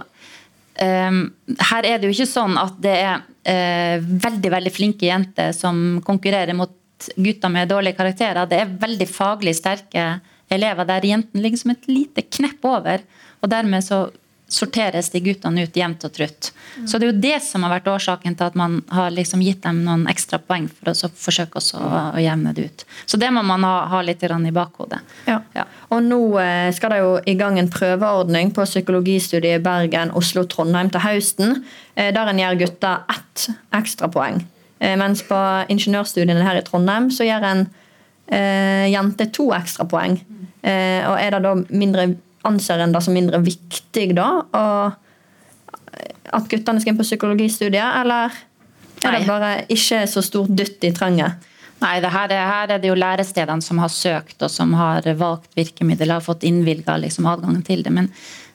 Her 0.78 1.84
er 1.84 1.98
det 2.00 2.08
jo 2.08 2.14
ikke 2.14 2.30
sånn 2.30 2.54
at 2.60 2.78
det 2.82 2.94
er 3.02 4.04
veldig 4.06 4.52
veldig 4.54 4.72
flinke 4.72 5.08
jenter 5.08 5.52
som 5.56 6.00
konkurrerer 6.06 6.56
mot 6.56 6.72
gutter 7.16 7.50
med 7.52 7.68
dårlige 7.68 7.98
karakterer. 7.98 8.46
Det 8.48 8.60
er 8.62 8.76
veldig 8.80 9.08
faglig 9.10 9.56
sterke 9.58 10.20
elever 10.52 10.86
der 10.88 11.06
jentene 11.06 11.42
ligger 11.42 11.62
som 11.62 11.74
et 11.74 11.88
lite 11.90 12.24
knepp 12.28 12.64
over. 12.68 13.02
Og 13.42 13.50
dermed 13.50 13.84
så 13.84 14.04
sorteres 14.52 15.08
de 15.12 15.20
guttene 15.24 15.64
ut 15.64 15.76
jevnt 15.76 16.04
og 16.04 16.12
trutt. 16.12 16.50
Mm. 16.76 16.86
Så 16.88 16.98
det 16.98 17.06
er 17.06 17.10
jo 17.12 17.22
det 17.24 17.38
som 17.44 17.64
har 17.64 17.72
vært 17.72 17.88
årsaken 17.88 18.36
til 18.36 18.50
at 18.50 18.56
man 18.58 18.78
har 18.92 19.12
liksom 19.14 19.42
gitt 19.44 19.62
dem 19.64 19.82
noen 19.86 20.04
ekstra 20.10 20.40
poeng 20.42 20.68
for 20.68 20.92
å 20.92 21.10
forsøke 21.24 21.60
også 21.60 21.80
å, 21.80 22.02
å 22.12 22.22
jevne 22.22 22.52
det 22.56 22.66
ut. 22.68 22.84
Så 23.08 23.20
det 23.20 23.30
må 23.32 23.44
man 23.46 23.64
ha, 23.66 23.74
ha 23.92 24.02
litt 24.04 24.22
i 24.22 24.54
bakhodet. 24.54 25.00
Ja. 25.26 25.40
Ja. 25.56 25.66
Og 25.92 26.04
nå 26.04 26.20
eh, 26.40 26.68
skal 26.76 26.94
det 26.94 27.02
jo 27.02 27.12
i 27.28 27.36
gang 27.38 27.58
en 27.60 27.70
prøveordning 27.72 28.52
på 28.56 28.66
psykologistudiet 28.68 29.60
i 29.60 29.64
Bergen, 29.64 30.12
Oslo, 30.18 30.44
Trondheim 30.44 30.92
til 30.92 31.04
høsten, 31.04 31.62
eh, 31.94 32.12
der 32.14 32.30
en 32.30 32.42
gir 32.42 32.60
gutta 32.60 32.98
ett 33.12 33.48
ekstrapoeng. 33.74 34.42
Eh, 34.82 34.96
mens 35.00 35.24
på 35.26 35.38
ingeniørstudiene 35.72 36.44
her 36.44 36.60
i 36.60 36.66
Trondheim 36.66 37.08
så 37.14 37.26
gjør 37.28 37.48
en 37.48 37.64
eh, 38.28 38.90
jente 38.92 39.28
to 39.34 39.48
ekstrapoeng. 39.56 40.20
Eh, 40.62 41.00
og 41.08 41.16
er 41.18 41.34
det 41.34 41.42
da 41.44 41.56
mindre 41.70 42.12
anser 42.48 42.82
en 42.82 42.94
det 42.94 43.02
som 43.04 43.16
mindre 43.16 43.42
viktig 43.44 44.12
da? 44.18 44.30
at 46.32 46.48
guttene 46.48 46.80
skal 46.80 46.92
inn 46.92 46.98
på 46.98 47.04
psykologistudiet, 47.04 47.96
eller 48.00 48.32
er 49.02 49.16
det 49.18 49.26
bare 49.28 49.50
ikke 49.72 50.04
så 50.08 50.22
stort 50.24 50.52
dytt 50.56 50.84
i 50.86 50.92
tranget? 50.94 51.48
Nei, 51.82 51.96
det 51.98 52.12
her, 52.14 52.30
er, 52.30 52.46
her 52.46 52.70
er 52.76 52.80
det 52.80 52.88
jo 52.92 52.98
lærestedene 52.98 53.64
som 53.64 53.80
har 53.82 53.90
søkt 53.90 54.44
og 54.46 54.52
som 54.54 54.70
har 54.78 55.06
valgt 55.18 55.50
virkemiddel, 55.58 56.14
har 56.14 56.22
fått 56.22 56.46
innvilga 56.46 56.94
liksom, 57.02 57.26
adgangen 57.26 57.64
til 57.66 57.82
det. 57.82 57.90
Men 57.90 58.06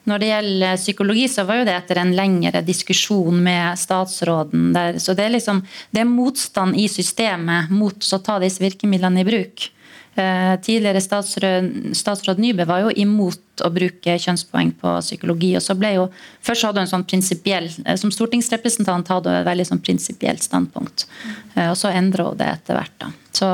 når 0.08 0.22
det 0.22 0.30
gjelder 0.30 0.80
psykologi, 0.80 1.26
så 1.28 1.44
var 1.44 1.60
jo 1.60 1.66
det 1.68 1.74
etter 1.76 2.00
en 2.00 2.14
lengre 2.16 2.62
diskusjon 2.64 3.42
med 3.44 3.76
statsråden. 3.78 4.70
Der, 4.72 4.96
så 5.02 5.12
det 5.12 5.26
er, 5.26 5.34
liksom, 5.36 5.60
det 5.92 6.00
er 6.02 6.08
motstand 6.08 6.78
i 6.80 6.86
systemet 6.88 7.68
mot 7.68 8.00
å 8.00 8.20
ta 8.24 8.38
disse 8.40 8.64
virkemidlene 8.64 9.20
i 9.20 9.28
bruk. 9.28 9.68
Eh, 10.18 10.60
tidligere 10.60 11.00
statsråd, 11.00 11.74
statsråd 11.92 12.38
Nybø 12.42 12.64
var 12.66 12.80
jo 12.82 12.90
imot 12.98 13.62
å 13.62 13.68
bruke 13.70 14.16
kjønnspoeng 14.18 14.72
på 14.80 14.94
psykologi. 14.98 15.52
og 15.56 15.62
så 15.62 15.76
ble 15.78 15.92
jo, 15.94 16.08
Først 16.42 16.66
hadde 16.66 16.82
hun 16.82 16.90
sånn 16.90 17.04
prinsipiell 17.06 17.68
eh, 17.84 17.94
Som 17.94 18.10
stortingsrepresentant 18.10 19.08
hadde 19.08 19.30
hun 19.30 19.38
et 19.38 19.46
veldig 19.46 19.68
sånn 19.68 19.82
prinsipielt 19.84 20.42
standpunkt. 20.42 21.06
Eh, 21.54 21.70
og 21.70 21.76
så 21.78 21.92
endra 21.94 22.26
hun 22.32 22.40
det 22.40 22.50
etter 22.50 22.80
hvert. 22.80 22.96
da. 22.98 23.12
Så 23.30 23.46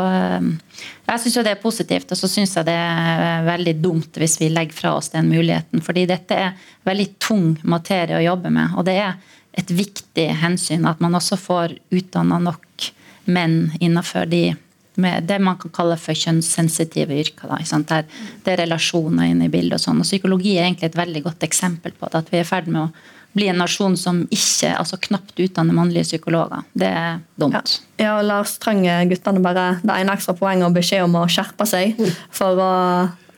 Jeg 1.04 1.20
syns 1.20 1.34
det 1.34 1.52
er 1.52 1.60
positivt, 1.60 2.12
og 2.12 2.22
så 2.22 2.32
syns 2.32 2.56
jeg 2.56 2.64
det 2.64 2.78
er 2.80 3.44
veldig 3.44 3.76
dumt 3.82 4.16
hvis 4.16 4.40
vi 4.40 4.48
legger 4.48 4.72
fra 4.72 4.96
oss 4.96 5.12
den 5.12 5.28
muligheten. 5.28 5.84
Fordi 5.84 6.06
dette 6.08 6.34
er 6.34 6.56
veldig 6.88 7.08
tung 7.18 7.58
materie 7.62 8.16
å 8.16 8.24
jobbe 8.24 8.48
med. 8.48 8.72
Og 8.78 8.88
det 8.88 8.96
er 9.04 9.18
et 9.52 9.68
viktig 9.68 10.30
hensyn 10.40 10.88
at 10.88 11.00
man 11.04 11.12
også 11.12 11.36
får 11.36 11.76
utdanna 11.92 12.40
nok 12.40 12.92
menn 13.28 13.72
innenfor 13.80 14.24
de 14.32 14.54
med 15.00 15.26
det 15.28 15.40
man 15.42 15.58
kan 15.60 15.72
kalle 15.74 15.96
for 16.00 16.16
kjønnssensitive 16.18 17.16
yrker. 17.24 17.50
Da, 17.50 17.80
Der 17.88 18.06
det 18.44 18.52
er 18.52 18.62
relasjoner 18.64 19.30
inne 19.30 19.48
i 19.48 19.52
bildet. 19.52 19.80
og 19.80 19.84
sånn. 19.84 20.00
Og 20.00 20.08
Psykologi 20.08 20.56
er 20.58 20.68
egentlig 20.68 20.92
et 20.92 20.96
veldig 20.96 21.22
godt 21.22 21.42
eksempel 21.42 21.92
på 21.92 22.10
det. 22.10 22.24
At 22.24 22.30
vi 22.30 22.38
er 22.38 22.46
i 22.46 22.48
ferd 22.48 22.68
med 22.68 22.82
å 22.82 22.90
bli 23.34 23.48
en 23.50 23.58
nasjon 23.58 23.96
som 23.98 24.22
ikke, 24.30 24.70
altså 24.78 24.98
knapt 25.02 25.40
utdanner 25.42 25.74
mannlige 25.74 26.06
psykologer. 26.06 26.62
Det 26.72 26.86
er 26.86 27.18
dumt. 27.40 27.80
Ja, 27.98 28.04
ja 28.04 28.14
Lars 28.22 28.58
trenger 28.62 29.02
guttene 29.10 29.42
bare 29.42 29.80
det 29.82 29.96
ene 29.98 30.14
ekstra 30.14 30.36
poenget 30.38 30.68
og 30.68 30.76
beskjed 30.76 31.02
om 31.08 31.18
å 31.18 31.26
skjerpe 31.26 31.66
seg 31.66 31.98
for 32.30 32.62
å 32.62 32.72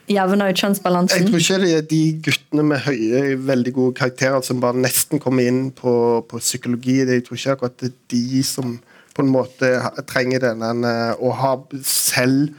jevne 0.07 0.47
ut 0.47 0.61
kjønnsbalansen? 0.61 1.23
Jeg 1.23 1.31
tror 1.31 1.43
ikke 1.43 1.59
det 1.63 1.71
er 1.75 1.87
de 1.89 2.01
guttene 2.27 2.67
med 2.69 2.83
høye, 2.85 3.23
veldig 3.49 3.73
gode 3.75 3.97
karakterer 3.97 4.45
som 4.45 4.61
bare 4.63 4.79
nesten 4.85 5.21
kommer 5.23 5.49
inn 5.49 5.67
på, 5.75 5.93
på 6.29 6.43
psykologi. 6.43 7.01
Jeg 7.01 7.25
tror 7.27 7.39
ikke 7.39 7.57
akkurat 7.57 7.81
det 7.81 7.91
er 7.91 7.97
de 8.13 8.43
som 8.47 8.77
på 9.17 9.25
en 9.25 9.31
måte 9.33 9.71
trenger 10.09 10.43
denne 10.43 10.93
og 11.17 11.31
har 11.41 11.63
selv 11.81 12.53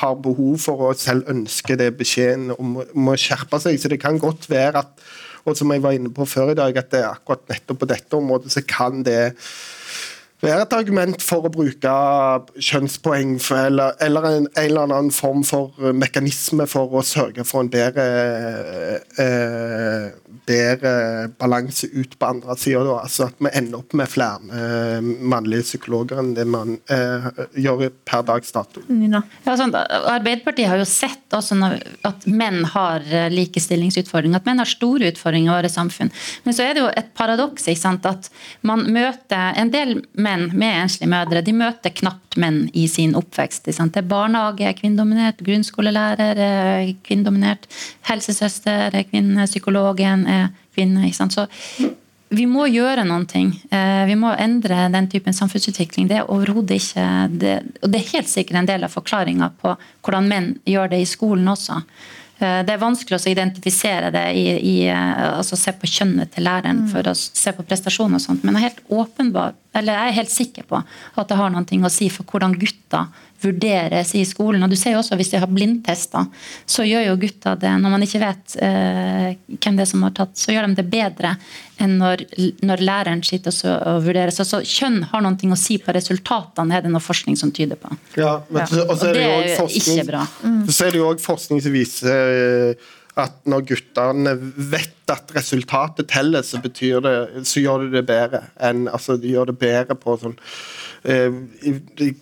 har 0.00 0.16
behov 0.24 0.56
for 0.62 0.88
å 0.88 0.94
selv 0.96 1.28
ønske 1.30 1.76
det 1.76 1.92
beskjeden 1.98 2.54
om, 2.56 2.78
om, 2.80 3.10
å 3.12 3.18
skjerpe 3.20 3.60
seg. 3.60 3.76
Så 3.76 3.92
det 3.92 4.00
kan 4.00 4.20
godt 4.20 4.48
være 4.50 4.80
at 4.80 5.10
og 5.48 5.56
som 5.56 5.70
jeg 5.72 5.80
var 5.80 5.96
inne 5.96 6.10
på 6.12 6.26
før 6.28 6.52
i 6.52 6.56
dag, 6.58 6.76
at 6.76 6.90
det 6.92 6.98
er 7.00 7.14
akkurat 7.14 7.46
nettopp 7.48 7.78
på 7.80 7.88
dette 7.88 8.16
området 8.18 8.52
så 8.52 8.60
kan 8.68 9.00
det 9.06 9.32
være 10.40 10.64
et 10.64 10.74
argument 10.76 11.22
for 11.24 11.46
å 11.46 11.52
bruke 11.52 11.94
kjønnspoeng 12.56 13.36
for, 13.42 13.68
eller, 13.68 13.96
eller 14.04 14.28
en, 14.30 14.48
en, 14.48 14.62
eller 14.64 14.86
annen 14.86 15.12
form 15.14 15.44
for 15.46 15.92
mekanisme 15.96 16.66
for 16.70 16.92
å 16.96 17.04
sørge 17.06 17.44
for 17.48 17.64
en 17.64 17.70
bedre, 17.72 18.06
eh, 19.20 20.06
bedre 20.48 20.92
balanse 21.40 21.90
ut 21.92 22.16
på 22.18 22.30
andre 22.30 22.56
sida. 22.58 22.84
Altså 22.96 23.28
at 23.28 23.40
vi 23.40 23.52
ender 23.60 23.82
opp 23.82 23.94
med 23.98 24.10
flere 24.10 24.60
eh, 24.60 25.00
mannlige 25.02 25.68
psykologer 25.68 26.22
enn 26.22 26.32
det 26.38 26.46
man 26.48 26.76
eh, 26.92 27.28
gjør 27.60 27.88
per 28.08 28.24
dags 28.28 28.52
dato. 28.54 28.84
Nina? 28.88 29.22
Ja, 29.44 29.56
sånn, 29.60 29.74
Arbeiderpartiet 29.76 30.70
har 30.70 30.80
jo 30.80 30.88
sett 30.88 31.30
at 31.36 32.26
menn 32.26 32.64
har 32.72 33.04
eh, 33.06 33.28
likestillingsutfordringer, 33.34 34.40
at 34.40 34.48
menn 34.48 34.62
har 34.62 34.70
store 34.70 35.12
utfordringer 35.12 35.52
i 35.52 35.56
våre 35.58 35.72
samfunn. 35.72 36.10
Men 36.46 36.56
så 36.56 36.66
er 36.66 36.74
det 36.74 36.84
jo 36.84 36.90
et 36.90 37.12
paradoks 37.18 37.68
ikke 37.70 37.82
sant, 37.84 38.08
at 38.08 38.30
man 38.66 38.86
møter 38.90 39.58
en 39.60 39.70
del 39.72 40.00
menn 40.18 40.29
med 40.36 40.82
enslige 40.84 41.10
mødre. 41.10 41.42
De 41.42 41.54
møter 41.56 41.94
knapt 41.94 42.36
menn 42.40 42.62
i 42.74 42.86
sin 42.88 43.14
oppvekst. 43.18 43.66
Det 43.66 44.02
er 44.02 44.06
barnehage, 44.08 44.74
kvinnedominert, 44.80 45.42
grunnskolelærer, 45.46 46.42
er 46.46 46.92
kvinnedominert, 47.06 47.66
helsesøster, 48.08 48.94
kvinne, 49.10 49.46
psykologen 49.46 50.26
er 50.26 50.48
kvinne. 50.74 51.10
Så 51.12 51.46
vi 52.30 52.46
må 52.46 52.68
gjøre 52.70 53.04
noen 53.08 53.26
ting. 53.26 53.50
Eh, 53.74 54.04
vi 54.06 54.14
må 54.18 54.30
endre 54.38 54.86
den 54.94 55.08
typen 55.10 55.34
samfunnsutvikling. 55.34 56.06
Det 56.10 56.20
er 56.20 56.30
overhodet 56.30 56.78
ikke 56.78 57.06
det, 57.42 57.56
Og 57.82 57.90
det 57.90 58.00
er 58.00 58.12
helt 58.14 58.30
sikkert 58.30 58.60
en 58.60 58.70
del 58.70 58.86
av 58.86 58.94
forklaringa 58.94 59.50
på 59.60 59.74
hvordan 60.04 60.28
menn 60.30 60.50
gjør 60.64 60.92
det 60.94 61.02
i 61.02 61.10
skolen 61.10 61.48
også. 61.50 61.80
Eh, 62.40 62.60
det 62.64 62.74
er 62.74 62.80
vanskelig 62.80 63.18
å 63.18 63.30
identifisere 63.30 64.10
det 64.14 64.26
i, 64.36 64.44
i 64.56 64.76
altså 64.90 65.58
se 65.60 65.74
på 65.76 65.88
kjønnet 65.90 66.32
til 66.34 66.46
læreren 66.48 66.86
for 66.90 67.06
å 67.10 67.16
se 67.16 67.52
på 67.56 67.66
prestasjon 67.68 68.16
og 68.16 68.22
sånt, 68.24 68.44
men 68.44 68.56
jeg 68.56 68.62
er 68.62 68.70
helt 68.70 68.94
åpenbar, 69.02 69.56
eller 69.76 69.98
jeg 69.98 70.12
er 70.12 70.18
helt 70.22 70.32
sikker 70.34 70.68
på 70.70 70.80
at 70.80 71.28
det 71.28 71.38
har 71.38 71.52
noe 71.52 71.84
å 71.86 71.92
si 71.92 72.08
for 72.12 72.28
hvordan 72.28 72.56
gutter 72.60 73.10
vurderes 73.42 74.14
i 74.14 74.24
skolen. 74.28 74.62
Og 74.62 74.70
du 74.72 74.76
ser 74.78 74.94
jo 74.94 75.00
også 75.02 75.18
Hvis 75.20 75.32
de 75.32 75.40
har 75.42 75.50
blindtester, 75.50 76.26
så 76.66 76.86
gjør 76.86 77.10
jo 77.10 77.16
gutta 77.24 77.56
det 77.60 77.72
når 77.80 77.94
man 77.94 78.04
ikke 78.04 78.22
vet 78.22 78.56
eh, 78.62 79.34
hvem 79.56 79.78
det 79.78 79.84
er 79.84 79.90
som 79.90 80.04
har 80.06 80.14
tatt, 80.16 80.36
så 80.38 80.54
gjør 80.54 80.68
de 80.68 80.78
det 80.80 80.86
bedre 80.90 81.34
enn 81.80 81.96
når, 82.00 82.24
når 82.66 82.82
læreren 82.84 83.22
sitter 83.24 83.54
og 83.78 84.02
vurderer. 84.04 84.32
Så, 84.34 84.44
så 84.48 84.60
kjønn 84.60 85.02
har 85.12 85.24
noe 85.24 85.54
å 85.54 85.58
si 85.58 85.78
på 85.80 85.94
resultatene, 85.96 86.76
er 86.76 86.84
det 86.84 86.92
noe 86.92 87.02
forskning 87.02 87.38
som 87.40 87.52
tyder 87.56 87.80
på. 87.80 87.92
Ja, 88.20 88.38
men, 88.48 88.64
Ja. 88.70 88.84
Og 88.90 88.98
så 88.98 89.10
er 89.10 89.16
det, 89.16 89.24
Og 89.24 89.42
det 89.44 89.52
jo 89.54 89.54
er 89.54 89.58
jo 89.58 89.68
ikke 89.80 90.06
bra. 90.08 90.24
Så 90.68 90.86
er 90.86 90.92
det 90.92 91.00
jo 91.00 91.08
også 91.08 91.24
forskning 91.30 91.62
som 91.64 91.74
viser 91.74 92.34
eh, 92.36 92.90
at 93.18 93.40
når 93.50 93.64
guttene 93.72 94.36
vet 94.70 95.10
at 95.10 95.32
resultatet 95.34 96.08
teller, 96.12 96.44
så, 96.46 96.60
det, 96.62 97.14
så 97.48 97.62
gjør 97.62 97.84
de 97.84 97.96
det 97.96 98.04
bedre. 98.06 98.44
Enn, 98.62 98.86
altså, 98.88 99.16
de 99.18 99.32
gjør 99.32 99.50
det 99.50 99.58
bedre 99.58 99.96
på 99.98 100.14
sånn 100.20 100.36
eh, 101.02 101.34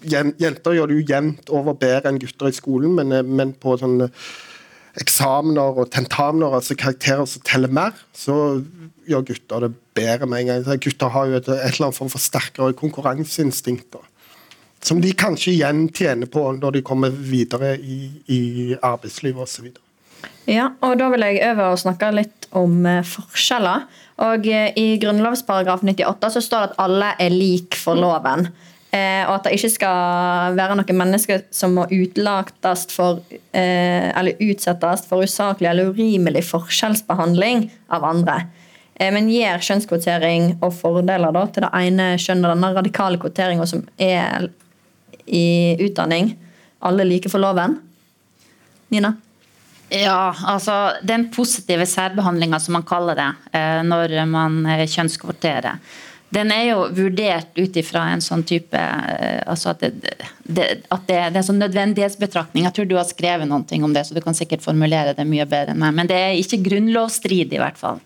Jenter 0.08 0.76
gjør 0.76 0.88
det 0.88 1.00
jo 1.00 1.08
jevnt 1.10 1.52
over 1.52 1.76
bedre 1.78 2.08
enn 2.08 2.20
gutter 2.22 2.48
i 2.48 2.56
skolen, 2.56 2.96
men, 2.96 3.12
eh, 3.12 3.26
men 3.26 3.52
på 3.60 3.76
sånne 3.80 4.08
eksamener 4.98 5.78
og 5.78 5.90
tentamener, 5.94 6.56
altså 6.56 6.74
karakterer 6.78 7.28
som 7.28 7.44
teller 7.46 7.70
mer, 7.70 7.96
så 8.16 8.58
gjør 9.08 9.26
gutter 9.28 9.66
det 9.66 9.72
bedre 9.98 10.26
med 10.26 10.40
en 10.40 10.50
gang. 10.50 10.64
Så 10.64 10.78
Gutter 10.82 11.12
har 11.14 11.28
jo 11.28 11.36
et, 11.38 11.50
et 11.52 11.74
eller 11.74 11.88
annet 11.88 11.98
form 11.98 12.10
for 12.12 12.22
sterkere 12.22 12.76
konkurranseinstinkt. 12.78 14.00
som 14.82 15.00
de 15.02 15.12
kanskje 15.12 15.52
igjen 15.52 15.88
tjener 15.90 16.26
på 16.26 16.44
når 16.54 16.78
de 16.78 16.82
kommer 16.82 17.10
videre 17.10 17.76
i, 17.78 18.22
i 18.26 18.40
arbeidslivet 18.82 19.42
osv. 19.42 19.70
Ja, 20.48 20.70
og 20.80 20.96
da 20.96 21.10
vil 21.12 21.24
jeg 21.26 21.42
over 21.50 21.74
og 21.74 21.80
snakke 21.80 22.08
litt 22.16 22.48
om 22.56 22.86
eh, 22.88 23.04
forskjeller. 23.04 23.84
Og 24.24 24.46
eh, 24.48 24.72
I 24.80 24.96
grunnlovsparagraf 25.02 25.84
98 25.84 26.30
så 26.36 26.42
står 26.44 26.62
det 26.62 26.70
at 26.70 26.80
alle 26.86 27.12
er 27.20 27.34
lik 27.34 27.76
for 27.76 27.98
loven. 27.98 28.48
Eh, 28.88 29.22
og 29.26 29.34
at 29.34 29.48
det 29.48 29.58
ikke 29.58 29.72
skal 29.74 30.56
være 30.56 30.78
noen 30.78 31.00
mennesker 31.02 31.44
som 31.52 31.76
må 31.76 31.84
utlates 31.92 32.86
for 32.94 33.20
eller 33.52 34.40
utsettes 34.40 35.04
for 35.10 35.26
usaklig 35.26 35.68
eller 35.68 35.92
urimelig 35.92 36.46
forskjellsbehandling 36.48 37.66
av 37.92 38.06
andre. 38.08 38.38
Men 38.98 39.28
gir 39.30 39.60
kjønnskvotering 39.62 40.56
og 40.56 40.72
fordeler 40.74 41.34
da, 41.36 41.44
til 41.52 41.62
det 41.62 41.70
ene 41.76 42.08
kjønnet, 42.18 42.48
denne 42.50 42.72
radikale 42.74 43.20
kvoteringa 43.22 43.68
som 43.68 43.84
er 43.94 44.48
i 45.28 45.76
utdanning, 45.84 46.32
alle 46.82 47.06
like 47.06 47.30
for 47.30 47.44
loven? 47.44 47.76
Nina? 48.90 49.12
Ja, 49.88 50.34
altså 50.44 50.74
den 51.02 51.30
positive 51.32 51.86
særbehandlinga 51.88 52.60
som 52.60 52.76
man 52.76 52.84
kaller 52.88 53.16
det 53.16 53.30
eh, 53.56 53.80
når 53.88 54.14
man 54.28 54.60
eh, 54.68 54.84
kjønnskvoterer, 54.84 55.78
den 56.28 56.52
er 56.52 56.64
jo 56.66 56.82
vurdert 56.92 57.56
ut 57.56 57.76
ifra 57.80 58.02
en 58.12 58.20
sånn 58.20 58.42
type 58.44 58.76
eh, 58.76 59.40
altså 59.48 59.72
at, 59.72 59.80
det, 59.80 60.12
det, 60.44 60.66
at 60.92 61.06
det, 61.08 61.22
det 61.32 61.40
er 61.40 61.46
sånn 61.46 61.62
nødvendighetsbetraktning. 61.62 62.66
Jeg 62.68 62.76
tror 62.76 62.90
du 62.90 62.98
har 62.98 63.08
skrevet 63.08 63.48
noe 63.48 63.64
om 63.64 63.96
det, 63.96 64.04
så 64.04 64.16
du 64.16 64.20
kan 64.24 64.36
sikkert 64.36 64.64
formulere 64.64 65.16
det 65.16 65.24
mye 65.28 65.48
bedre 65.48 65.72
enn 65.72 65.80
meg. 65.80 65.96
Men 65.96 66.10
det 66.10 66.20
er 66.20 66.36
ikke 66.36 66.60
grunnlovsstrid, 66.68 67.56
i 67.56 67.62
hvert 67.62 67.80
fall. 67.80 68.02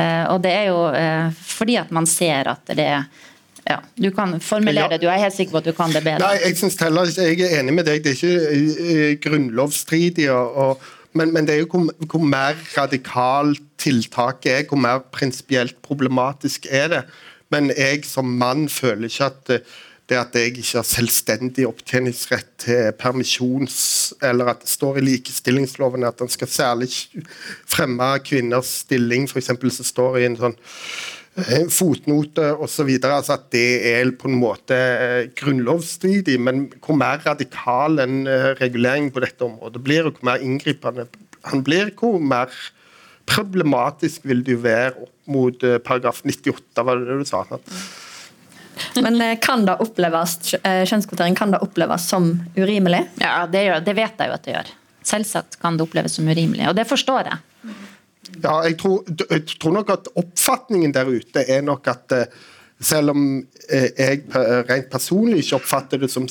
Og 0.00 0.38
det 0.42 0.50
er 0.54 0.68
jo 0.70 0.78
fordi 1.44 1.74
at 1.76 1.90
man 1.92 2.06
ser 2.08 2.48
at 2.48 2.70
det 2.78 2.86
er 2.86 3.08
ja, 3.66 3.80
Du 3.94 4.10
kan 4.14 4.32
formulere 4.40 4.94
det, 4.94 5.02
du 5.02 5.10
er 5.10 5.18
helt 5.20 5.34
sikker 5.34 5.52
på 5.52 5.60
at 5.60 5.68
du 5.68 5.74
kan 5.76 5.92
det 5.92 6.02
bedre. 6.02 6.22
Nei, 6.22 6.38
jeg 6.46 6.56
synes 6.58 6.78
heller 6.80 7.10
ikke, 7.10 7.44
jeg 7.44 7.50
er 7.50 7.60
enig 7.60 7.74
med 7.76 7.86
deg. 7.86 8.02
Det 8.02 8.14
er 8.14 8.56
ikke 8.56 9.28
grunnlovsstridig. 9.28 10.30
Og, 10.32 10.80
men, 11.12 11.32
men 11.34 11.46
det 11.46 11.54
er 11.54 11.62
jo 11.64 11.70
hvor, 11.72 11.90
hvor 12.06 12.24
mer 12.24 12.58
radikalt 12.76 13.62
tiltaket 13.80 14.52
er, 14.52 14.66
hvor 14.68 14.80
mer 14.80 15.04
prinsipielt 15.12 15.78
problematisk 15.82 16.66
er 16.70 16.88
det. 16.92 17.04
Men 17.50 17.72
jeg 17.74 18.04
som 18.06 18.28
mann 18.38 18.68
føler 18.70 19.10
ikke 19.10 19.30
at 19.30 19.54
det 20.10 20.18
at 20.18 20.34
jeg 20.34 20.50
ikke 20.50 20.80
har 20.80 20.86
selvstendig 20.86 21.66
opptjeningsrett 21.68 22.48
til 22.64 22.90
permisjons, 22.98 23.76
eller 24.26 24.50
at 24.50 24.64
det 24.64 24.72
står 24.72 24.98
i 24.98 25.04
likestillingsloven 25.06 26.06
at 26.06 26.18
den 26.18 26.30
skal 26.32 26.50
særlig 26.50 26.90
fremme 27.70 28.08
kvinners 28.26 28.72
stilling, 28.82 29.28
f.eks. 29.30 29.52
så 29.76 29.86
står 29.86 30.16
det 30.16 30.24
i 30.24 30.28
en 30.32 30.38
sånn 30.40 30.56
fotnote 31.72 32.50
osv. 32.60 32.90
Altså 32.98 33.36
at 33.36 33.48
det 33.54 33.68
er 33.92 34.12
på 34.18 34.30
en 34.30 34.38
måte 34.40 34.76
eh, 34.76 35.30
grunnlovsstridig, 35.38 36.38
men 36.40 36.66
hvor 36.84 36.98
mer 37.00 37.22
radikal 37.26 38.02
en 38.02 38.26
eh, 38.28 38.52
regulering 38.60 39.10
på 39.14 39.22
dette 39.24 39.46
området 39.46 39.82
blir, 39.84 40.06
og 40.08 40.18
hvor 40.18 40.32
mer 40.32 40.44
inngripende 40.44 41.08
han 41.48 41.64
blir, 41.64 41.94
hvor 41.96 42.20
mer 42.20 42.52
problematisk 43.30 44.26
vil 44.28 44.44
det 44.44 44.56
jo 44.56 44.62
være 44.64 44.94
opp 45.06 45.16
mot 45.30 45.66
eh, 45.66 45.78
paragraf 45.82 46.22
98, 46.24 46.84
var 46.86 47.02
det 47.02 47.18
du 47.20 47.26
sa? 47.28 47.44
Men 49.00 49.20
eh, 49.20 49.36
kan 49.42 49.64
det 49.68 49.78
oppleves, 49.84 50.54
eh, 50.62 50.82
kjønnskvotering 50.88 51.36
kan 51.38 51.54
det 51.54 51.62
oppleves 51.64 52.08
som 52.10 52.32
urimelig? 52.56 53.04
Ja, 53.22 53.44
det, 53.50 53.64
gjør, 53.68 53.84
det 53.86 53.96
vet 53.98 54.22
jeg 54.22 54.32
jo 54.32 54.36
at 54.36 54.46
det 54.46 54.56
gjør. 54.56 54.74
Selvsagt 55.10 55.60
kan 55.62 55.78
det 55.78 55.86
oppleves 55.86 56.18
som 56.18 56.28
urimelig, 56.28 56.66
og 56.70 56.76
det 56.78 56.86
forstår 56.88 57.30
jeg. 57.30 57.40
Ja, 58.42 58.60
jeg 58.66 58.76
tror, 58.80 59.04
jeg 59.08 59.46
tror 59.60 59.76
nok 59.78 59.92
at 59.94 60.10
oppfatningen 60.20 60.92
der 60.94 61.08
ute 61.08 61.44
er 61.48 61.62
nok 61.64 61.88
at 61.90 62.12
eh, 62.12 62.40
selv 62.80 63.14
om 63.14 63.22
eh, 63.68 63.88
jeg 63.96 64.24
rent 64.68 64.90
personlig 64.92 65.44
ikke 65.44 65.60
oppfatter 65.60 66.02
det 66.02 66.10
som 66.12 66.28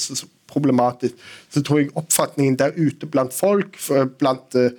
problematisk, 0.49 1.17
så 1.49 1.61
tror 1.65 1.81
jeg 1.81 1.93
oppfatningen 1.97 2.57
der 2.59 2.77
ute 2.77 3.09
blant 3.09 3.33
folk, 3.35 3.77
blant 4.21 4.57
eh, 4.57 4.73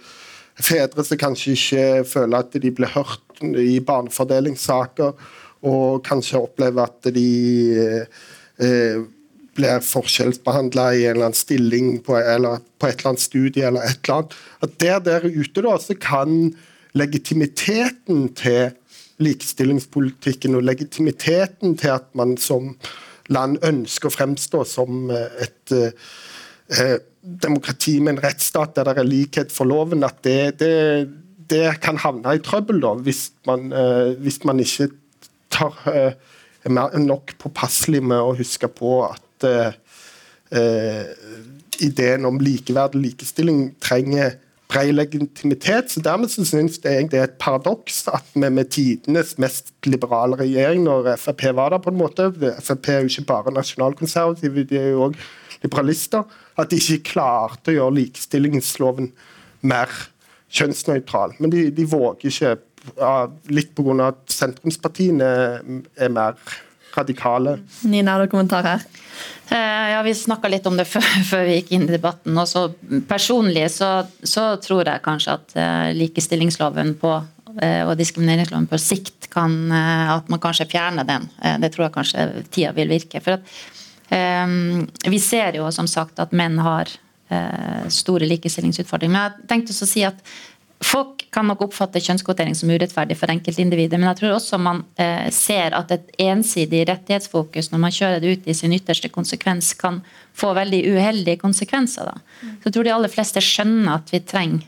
fedre 0.60 1.04
som 1.06 1.20
kanskje 1.20 1.54
ikke 1.56 1.84
føler 2.08 2.42
at 2.42 2.58
de 2.62 2.72
blir 2.74 2.92
hørt 2.94 3.44
i 3.58 3.78
barnefordelingssaker, 3.84 5.14
og 5.66 6.02
kanskje 6.06 6.40
opplever 6.40 6.88
at 6.88 7.10
de 7.14 7.30
eh, 7.76 8.20
eh, 8.64 9.02
blir 9.58 9.84
forskjellsbehandla 9.84 10.86
i 10.94 11.04
en 11.04 11.16
eller 11.16 11.30
annen 11.30 11.36
stilling 11.36 11.92
på, 12.04 12.16
eller 12.16 12.62
på 12.80 12.88
et 12.88 13.00
eller 13.00 13.12
annet 13.12 13.24
studie 13.24 13.66
eller 13.66 13.84
et 13.84 14.00
eller 14.04 14.20
annet. 14.22 14.36
At 14.64 14.76
der 14.80 15.00
der 15.04 15.26
ute 15.28 15.64
da, 15.66 15.76
så 15.80 15.96
kan 16.00 16.54
legitimiteten 16.98 18.28
til 18.38 18.70
likestillingspolitikken 19.20 20.56
og 20.56 20.64
legitimiteten 20.64 21.76
til 21.78 21.94
at 21.94 22.08
man 22.16 22.36
som 22.40 22.74
land 23.30 23.60
ønsker 23.66 24.10
å 24.10 24.14
fremstå 24.14 24.64
som 24.68 25.10
eh, 25.12 25.46
et 25.46 25.74
eh, 25.76 26.12
eh, 26.76 26.96
demokrati 27.20 27.98
med 28.00 28.16
en 28.16 28.22
rettsstat 28.24 28.74
der 28.78 28.88
det 28.90 29.02
er 29.02 29.08
likhet 29.08 29.52
for 29.52 29.68
loven, 29.68 30.04
at 30.06 30.22
det, 30.24 30.56
det, 30.62 30.74
det 31.52 31.66
kan 31.84 32.00
havne 32.00 32.36
i 32.38 32.42
trøbbel 32.44 32.80
da, 32.80 32.94
hvis 33.04 33.26
man, 33.44 33.68
hvis 34.24 34.38
man 34.48 34.62
ikke 34.64 34.88
tar, 35.52 35.76
er 35.84 36.72
mer- 36.72 36.96
nok 36.96 37.34
påpasselig 37.42 38.00
med 38.00 38.24
å 38.24 38.32
huske 38.38 38.70
på 38.72 38.94
at 39.04 39.46
ideen 41.84 42.24
om 42.24 42.40
likeverd 42.40 42.96
og 42.96 43.04
likestilling 43.04 43.66
trenger 43.84 44.38
bred 44.70 44.92
legitimitet. 44.94 45.90
så 45.90 46.02
Dermed 46.04 46.30
så 46.30 46.44
synes 46.46 46.78
jeg 46.84 47.10
det 47.10 47.18
er 47.18 47.26
et 47.28 47.38
paradoks 47.42 48.04
at 48.12 48.26
vi 48.34 48.48
med 48.48 48.70
tidenes 48.70 49.36
mest 49.38 49.72
liberale 49.84 50.38
regjering, 50.38 50.84
når 50.86 51.16
Frp 51.16 51.50
var 51.56 51.74
der 51.74 51.82
på 51.82 51.90
en 51.90 51.98
måte 51.98 52.30
Frp 52.60 52.88
er 52.88 53.02
jo 53.02 53.10
ikke 53.10 53.26
bare 53.32 53.54
nasjonalkonservative, 53.54 54.64
de 54.64 54.78
er 54.78 54.88
jo 54.94 55.08
òg 55.08 55.18
liberalister. 55.62 56.24
At 56.58 56.70
de 56.70 56.78
ikke 56.80 57.12
klarte 57.14 57.72
å 57.72 57.76
gjøre 57.76 57.98
likestillingsloven 57.98 59.12
mer 59.60 59.92
kjønnsnøytral. 60.50 61.36
Men 61.38 61.52
de, 61.52 61.68
de 61.74 61.86
våger 61.88 62.30
ikke, 62.30 62.56
litt 63.52 63.74
pga. 63.76 64.08
at 64.08 64.32
sentrumspartiene 64.32 65.30
er 66.00 66.12
mer 66.12 66.38
radikale. 67.00 67.58
Nina, 67.82 68.14
har 68.14 68.24
du 68.24 68.32
kommentar 68.32 68.66
her? 68.66 68.84
Eh, 69.50 69.90
Ja, 69.90 70.02
Vi 70.02 70.14
snakka 70.14 70.48
litt 70.48 70.66
om 70.66 70.76
det 70.76 70.86
før, 70.94 71.08
før 71.26 71.44
vi 71.48 71.58
gikk 71.58 71.72
inn 71.76 71.88
i 71.88 71.96
debatten. 71.96 72.38
og 72.38 72.48
så 72.48 72.68
Personlig 73.08 73.66
så, 73.74 73.90
så 74.22 74.54
tror 74.62 74.86
jeg 74.86 75.04
kanskje 75.04 75.36
at 75.36 75.56
eh, 75.58 75.90
likestillingsloven 75.98 76.94
på 77.00 77.12
eh, 77.60 77.82
og 77.84 77.96
diskrimineringsloven 77.98 78.70
på 78.70 78.78
sikt 78.80 79.28
kan 79.30 79.52
At 79.70 80.26
man 80.28 80.40
kanskje 80.42 80.66
fjerner 80.66 81.06
den. 81.06 81.28
Det 81.62 81.68
tror 81.70 81.84
jeg 81.84 81.94
kanskje 81.94 82.24
tida 82.50 82.72
vil 82.74 82.88
virke. 82.90 83.20
For 83.22 83.36
at 83.36 84.42
um, 84.42 84.88
vi 85.06 85.20
ser 85.22 85.54
jo 85.54 85.68
som 85.70 85.86
sagt 85.86 86.18
at 86.18 86.32
menn 86.34 86.58
har 86.58 86.90
store 87.94 88.26
likestillingsutfordringer. 88.26 89.12
Men 89.14 89.22
jeg 89.28 89.46
tenkte 89.52 89.70
også 89.70 89.86
å 89.86 89.90
si 89.92 90.02
at 90.02 90.18
Folk 90.80 91.26
kan 91.34 91.44
nok 91.44 91.66
oppfatte 91.66 92.00
kjønnskvotering 92.00 92.54
som 92.56 92.70
urettferdig 92.72 93.18
for 93.20 93.30
enkeltindivider, 93.30 94.00
men 94.00 94.08
jeg 94.08 94.20
tror 94.22 94.38
også 94.38 94.58
man 94.62 94.80
eh, 94.96 95.28
ser 95.34 95.76
at 95.76 95.92
et 95.92 96.08
ensidig 96.24 96.86
rettighetsfokus 96.88 97.68
når 97.70 97.82
man 97.82 97.92
kjører 97.94 98.22
det 98.22 98.32
ut 98.32 98.48
i 98.48 98.56
sin 98.56 98.72
ytterste 98.72 99.10
konsekvens, 99.12 99.74
kan 99.76 100.00
få 100.32 100.54
veldig 100.56 100.80
uheldige 100.94 101.42
konsekvenser. 101.42 102.08
Da. 102.08 102.46
Så 102.62 102.70
jeg 102.70 102.76
tror 102.76 102.88
de 102.88 102.94
aller 102.94 103.12
fleste 103.12 103.42
skjønner 103.44 103.98
at 103.98 104.14
vi 104.14 104.22
trenger 104.24 104.64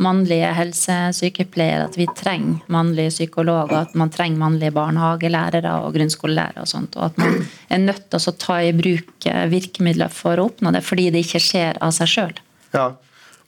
mannlige 0.00 0.48
helsesykepleiere, 0.56 1.90
at 1.90 1.98
vi 2.00 2.06
trenger 2.16 2.64
mannlige 2.72 3.12
psykologer, 3.12 3.82
at 3.82 3.92
man 3.98 4.12
trenger 4.12 4.40
mannlige 4.40 4.72
barnehagelærere 4.72 5.74
og 5.84 5.92
grunnskolelærere. 5.98 6.64
Og 6.64 6.72
sånt, 6.72 6.96
og 6.96 7.10
at 7.10 7.20
man 7.20 7.36
er 7.68 7.84
nødt 7.84 8.08
til 8.08 8.32
å 8.32 8.36
ta 8.40 8.62
i 8.64 8.72
bruk 8.76 9.28
eh, 9.28 9.44
virkemidler 9.52 10.08
for 10.08 10.40
å 10.40 10.48
oppnå 10.48 10.72
det, 10.72 10.80
fordi 10.86 11.10
det 11.12 11.26
ikke 11.26 11.44
skjer 11.50 11.80
av 11.84 11.92
seg 12.00 12.12
sjøl. 12.14 12.34
Ja, 12.72 12.88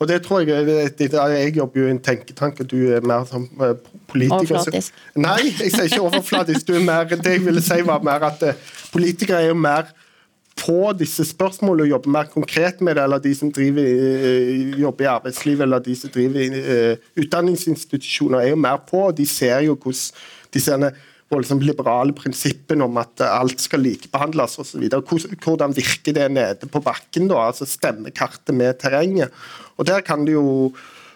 og 0.02 0.08
det 0.08 0.22
tror 0.24 0.40
Jeg 0.40 0.90
jeg 0.98 1.56
jobber 1.56 1.80
jo 1.80 1.86
i 1.86 1.90
en 1.90 2.02
tenketank, 2.02 2.60
og 2.60 2.70
du 2.70 2.76
er 2.90 3.04
mer 3.06 3.24
som 3.28 3.48
eh, 3.62 3.74
politiker. 4.10 4.56
Overflatisk. 4.56 4.94
Nei, 5.14 5.40
jeg 5.60 5.70
sier 5.70 5.88
ikke 5.90 6.00
overflatisk. 6.08 6.66
Du 6.68 6.74
er 6.74 6.86
mer, 6.86 7.04
det 7.04 7.36
jeg 7.36 7.44
ville 7.44 7.62
si 7.62 7.78
var 7.86 8.02
mer 8.02 8.26
at 8.26 8.42
eh, 8.42 8.58
politikere 8.92 9.44
er 9.44 9.52
jo 9.52 9.58
mer 9.58 9.92
på 10.58 10.90
disse 10.98 11.24
spørsmålene 11.24 11.86
og 11.86 11.94
jobber 11.94 12.16
mer 12.18 12.32
konkret 12.32 12.82
med 12.84 12.98
det, 12.98 13.06
eller 13.06 13.22
de 13.22 13.34
som 13.34 13.52
driver, 13.54 13.86
eh, 13.86 14.74
jobber 14.82 15.06
i 15.06 15.12
arbeidslivet 15.14 15.68
eller 15.68 15.86
de 15.86 15.96
som 15.96 16.10
driver 16.10 16.40
i 16.42 17.22
utdanningsinstitusjoner, 17.22 18.40
er 18.40 18.52
jo 18.52 18.60
mer 18.66 18.82
på. 18.90 19.06
og 19.06 19.16
De 19.16 19.26
ser 19.26 19.62
jo 19.68 19.78
hvordan 19.78 20.12
disse 20.52 20.92
liksom 21.40 21.62
liberale 21.64 22.12
prinsippene 22.12 22.84
om 22.84 22.98
at 23.00 23.22
alt 23.24 23.62
skal 23.62 23.80
likebehandles 23.84 24.58
osv. 24.60 24.84
Hvordan 24.90 25.74
virker 25.76 26.12
det 26.12 26.28
nede 26.32 26.68
på 26.68 26.82
bakken, 26.84 27.30
da, 27.30 27.46
altså 27.48 27.68
stemmekartet 27.68 28.54
med 28.54 28.78
terrenget. 28.82 29.32
Og 29.82 29.88
der 29.88 30.02
kan 30.06 30.22
det 30.26 30.36
jo 30.36 30.70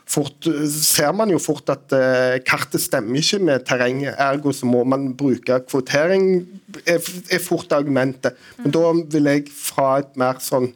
fort, 0.06 0.46
ser 0.70 1.12
man 1.14 1.30
jo 1.30 1.38
fort 1.42 1.70
at 1.70 1.94
uh, 1.94 2.36
kartet 2.46 2.82
stemmer 2.82 3.18
ikke 3.20 3.40
med 3.42 3.66
terrenget. 3.66 4.14
Ergo 4.18 4.52
så 4.54 4.66
må 4.66 4.84
man 4.84 5.12
bruke 5.18 5.60
kvotering, 5.68 6.46
er, 6.86 7.00
fort 7.42 7.72
argumentet. 7.74 8.38
Men 8.58 8.74
da 8.74 8.92
vil 9.14 9.30
jeg 9.30 9.46
fra 9.54 10.00
et 10.02 10.18
mer 10.18 10.40
sånn 10.42 10.72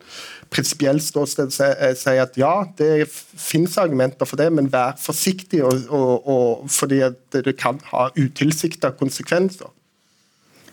prinsipielt 0.50 1.02
ståsted 1.04 1.52
si, 1.54 1.66
si 1.94 2.14
at 2.18 2.38
ja, 2.38 2.64
det 2.78 3.04
finnes 3.10 3.76
argumenter 3.78 4.26
for 4.26 4.40
det, 4.40 4.48
men 4.54 4.70
vær 4.72 4.96
forsiktig, 4.98 5.62
og, 5.62 5.84
og, 5.94 6.26
og, 6.26 6.64
fordi 6.70 7.04
det 7.36 7.54
kan 7.58 7.78
ha 7.92 8.08
utilsikta 8.18 8.90
konsekvenser. 8.98 9.70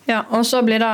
Ja, 0.08 0.24
og 0.34 0.48
så 0.50 0.64
blir 0.66 0.82
det 0.82 0.94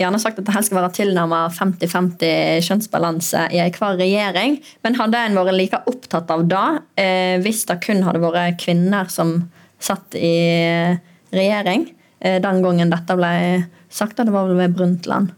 gjerne 0.00 0.20
sagt 0.22 0.40
at 0.40 0.46
det 0.46 0.54
helst 0.54 0.70
skal 0.70 0.80
være 0.80 0.92
tilnærmet 0.96 1.56
50-50 1.58 2.66
kjønnsbalanse 2.66 3.46
i 3.54 3.62
hver 3.76 3.98
regjering. 4.00 4.58
Men 4.84 4.98
hadde 4.98 5.24
en 5.26 5.38
vært 5.38 5.56
like 5.58 5.82
opptatt 5.90 6.30
av 6.32 6.46
det 6.50 6.66
eh, 7.00 7.36
hvis 7.44 7.66
det 7.68 7.80
kun 7.84 8.04
hadde 8.06 8.22
vært 8.22 8.60
kvinner 8.62 9.10
som 9.12 9.36
satt 9.80 10.16
i 10.18 10.36
regjering 11.34 11.86
eh, 12.20 12.40
den 12.42 12.64
gangen 12.64 12.92
dette 12.92 13.18
ble 13.18 13.34
sagt? 13.90 14.18
Det 14.18 14.32
var 14.32 14.48
vel 14.48 14.58
ved 14.60 14.74
Brundtland. 14.78 15.36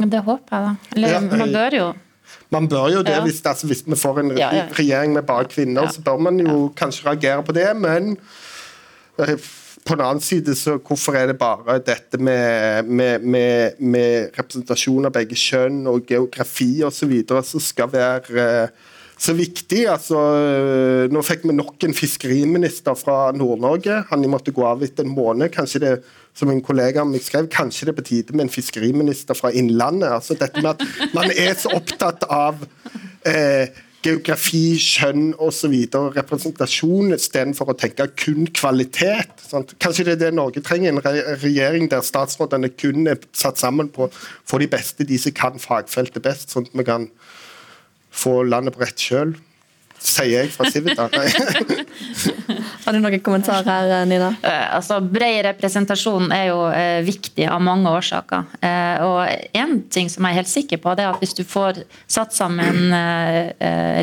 Det 0.00 0.22
håper 0.24 0.54
jeg, 0.54 0.68
da. 0.68 0.94
Eller 0.94 1.16
ja, 1.16 1.24
man 1.26 1.52
bør 1.56 1.76
jo 1.76 1.88
man 2.50 2.66
bør 2.70 2.88
jo 2.90 3.00
det. 3.06 3.14
Ja. 3.14 3.22
Hvis, 3.22 3.40
altså, 3.46 3.66
hvis, 3.70 3.84
vi 3.86 3.96
får 3.98 4.20
en 4.20 4.32
regjering 4.34 5.12
med 5.14 5.22
bare 5.26 5.46
kvinner, 5.50 5.86
så 5.90 6.02
bør 6.02 6.18
man 6.26 6.40
jo 6.42 6.72
kanskje 6.78 7.06
reagere 7.06 7.44
på 7.46 7.54
det. 7.54 7.68
Men 7.78 8.16
eh, 9.18 9.36
på 9.86 9.96
den 9.96 10.04
annen 10.04 10.22
side, 10.22 10.54
så 10.58 10.76
hvorfor 10.78 11.16
er 11.18 11.30
det 11.30 11.38
bare 11.40 11.78
dette 11.84 12.20
med, 12.20 12.86
med, 12.86 13.24
med, 13.24 13.80
med 13.80 14.38
representasjon 14.38 15.08
av 15.08 15.14
begge 15.14 15.38
kjønn 15.38 15.82
og 15.90 16.06
geografi 16.10 16.82
osv. 16.86 17.14
som 17.26 17.62
skal 17.64 17.90
være 17.92 18.44
eh, 18.44 18.88
så 19.20 19.34
viktig? 19.36 19.82
Altså, 19.90 20.20
eh, 20.36 21.10
nå 21.12 21.24
fikk 21.26 21.48
vi 21.48 21.56
nok 21.56 21.88
en 21.88 21.96
fiskeriminister 21.96 22.96
fra 22.98 23.32
Nord-Norge. 23.36 24.02
Han 24.12 24.28
måtte 24.32 24.54
gå 24.56 24.64
av 24.68 24.84
etter 24.84 25.08
en 25.08 25.14
måned. 25.16 25.52
Kanskje 25.54 25.84
det 25.84 25.94
som 26.36 26.52
en 26.52 26.62
kollega 26.64 27.04
meg 27.04 27.24
skrev, 27.24 27.50
kanskje 27.50 27.88
det 27.88 27.94
er 27.94 28.00
på 28.00 28.08
tide 28.12 28.36
med 28.36 28.46
en 28.46 28.52
fiskeriminister 28.52 29.38
fra 29.38 29.50
Innlandet. 29.52 30.12
Altså, 30.20 30.38
dette 30.38 30.62
med 30.62 30.76
at 30.76 31.14
Man 31.16 31.32
er 31.32 31.56
så 31.58 31.72
opptatt 31.76 32.28
av 32.30 32.62
eh, 33.26 33.72
geografi, 34.04 34.78
kjønn 34.80 35.34
osv. 35.42 35.74
Representasjon 36.16 37.14
istedenfor 37.16 37.72
å 37.72 37.76
tenke 37.78 38.06
kun 38.18 38.48
kvalitet. 38.56 39.44
Sant? 39.44 39.74
Kanskje 39.82 40.06
det 40.08 40.16
er 40.16 40.22
det 40.24 40.32
Norge 40.38 40.62
trenger, 40.64 40.96
en 40.96 41.36
regjering 41.42 41.90
der 41.92 42.04
statsrådene 42.06 42.72
kun 42.72 43.10
er 43.10 43.20
satt 43.36 43.60
sammen 43.60 43.90
på 43.92 44.08
å 44.08 44.12
få 44.48 44.62
de 44.62 44.70
beste, 44.72 45.06
de 45.08 45.20
som 45.20 45.36
kan 45.36 45.60
fagfeltet 45.60 46.24
best, 46.24 46.54
sånn 46.54 46.68
at 46.68 46.80
vi 46.80 46.88
kan 46.88 47.10
få 48.10 48.40
landet 48.48 48.76
på 48.76 48.84
rett 48.84 49.08
kjøl. 49.10 49.36
Sier 50.00 50.30
jeg 50.32 50.52
fra 50.54 50.64
Civita. 50.72 51.08
Har 52.84 52.96
du 52.96 53.00
noen 53.02 53.20
kommentarer 53.20 53.68
her, 53.68 54.06
Nina? 54.08 54.30
Eh, 54.42 54.66
altså, 54.74 54.96
Bred 55.04 55.44
representasjon 55.44 56.32
er 56.32 56.46
jo 56.48 56.62
eh, 56.72 57.00
viktig 57.04 57.44
av 57.46 57.60
mange 57.62 57.92
årsaker. 57.92 58.48
Eh, 58.64 59.04
og 59.04 59.58
en 59.60 59.76
ting 59.92 60.08
som 60.10 60.24
jeg 60.24 60.32
er 60.34 60.40
helt 60.40 60.50
sikker 60.50 60.80
på, 60.80 60.94
det 60.96 61.04
er 61.04 61.12
at 61.12 61.20
hvis 61.20 61.36
du 61.36 61.44
får 61.44 61.82
satt 62.10 62.34
sammen 62.34 62.90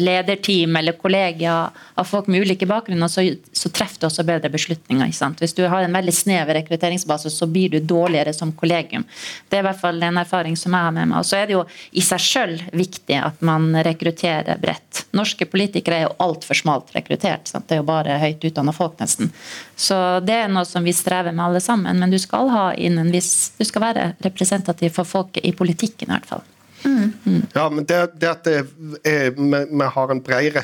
lederteam 0.02 0.78
eller 0.78 0.96
kollegier 1.00 1.74
av 1.98 2.08
folk 2.08 2.30
med 2.30 2.46
ulike 2.46 2.68
bakgrunner, 2.70 3.10
så, 3.12 3.26
så 3.52 3.72
treffer 3.74 4.04
du 4.04 4.08
også 4.08 4.26
bedre 4.28 4.52
beslutninger. 4.54 5.10
ikke 5.10 5.18
sant? 5.18 5.42
Hvis 5.42 5.56
du 5.58 5.64
har 5.66 5.84
en 5.84 5.98
veldig 5.98 6.14
snever 6.14 6.60
rekrutteringsbase, 6.60 7.34
så 7.34 7.50
blir 7.50 7.74
du 7.74 7.80
dårligere 7.82 8.36
som 8.38 8.54
kollegium. 8.54 9.06
Det 9.50 9.58
er 9.60 9.66
i 9.66 9.68
hvert 9.72 9.82
fall 9.82 10.02
en 10.06 10.22
erfaring 10.22 10.58
som 10.60 10.78
jeg 10.78 10.90
har 10.90 10.96
med 10.96 11.10
meg. 11.10 11.20
Og 11.20 11.28
så 11.28 11.42
er 11.42 11.50
det 11.50 11.58
jo 11.58 11.66
i 11.98 12.06
seg 12.06 12.22
sjøl 12.24 12.56
viktig 12.72 13.18
at 13.18 13.42
man 13.46 13.72
rekrutterer 13.88 14.62
bredt. 14.62 15.08
Norske 15.18 15.50
politikere 15.50 15.87
er 15.96 16.04
jo 16.08 16.16
altfor 16.24 16.58
smalt 16.58 16.92
rekruttert. 16.96 17.48
Sant? 17.48 17.68
Det 17.70 17.78
er 17.78 17.82
jo 17.82 17.88
bare 17.88 18.18
høyt 18.22 18.44
utdanna 18.50 18.74
folk, 18.76 18.98
nesten. 19.00 19.32
Så 19.76 19.98
det 20.26 20.36
er 20.44 20.52
noe 20.52 20.66
som 20.68 20.86
vi 20.86 20.96
strever 20.96 21.36
med 21.36 21.46
alle 21.46 21.62
sammen. 21.64 22.00
Men 22.02 22.14
du 22.14 22.20
skal 22.22 22.52
ha 22.54 22.68
inn 22.76 23.00
en 23.02 23.14
viss 23.14 23.52
Du 23.58 23.64
skal 23.68 23.84
være 23.84 24.08
representativ 24.26 24.96
for 24.98 25.08
folket 25.08 25.46
i 25.48 25.54
politikken, 25.56 26.10
i 26.10 26.16
hvert 26.16 26.30
fall. 26.30 26.44
Mm. 26.84 27.14
Mm. 27.24 27.42
Ja, 27.56 27.70
men 27.70 27.86
det, 27.86 28.02
det 28.22 28.30
at 28.30 28.44
det 28.46 28.58
er, 29.04 29.32
vi, 29.38 29.64
vi, 29.72 29.88
har 29.96 30.12
en 30.12 30.22
bred 30.24 30.60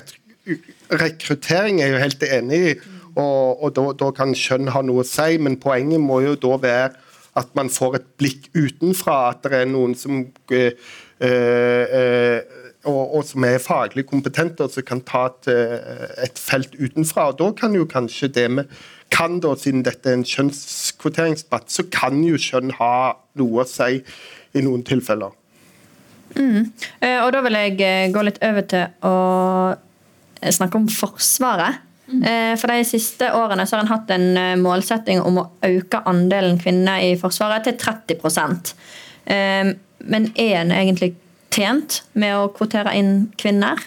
rekruttering, 0.92 1.82
er 1.82 1.90
jeg 1.90 1.96
jo 1.96 2.04
helt 2.04 2.28
enig 2.28 2.60
i. 2.60 2.76
Og, 3.14 3.64
og 3.64 3.74
da, 3.78 3.88
da, 3.98 4.12
kan 4.16 4.34
kjønn 4.38 4.72
ha 4.74 4.82
noe 4.86 5.04
å 5.04 5.08
si, 5.08 5.38
men 5.42 5.60
poenget 5.62 6.02
må 6.02 6.22
jo 6.26 6.38
da 6.40 6.58
være 6.62 6.94
at 7.40 7.50
man 7.58 7.70
får 7.74 7.98
et 8.00 8.10
blikk 8.22 8.50
utenfra. 8.54 9.34
At 9.34 9.46
det 9.46 9.64
er 9.64 9.70
noen 9.70 9.96
som 9.98 10.24
øh, 10.24 10.72
øh, 11.30 12.40
og, 12.84 13.16
og, 13.16 13.22
som 13.28 13.46
er 13.48 13.62
faglig 13.64 14.06
kompetente 14.10 14.66
og 14.66 14.74
som 14.74 14.86
kan 14.88 15.02
ta 15.08 15.28
et, 15.30 15.48
eh, 15.52 16.02
et, 16.26 16.40
felt 16.40 16.76
utenfra. 16.76 17.30
og 17.32 17.40
Da 17.40 17.52
kan 17.62 17.76
jo 17.76 17.86
kanskje 17.90 18.32
det 18.36 18.50
vi 18.52 18.66
kan, 19.14 19.40
da, 19.40 19.54
siden 19.56 19.86
dette 19.86 20.10
er 20.10 20.18
en 20.18 20.28
kjønnskvoteringsdebatt, 20.28 21.72
så 21.72 21.86
kan 21.92 22.20
jo 22.26 22.40
kjønn 22.40 22.74
ha 22.80 23.14
noe 23.40 23.64
å 23.64 23.70
si 23.70 24.02
i 24.54 24.66
noen 24.66 24.84
tilfeller. 24.88 25.32
Mm. 26.34 26.74
Eh, 27.00 27.20
og 27.22 27.32
da 27.36 27.44
vil 27.46 27.60
jeg 27.60 27.80
eh, 27.86 28.12
gå 28.12 28.26
litt 28.26 28.42
over 28.44 28.68
til 28.68 29.08
å 29.08 29.16
snakke 30.44 30.80
om 30.82 30.92
Forsvaret. 30.92 31.84
Mm. 32.04 32.20
For 32.60 32.68
De 32.68 32.84
siste 32.84 33.30
årene 33.32 33.64
så 33.66 33.78
har 33.78 33.86
en 33.86 33.94
hatt 33.94 34.10
en 34.12 34.60
målsetting 34.60 35.22
om 35.24 35.38
å 35.40 35.46
øke 35.64 36.02
andelen 36.10 36.60
kvinner 36.60 37.00
i 37.00 37.14
Forsvaret 37.18 37.64
til 37.64 37.78
30% 37.80 38.74
Men 40.04 40.28
er 40.36 40.58
en 40.60 40.74
egentlig 40.76 41.14
tjent 41.54 42.02
med 42.18 42.36
å 42.38 42.50
kvotere 42.56 42.96
inn 42.98 43.14
kvinner 43.40 43.80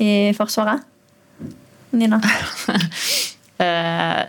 i 0.00 0.32
Forsvaret? 0.36 0.86
Nina? 1.90 2.22
Eh, 3.60 4.24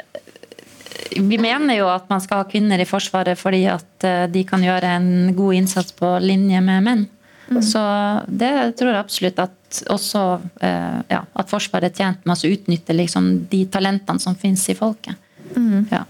vi 1.24 1.38
mener 1.40 1.78
jo 1.78 1.86
at 1.88 2.10
man 2.12 2.20
skal 2.20 2.42
ha 2.42 2.48
kvinner 2.52 2.82
i 2.84 2.88
Forsvaret 2.90 3.40
fordi 3.40 3.62
at 3.72 4.04
eh, 4.04 4.26
de 4.28 4.42
kan 4.44 4.60
gjøre 4.60 4.90
en 4.98 5.30
god 5.38 5.56
innsats 5.56 5.96
på 5.96 6.10
linje 6.20 6.60
med 6.66 6.84
menn. 6.84 7.06
Mm. 7.48 7.62
Så 7.64 7.84
det 8.28 8.52
tror 8.76 8.92
jeg 8.92 9.00
absolutt 9.00 9.40
at 9.40 9.80
også 9.96 10.26
eh, 10.68 11.00
ja, 11.14 11.22
at 11.24 11.48
Forsvaret 11.48 11.94
er 11.94 12.04
tjent 12.04 12.28
med 12.28 12.44
å 12.44 12.52
utnytte 12.52 12.98
liksom 12.98 13.32
de 13.52 13.64
talentene 13.72 14.20
som 14.20 14.36
finnes 14.36 14.68
i 14.68 14.76
folket. 14.76 15.16
Mm. 15.56 15.88
Ja. 15.92 16.04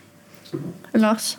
Lars? 0.97 1.35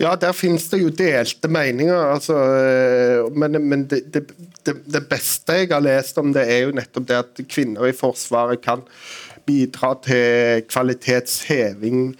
Ja, 0.00 0.14
der 0.18 0.34
finnes 0.34 0.66
det 0.72 0.80
jo 0.82 0.90
delte 0.90 1.50
meninger. 1.50 2.14
Altså, 2.14 2.38
eh, 2.58 3.28
men, 3.36 3.60
men 3.68 3.84
det, 3.90 4.02
det, 4.14 4.24
det, 4.64 5.04
beste 5.10 5.60
jeg 5.60 5.70
har 5.70 5.84
lest 5.84 6.18
om 6.18 6.32
det, 6.34 6.46
er 6.50 6.66
jo 6.66 6.74
nettopp 6.74 7.06
det 7.10 7.20
at 7.20 7.44
kvinner 7.50 7.86
i 7.88 7.94
Forsvaret 7.96 8.62
kan 8.64 8.82
bidra 9.44 9.90
til 10.04 10.64
kvalitetsheving 10.70 12.14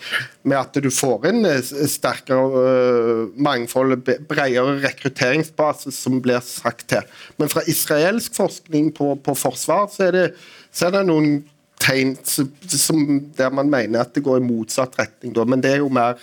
med 0.44 0.58
at 0.58 0.76
du 0.84 0.90
får 0.92 1.28
en 1.30 1.48
eh, 1.48 1.62
sterkere 1.90 2.64
eh, 2.68 3.22
mangfold, 3.36 3.96
bredere 4.28 4.78
rekrutteringsbase, 4.84 5.92
som 5.94 6.20
blir 6.22 6.44
sagt 6.44 6.86
til. 6.92 7.02
Men 7.40 7.50
fra 7.52 7.64
israelsk 7.70 8.36
forskning 8.36 8.92
på, 8.94 9.14
på 9.24 9.34
forsvar 9.38 9.88
så 9.92 10.10
er, 10.10 10.18
det, 10.18 10.26
så 10.70 10.88
er 10.88 10.98
det 10.98 11.06
noen 11.08 11.40
tegn 11.80 12.14
som, 12.24 13.00
der 13.36 13.50
man 13.52 13.72
mener 13.72 14.04
at 14.04 14.14
det 14.14 14.24
går 14.24 14.40
i 14.40 14.46
motsatt 14.46 14.98
retning. 15.00 15.34
Men 15.48 15.64
det 15.64 15.74
er 15.74 15.82
jo 15.82 15.90
mer 15.92 16.20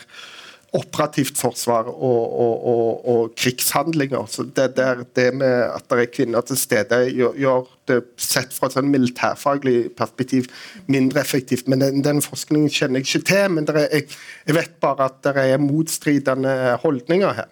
operativt 0.72 1.36
forsvar 1.36 1.90
og, 1.92 2.22
og, 2.40 2.68
og, 2.72 3.08
og 3.12 3.34
krigshandlinger. 3.36 4.24
Så 4.32 4.46
det, 4.56 4.70
der, 4.78 5.04
det, 5.16 5.28
med 5.36 5.66
at 5.68 5.84
det 5.92 5.98
er 6.00 6.12
kvinner 6.16 6.46
til 6.48 6.60
stede, 6.60 7.00
gjør, 7.12 7.36
gjør 7.36 7.66
det 7.92 7.98
sett 8.22 8.56
fra 8.56 8.70
et 8.70 8.78
sånn 8.78 8.92
militærfaglig 8.94 9.92
perspektiv 10.00 10.48
mindre 10.88 11.26
effektivt. 11.26 11.68
Men 11.68 11.84
den, 11.84 12.00
den 12.06 12.24
forskningen 12.24 12.72
kjenner 12.72 13.02
jeg 13.02 13.10
ikke 13.10 13.28
til. 13.34 13.58
Men 13.58 13.68
er, 13.74 13.82
jeg, 13.90 14.08
jeg, 14.48 14.58
vet 14.62 14.78
bare 14.84 15.10
at 15.12 15.20
det 15.28 15.44
er 15.44 15.60
motstridende 15.60 16.56
holdninger 16.86 17.36
her. 17.42 17.52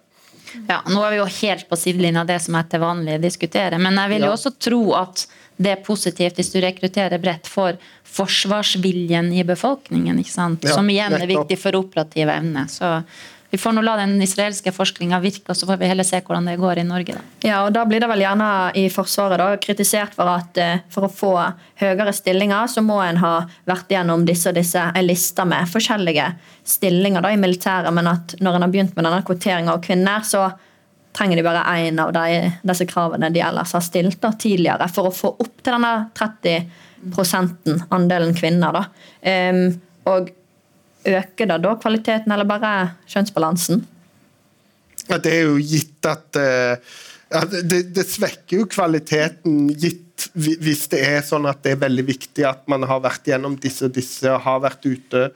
Ja, 0.69 0.79
Nå 0.87 1.03
er 1.03 1.11
vi 1.11 1.19
jo 1.19 1.27
helt 1.43 1.67
på 1.69 1.77
sidelinja 1.77 2.23
av 2.23 2.31
det 2.31 2.39
som 2.41 2.55
jeg 2.57 2.71
til 2.71 2.81
vanlig 2.81 3.19
diskuterer, 3.21 3.77
men 3.77 3.99
jeg 4.01 4.15
vil 4.15 4.25
jo 4.25 4.31
også 4.33 4.55
tro 4.57 4.79
at 4.97 5.27
det 5.59 5.73
er 5.73 5.81
positivt 5.83 6.39
hvis 6.39 6.53
du 6.53 6.61
rekrutterer 6.63 7.19
bredt 7.21 7.49
for 7.51 7.75
forsvarsviljen 8.07 9.33
i 9.35 9.43
befolkningen. 9.43 10.21
ikke 10.21 10.31
sant? 10.31 10.63
Ja, 10.63 10.77
som 10.77 10.87
igjen 10.89 11.17
er 11.17 11.27
viktig 11.27 11.59
for 11.59 11.75
operativ 11.79 12.31
evne. 12.31 12.63
Så 12.71 13.01
vi 13.51 13.57
får 13.57 13.73
nå 13.73 13.81
la 13.81 13.95
den 13.97 14.21
israelske 14.21 14.71
forskninga 14.71 15.17
virke, 15.23 15.49
og 15.49 15.57
så 15.57 15.65
får 15.65 15.79
vi 15.81 15.89
heller 15.89 16.05
se 16.05 16.19
hvordan 16.21 16.45
det 16.47 16.59
går 16.61 16.79
i 16.79 16.85
Norge. 16.85 17.17
Da. 17.17 17.47
Ja, 17.47 17.57
og 17.65 17.73
da 17.73 17.83
blir 17.89 18.03
det 18.03 18.09
vel 18.11 18.21
gjerne 18.21 18.49
i 18.77 18.85
Forsvaret 18.93 19.41
da, 19.41 19.49
kritisert 19.61 20.13
for 20.15 20.29
at 20.29 20.59
eh, 20.61 20.85
for 20.93 21.07
å 21.07 21.11
få 21.11 21.33
høyere 21.81 22.13
stillinger, 22.13 22.69
så 22.69 22.85
må 22.85 22.99
en 23.01 23.19
ha 23.23 23.33
vært 23.69 23.89
gjennom 23.91 24.23
disse 24.29 24.53
og 24.53 24.59
disse 24.59 24.85
en 24.93 25.07
liste 25.07 25.45
med 25.49 25.69
forskjellige 25.71 26.29
stillinger 26.77 27.25
da, 27.25 27.33
i 27.33 27.41
militæret, 27.41 27.91
men 27.95 28.11
at 28.13 28.37
når 28.39 28.59
en 28.59 28.67
har 28.67 28.73
begynt 28.75 28.95
med 28.95 29.09
denne 29.09 29.25
kvoteringa 29.25 29.73
av 29.75 29.83
kvinner, 29.83 30.21
så 30.23 30.51
trenger 31.15 31.39
de 31.39 31.45
bare 31.45 31.63
én 31.81 31.99
av 32.01 32.11
de, 32.15 32.51
disse 32.69 32.85
kravene 32.89 33.31
de 33.33 33.41
ellers 33.43 33.73
har 33.75 33.83
stilt 33.85 34.19
da, 34.21 34.33
tidligere, 34.37 34.89
for 34.93 35.09
å 35.09 35.15
få 35.15 35.33
opp 35.35 35.61
til 35.61 35.75
denne 35.75 35.93
30 36.17 36.67
prosenten, 37.15 37.79
andelen 37.95 38.35
kvinner. 38.37 38.75
da. 38.75 38.83
Um, 39.23 39.63
og 40.09 40.35
Øker 41.07 41.47
det 41.47 41.61
da 41.63 41.75
kvaliteten, 41.79 42.31
eller 42.35 42.47
bare 42.47 42.71
kjønnsbalansen? 43.07 43.85
Ja, 45.07 45.15
det 45.17 45.31
er 45.31 45.45
jo 45.47 45.55
gitt 45.63 46.05
at 46.05 46.35
uh, 46.35 46.97
det, 47.63 47.85
det, 47.95 48.03
svekker 48.03 48.59
jo 48.59 48.67
kvaliteten 48.69 49.69
gitt 49.79 50.27
hvis 50.35 50.89
det 50.91 50.99
er 51.07 51.21
sånn 51.23 51.47
at 51.47 51.61
det 51.63 51.77
er 51.77 51.83
veldig 51.85 52.03
viktig 52.09 52.43
at 52.43 52.65
man 52.69 52.83
har 52.89 52.99
vært 53.05 53.29
gjennom 53.31 53.55
disse 53.63 53.87
og 53.87 53.95
disse, 53.95 54.27
har 54.27 54.59
vært 54.59 54.83
ute 54.83 55.29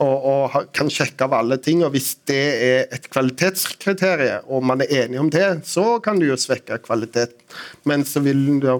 og, 0.00 0.24
og, 0.30 0.54
kan 0.76 0.88
sjekke 0.92 1.26
av 1.26 1.34
alle 1.36 1.58
ting. 1.60 1.82
og 1.84 1.92
Hvis 1.94 2.14
det 2.28 2.40
er 2.64 2.94
et 2.94 3.08
kvalitetskriterium, 3.12 4.46
og 4.48 4.64
man 4.70 4.84
er 4.84 4.94
enig 5.04 5.20
om 5.20 5.28
det, 5.32 5.48
så 5.68 5.98
kan 6.04 6.20
du 6.20 6.26
jo 6.28 6.38
svekke 6.40 6.80
kvaliteten. 6.86 7.36
Men 7.88 8.06
så 8.08 8.22
vil 8.24 8.46
det 8.62 8.78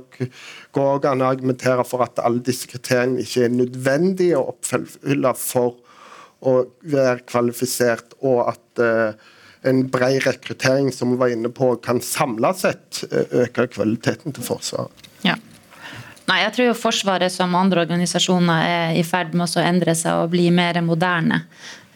gå 0.77 0.87
an 1.11 1.25
å 1.25 1.29
argumentere 1.29 1.85
for 1.89 2.07
at 2.07 2.23
alle 2.25 2.43
disse 2.47 2.71
kriteriene 2.71 3.21
ikke 3.25 3.45
er 3.47 3.59
nødvendige 3.59 4.39
å 4.39 4.49
oppfylle 4.55 5.35
for 5.37 5.77
å 6.41 6.57
være 6.89 7.27
kvalifisert, 7.29 8.17
og 8.25 8.47
at 8.55 8.81
uh, 8.81 9.13
en 9.69 9.83
bred 9.93 10.23
rekruttering 10.25 10.89
som 10.95 11.13
vi 11.13 11.21
var 11.21 11.35
inne 11.35 11.51
på, 11.53 11.75
kan 11.85 12.01
samla 12.01 12.55
sett 12.57 13.03
uh, 13.13 13.43
øke 13.43 13.69
kvaliteten 13.75 14.33
til 14.33 14.47
Forsvaret. 14.47 15.09
Ja. 15.27 15.37
Nei, 16.31 16.45
jeg 16.45 16.55
tror 16.55 16.69
jo 16.69 16.79
Forsvaret 16.79 17.33
som 17.35 17.57
andre 17.59 17.83
organisasjoner 17.83 18.63
er 18.63 18.97
i 19.01 19.03
ferd 19.07 19.35
med 19.35 19.51
å 19.51 19.65
endre 19.65 19.97
seg 19.99 20.23
og 20.23 20.31
bli 20.31 20.47
mer 20.55 20.79
moderne. 20.87 21.43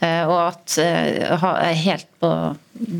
Uh, 0.03 0.25
og 0.27 0.39
at 0.41 0.75
uh, 0.83 1.45
er 1.55 1.79
helt 1.85 2.09
på 2.21 2.31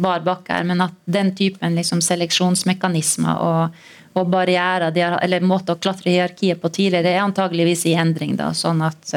bar 0.05 0.23
bakke 0.25 0.55
her, 0.55 0.69
men 0.69 0.85
at 0.85 0.95
den 1.11 1.33
typen 1.35 1.75
liksom, 1.75 1.99
seleksjonsmekanismer 2.07 3.43
og, 3.43 3.83
og 4.15 4.31
barrierer, 4.31 4.95
har, 4.95 5.19
eller 5.27 5.43
måter 5.43 5.75
å 5.75 5.83
klatre 5.83 6.15
hierarkiet 6.15 6.63
på 6.63 6.71
tidligere, 6.71 7.17
er 7.17 7.27
antageligvis 7.27 7.83
i 7.91 7.97
endring. 7.99 8.39
da, 8.39 8.53
sånn 8.55 8.85
at 8.87 9.17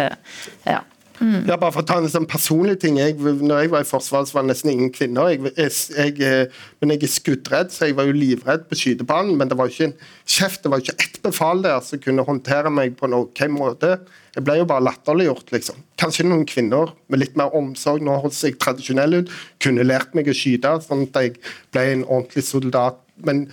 ja, 0.65 0.81
Mm. 1.19 1.47
Ja, 1.49 1.55
bare 1.57 1.73
for 1.73 1.81
å 1.81 1.87
ta 1.87 1.97
en 1.97 2.09
sånn 2.11 2.27
personlig 2.29 2.77
ting. 2.83 2.99
Jeg, 3.01 3.15
når 3.17 3.63
jeg 3.63 3.71
var 3.73 3.83
i 3.83 3.89
Forsvaret, 3.89 4.29
så 4.29 4.37
var 4.37 4.45
det 4.45 4.51
nesten 4.51 4.71
ingen 4.73 4.91
kvinner. 4.93 5.31
Jeg, 5.33 5.53
jeg, 5.57 6.13
jeg, 6.21 6.51
men 6.81 6.93
jeg 6.93 7.07
er 7.07 7.13
skuddredd, 7.13 7.73
så 7.73 7.89
jeg 7.89 7.97
var 7.97 8.09
jo 8.09 8.15
livredd 8.17 8.67
på 8.69 8.77
skytebanen. 8.77 9.33
Men 9.39 9.49
det 9.49 9.57
var 9.57 9.71
ikke 9.71 9.89
en 9.89 9.95
kjeft, 10.23 10.61
det 10.63 10.73
var 10.73 10.83
ikke 10.83 10.97
ett 11.07 11.19
befal 11.25 11.63
der 11.65 11.81
som 11.85 12.01
kunne 12.03 12.25
håndtere 12.27 12.71
meg 12.73 12.97
på 12.99 13.09
en 13.09 13.17
ok 13.17 13.43
måte. 13.53 13.95
Jeg 14.37 14.45
ble 14.45 14.59
jo 14.59 14.67
bare 14.69 14.85
latterliggjort, 14.85 15.49
liksom. 15.55 15.81
Kanskje 15.97 16.27
noen 16.27 16.45
kvinner 16.49 16.93
med 17.09 17.23
litt 17.23 17.37
mer 17.39 17.55
omsorg, 17.57 18.03
nå 18.05 18.19
holdt 18.21 18.37
seg 18.37 18.59
tradisjonelle 18.61 19.23
ut, 19.23 19.33
kunne 19.63 19.85
lært 19.87 20.13
meg 20.17 20.29
å 20.29 20.37
skyte, 20.37 20.75
sånn 20.85 21.07
at 21.07 21.17
jeg 21.23 21.39
ble 21.73 21.85
en 21.95 22.05
ordentlig 22.05 22.45
soldat. 22.45 23.01
Men 23.25 23.47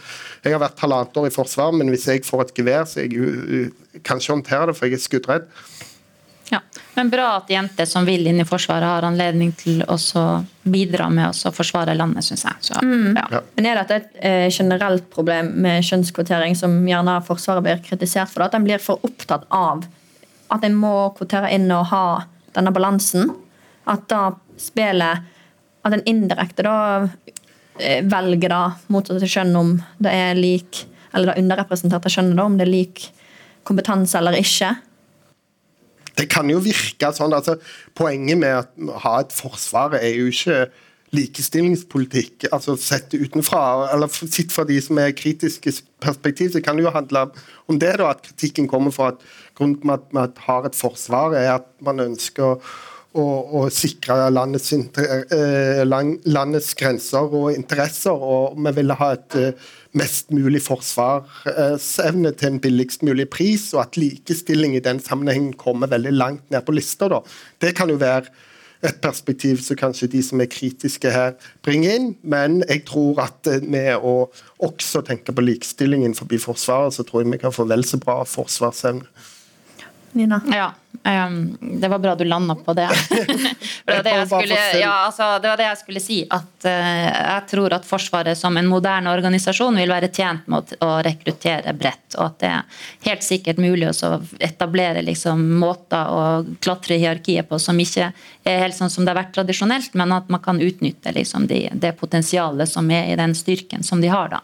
Jeg 0.44 0.52
har 0.52 0.60
vært 0.60 0.82
halvannet 0.84 1.16
år 1.16 1.30
i 1.30 1.32
Forsvaret, 1.32 1.78
men 1.80 1.88
hvis 1.88 2.04
jeg 2.10 2.20
får 2.26 2.42
et 2.42 2.54
gevær, 2.58 2.84
så 2.84 3.00
jeg, 3.00 3.16
jeg 3.16 4.02
kan 4.04 4.20
ikke 4.20 4.34
håndtere 4.34 4.66
det, 4.68 4.74
for 4.76 4.90
jeg 4.90 4.98
er 4.98 5.04
skuddredd. 5.06 5.46
Men 6.95 7.11
bra 7.11 7.26
at 7.36 7.51
jenter 7.51 7.88
som 7.90 8.07
vil 8.07 8.26
inn 8.30 8.38
i 8.40 8.47
Forsvaret, 8.47 8.86
har 8.86 9.07
anledning 9.07 9.51
til 9.59 9.82
å 9.90 9.97
bidra 10.62 11.09
med 11.11 11.34
å 11.34 11.53
forsvare 11.55 11.97
landet, 11.99 12.26
syns 12.26 12.45
jeg. 12.47 12.68
Så, 12.68 12.78
mm. 12.82 13.18
ja. 13.18 13.42
Men 13.57 13.68
Er 13.70 13.80
dette 13.80 13.99
et 13.99 14.22
eh, 14.22 14.47
generelt 14.53 15.09
problem 15.12 15.51
med 15.64 15.82
kjønnskvotering 15.86 16.55
som 16.59 16.76
gjerne 16.86 17.18
Forsvaret 17.26 17.66
blir 17.66 17.82
kritisert 17.84 18.30
for? 18.30 18.47
At 18.47 18.55
en 18.55 18.66
blir 18.66 18.82
for 18.82 19.03
opptatt 19.07 19.49
av 19.51 19.84
at 20.55 20.64
en 20.64 20.78
må 20.78 20.95
kvotere 21.18 21.51
inn 21.55 21.66
og 21.74 21.88
ha 21.90 22.07
denne 22.55 22.72
balansen? 22.74 23.32
At 23.90 24.07
da 24.09 24.32
spillet 24.61 25.30
At 25.84 25.92
en 25.92 26.05
indirekte 26.09 26.64
da 26.64 26.78
eh, 27.76 28.01
velger 28.07 28.53
da 28.53 28.62
motsatte 28.86 29.28
kjønn 29.28 29.57
om 29.59 29.74
det 30.01 30.14
er 30.14 30.38
lik 30.38 30.84
Eller 31.12 31.32
det 31.32 31.42
underrepresenterte 31.42 32.12
kjønnet, 32.12 32.38
da, 32.38 32.47
om 32.47 32.57
det 32.57 32.68
er 32.68 32.72
lik 32.72 33.09
kompetanse 33.64 34.16
eller 34.20 34.36
ikke? 34.38 34.70
Det 36.16 36.28
kan 36.30 36.50
jo 36.50 36.62
virke 36.62 37.10
sånn. 37.14 37.34
altså 37.34 37.58
Poenget 37.96 38.38
med 38.40 38.88
å 38.88 38.98
ha 39.04 39.20
et 39.22 39.34
forsvar 39.34 39.96
er 39.98 40.12
jo 40.14 40.30
ikke 40.32 40.66
likestillingspolitikk. 41.14 42.48
altså 42.52 42.76
Sett 42.80 43.14
utenfra, 43.14 43.90
eller 43.94 44.10
sett 44.10 44.52
fra 44.52 44.64
de 44.68 44.80
som 44.82 44.98
er 44.98 45.14
kritiske 45.16 45.72
perspektiv, 46.02 46.52
så 46.52 46.62
kan 46.62 46.76
det 46.76 46.86
jo 46.86 46.94
handle 46.94 47.28
om 47.70 47.78
det. 47.78 47.96
da, 47.98 48.10
At 48.10 48.22
kritikken 48.26 48.68
kommer 48.68 48.94
fra 48.94 49.12
at 49.14 49.22
grunnen 49.54 49.78
til 49.80 49.94
at 49.94 50.12
man 50.12 50.32
har 50.46 50.66
et 50.66 50.78
forsvar, 50.78 51.34
er 51.38 51.54
at 51.58 51.70
man 51.80 52.00
ønsker 52.00 52.54
å, 52.54 52.60
å 53.14 53.64
sikre 53.70 54.30
landets, 54.32 54.72
eh, 54.74 55.82
landets, 55.86 56.74
grenser 56.74 57.30
og 57.30 57.52
interesser. 57.54 58.14
Og 58.14 58.58
vi 58.58 58.72
ville 58.80 58.96
ha 58.98 59.12
et 59.14 59.36
eh, 59.38 59.68
mest 59.94 60.32
mulig 60.34 60.62
forsvarsevne 60.64 62.34
til 62.34 62.48
en 62.48 62.60
billigst 62.60 63.04
mulig 63.06 63.28
pris, 63.30 63.72
og 63.74 63.84
at 63.84 64.00
likestilling 64.00 64.74
i 64.74 64.82
den 64.82 64.98
sammenhengen 65.00 65.54
kommer 65.54 65.92
veldig 65.92 66.12
langt 66.12 66.50
ned 66.50 66.66
på 66.66 66.74
lista. 66.74 67.08
Da. 67.08 67.22
Det 67.62 67.76
kan 67.78 67.92
jo 67.92 68.00
være 68.02 68.32
et 68.84 68.98
perspektiv 69.00 69.62
som 69.64 69.78
kanskje 69.80 70.10
de 70.12 70.20
som 70.22 70.40
er 70.42 70.50
kritiske 70.50 71.10
her, 71.10 71.38
bringer 71.64 71.94
inn. 71.94 72.10
Men 72.22 72.62
jeg 72.68 72.84
tror 72.90 73.22
at 73.24 73.48
med 73.62 74.02
å 74.02 74.26
også 74.64 75.04
tenke 75.06 75.32
på 75.32 75.44
likestillingen 75.44 76.16
forbi 76.18 76.40
Forsvaret, 76.42 76.92
så 76.96 77.06
tror 77.06 77.22
jeg 77.22 77.32
vi 77.32 77.40
kan 77.40 77.54
få 77.54 77.68
vel 77.70 77.86
så 77.86 78.00
bra 78.02 78.20
forsvarsevne. 78.28 79.06
Nina? 80.14 80.40
Ja. 80.52 80.72
Um, 81.06 81.58
det 81.60 81.88
var 81.88 81.98
bra 81.98 82.14
du 82.14 82.24
landa 82.24 82.54
på 82.54 82.72
det. 82.72 82.88
det, 83.84 83.92
var 83.94 84.02
det, 84.02 84.26
skulle, 84.26 84.78
ja, 84.80 84.92
altså, 85.06 85.38
det, 85.38 85.48
var 85.48 85.56
det, 85.56 85.64
jeg 85.64 85.78
skulle, 85.78 86.00
si. 86.00 86.16
At 86.30 86.64
uh, 86.64 87.02
jeg 87.04 87.42
tror 87.50 87.74
at 87.76 87.84
Forsvaret 87.84 88.38
som 88.38 88.56
en 88.56 88.70
moderne 88.70 89.12
organisasjon 89.12 89.76
vil 89.76 89.92
være 89.92 90.08
tjent 90.08 90.48
med 90.48 90.72
å, 90.78 90.78
å 90.86 90.94
rekruttere 91.04 91.74
bredt. 91.76 92.16
Og 92.16 92.24
at 92.30 92.38
det 92.40 92.52
er 92.54 92.86
helt 93.10 93.26
sikkert 93.26 93.60
mulig 93.60 93.90
å 93.90 94.12
etablere 94.40 95.04
liksom, 95.04 95.44
måter 95.60 96.08
å 96.08 96.24
klatre 96.64 96.96
hierarkiet 97.02 97.50
på 97.50 97.60
som 97.60 97.80
ikke 97.84 98.08
er 98.44 98.62
helt 98.64 98.78
sånn 98.78 98.92
som 98.92 99.04
det 99.04 99.12
har 99.12 99.20
vært 99.20 99.36
tradisjonelt, 99.36 99.92
men 100.00 100.14
at 100.16 100.32
man 100.32 100.40
kan 100.44 100.62
utnytte 100.62 101.12
liksom, 101.12 101.44
de, 101.50 101.66
det 101.74 101.92
potensialet 102.00 102.70
som 102.70 102.88
er 102.88 103.12
i 103.12 103.20
den 103.20 103.36
styrken 103.36 103.84
som 103.84 104.00
de 104.00 104.08
har. 104.14 104.32
da. 104.38 104.40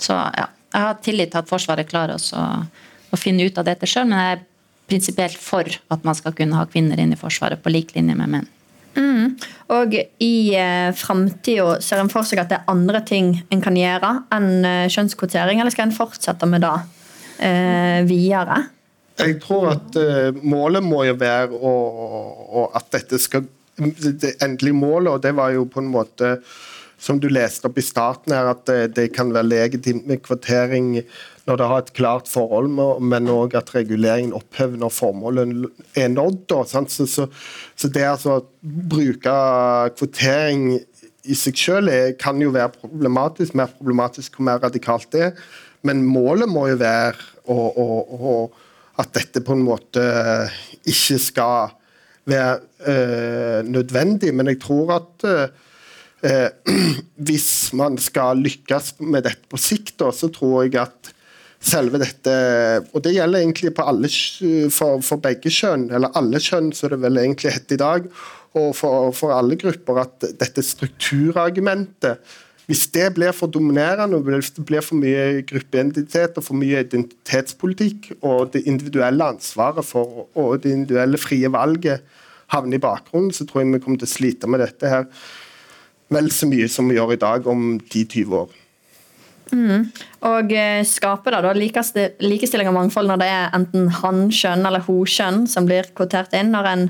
Så 0.00 0.16
ja, 0.16 0.48
jeg 0.72 0.86
har 0.86 1.02
tillit 1.04 1.34
til 1.34 1.42
at 1.42 1.50
Forsvaret 1.50 1.88
klarer 1.92 2.16
å, 2.16 2.46
å 3.10 3.20
finne 3.20 3.44
ut 3.44 3.58
av 3.60 3.68
dette 3.68 3.88
sjøl, 3.90 4.08
men 4.08 4.22
jeg 4.22 4.38
er 4.38 4.46
prinsipielt 4.90 5.38
for 5.38 5.66
at 5.66 6.06
man 6.06 6.18
skal 6.18 6.34
kunne 6.36 6.58
ha 6.58 6.66
kvinner 6.68 7.00
inn 7.00 7.14
i 7.14 7.20
Forsvaret 7.20 7.62
på 7.62 7.72
lik 7.72 7.94
linje 7.96 8.16
med 8.18 8.34
menn. 8.34 8.48
Mm. 8.98 9.36
Og 9.70 9.94
i 9.94 10.34
eh, 10.58 10.90
framtida 10.98 11.76
ser 11.84 12.02
en 12.02 12.10
for 12.10 12.26
seg 12.26 12.42
at 12.42 12.50
det 12.50 12.58
er 12.58 12.72
andre 12.72 13.02
ting 13.06 13.36
en 13.54 13.62
kan 13.62 13.78
gjøre 13.78 14.10
enn 14.34 14.66
eh, 14.66 14.88
kjønnskvotering, 14.90 15.62
eller 15.62 15.74
skal 15.74 15.88
en 15.88 15.94
fortsette 15.94 16.48
med 16.50 16.66
det 16.66 16.74
eh, 17.46 18.00
videre? 18.08 18.64
Jeg 19.20 19.38
tror 19.44 19.70
at 19.74 19.96
eh, 20.00 20.42
målet 20.42 20.84
må 20.84 21.04
jo 21.06 21.14
være 21.20 21.54
å, 21.54 21.72
å, 22.62 22.66
at 22.76 22.90
dette 22.96 23.20
skal 23.20 23.48
Det 23.80 24.34
endelige 24.44 24.76
målet, 24.76 25.08
og 25.14 25.22
det 25.24 25.30
var 25.32 25.54
jo 25.54 25.62
på 25.64 25.80
en 25.80 25.86
måte 25.88 26.34
som 27.00 27.16
du 27.16 27.30
leste 27.32 27.64
opp 27.64 27.78
i 27.80 27.84
starten 27.84 28.34
her, 28.36 28.50
at 28.50 28.66
det, 28.68 28.90
det 28.98 29.06
kan 29.16 29.30
være 29.32 29.48
legitimt 29.48 30.04
med 30.04 30.20
kvotering 30.20 30.98
når 31.50 31.58
det 31.58 31.68
har 31.70 31.82
et 31.82 31.92
klart 31.96 32.30
forhold, 32.30 32.70
men 33.02 33.30
òg 33.32 33.56
at 33.58 33.72
reguleringen 33.74 34.34
opphever 34.36 34.78
når 34.78 34.94
formålet 34.94 35.66
er 35.98 36.10
nådd. 36.12 36.54
Så, 36.70 37.06
så, 37.10 37.26
så, 37.74 37.90
det 37.90 38.06
altså 38.06 38.38
å 38.38 38.46
bruke 38.62 39.34
kvotering 39.98 40.78
i 41.28 41.36
seg 41.36 41.58
selv 41.58 42.16
kan 42.22 42.40
jo 42.40 42.54
være 42.54 42.72
problematisk, 42.78 43.56
mer 43.58 43.72
problematisk 43.76 44.38
hvor 44.38 44.48
mer 44.48 44.62
radikalt 44.62 45.10
det 45.12 45.26
er. 45.30 45.44
Men 45.86 46.04
målet 46.04 46.48
må 46.50 46.66
jo 46.70 46.80
være 46.80 47.16
å, 47.50 47.56
å, 47.56 47.86
å 48.16 48.34
at 49.00 49.14
dette 49.16 49.42
på 49.44 49.56
en 49.56 49.64
måte 49.64 50.02
ikke 50.88 51.16
skal 51.22 51.72
være 52.28 52.58
øh, 52.86 53.60
nødvendig. 53.68 54.32
Men 54.36 54.52
jeg 54.52 54.60
tror 54.62 54.92
at 54.98 55.26
øh, 56.24 56.48
hvis 57.28 57.50
man 57.76 57.96
skal 58.00 58.42
lykkes 58.44 58.94
med 59.00 59.24
dette 59.28 59.48
på 59.50 59.60
sikt, 59.60 59.96
så 60.00 60.28
tror 60.32 60.66
jeg 60.66 60.76
at 60.82 61.14
selve 61.60 62.00
dette 62.00 62.34
Og 62.94 63.02
det 63.04 63.14
gjelder 63.14 63.42
egentlig 63.42 63.72
alle, 63.78 64.10
for, 64.72 65.00
for 65.04 65.22
begge 65.22 65.52
kjønn, 65.52 65.90
eller 65.92 66.14
alle 66.16 66.40
kjønn, 66.42 66.72
som 66.76 66.92
det 66.92 67.00
vel 67.02 67.20
egentlig 67.20 67.52
heter 67.56 67.76
i 67.76 67.82
dag, 67.82 68.06
og 68.58 68.70
for, 68.74 69.10
for 69.14 69.34
alle 69.36 69.58
grupper, 69.60 70.00
at 70.06 70.30
dette 70.40 70.64
strukturargumentet 70.66 72.38
hvis 72.70 72.84
det 72.94 73.08
blir 73.16 73.32
for 73.34 73.50
dominerende, 73.50 74.20
hvis 74.22 74.52
det 74.54 74.62
blir 74.62 74.84
for 74.86 74.94
mye 74.94 75.40
gruppeidentitet 75.42 76.36
og 76.38 76.44
for 76.46 76.54
mye 76.54 76.84
identitetspolitikk, 76.84 78.12
og 78.22 78.52
det 78.54 78.62
individuelle 78.70 79.26
ansvaret 79.26 79.82
for, 79.88 80.28
og 80.38 80.60
det 80.62 80.70
individuelle 80.76 81.18
frie 81.18 81.50
valget 81.50 82.04
havner 82.54 82.78
i 82.78 82.82
bakgrunnen, 82.84 83.32
så 83.34 83.42
tror 83.42 83.64
jeg 83.64 83.72
vi 83.72 83.82
kommer 83.82 83.98
til 83.98 84.06
å 84.06 84.12
slite 84.12 84.50
med 84.50 84.62
dette 84.62 84.92
her 84.92 85.08
vel 86.14 86.30
så 86.34 86.46
mye 86.50 86.70
som 86.70 86.86
vi 86.90 86.94
gjør 86.98 87.16
i 87.16 87.20
dag 87.22 87.50
om 87.50 87.64
10-20 87.80 88.38
år. 88.38 88.54
Mm. 89.52 89.86
Og 90.30 90.52
eh, 90.54 90.80
skaper 90.86 91.34
det 91.34 91.40
da 91.44 91.52
likestilling 92.22 92.70
og 92.70 92.76
mangfold 92.76 93.10
når 93.10 93.22
det 93.22 93.28
er 93.34 93.56
enten 93.56 93.88
han-kjønn 94.00 94.66
eller 94.68 94.84
ho-kjønn 94.86 95.46
som 95.50 95.66
blir 95.68 95.90
kvotert 95.96 96.34
inn, 96.38 96.52
når 96.54 96.70
en 96.70 96.84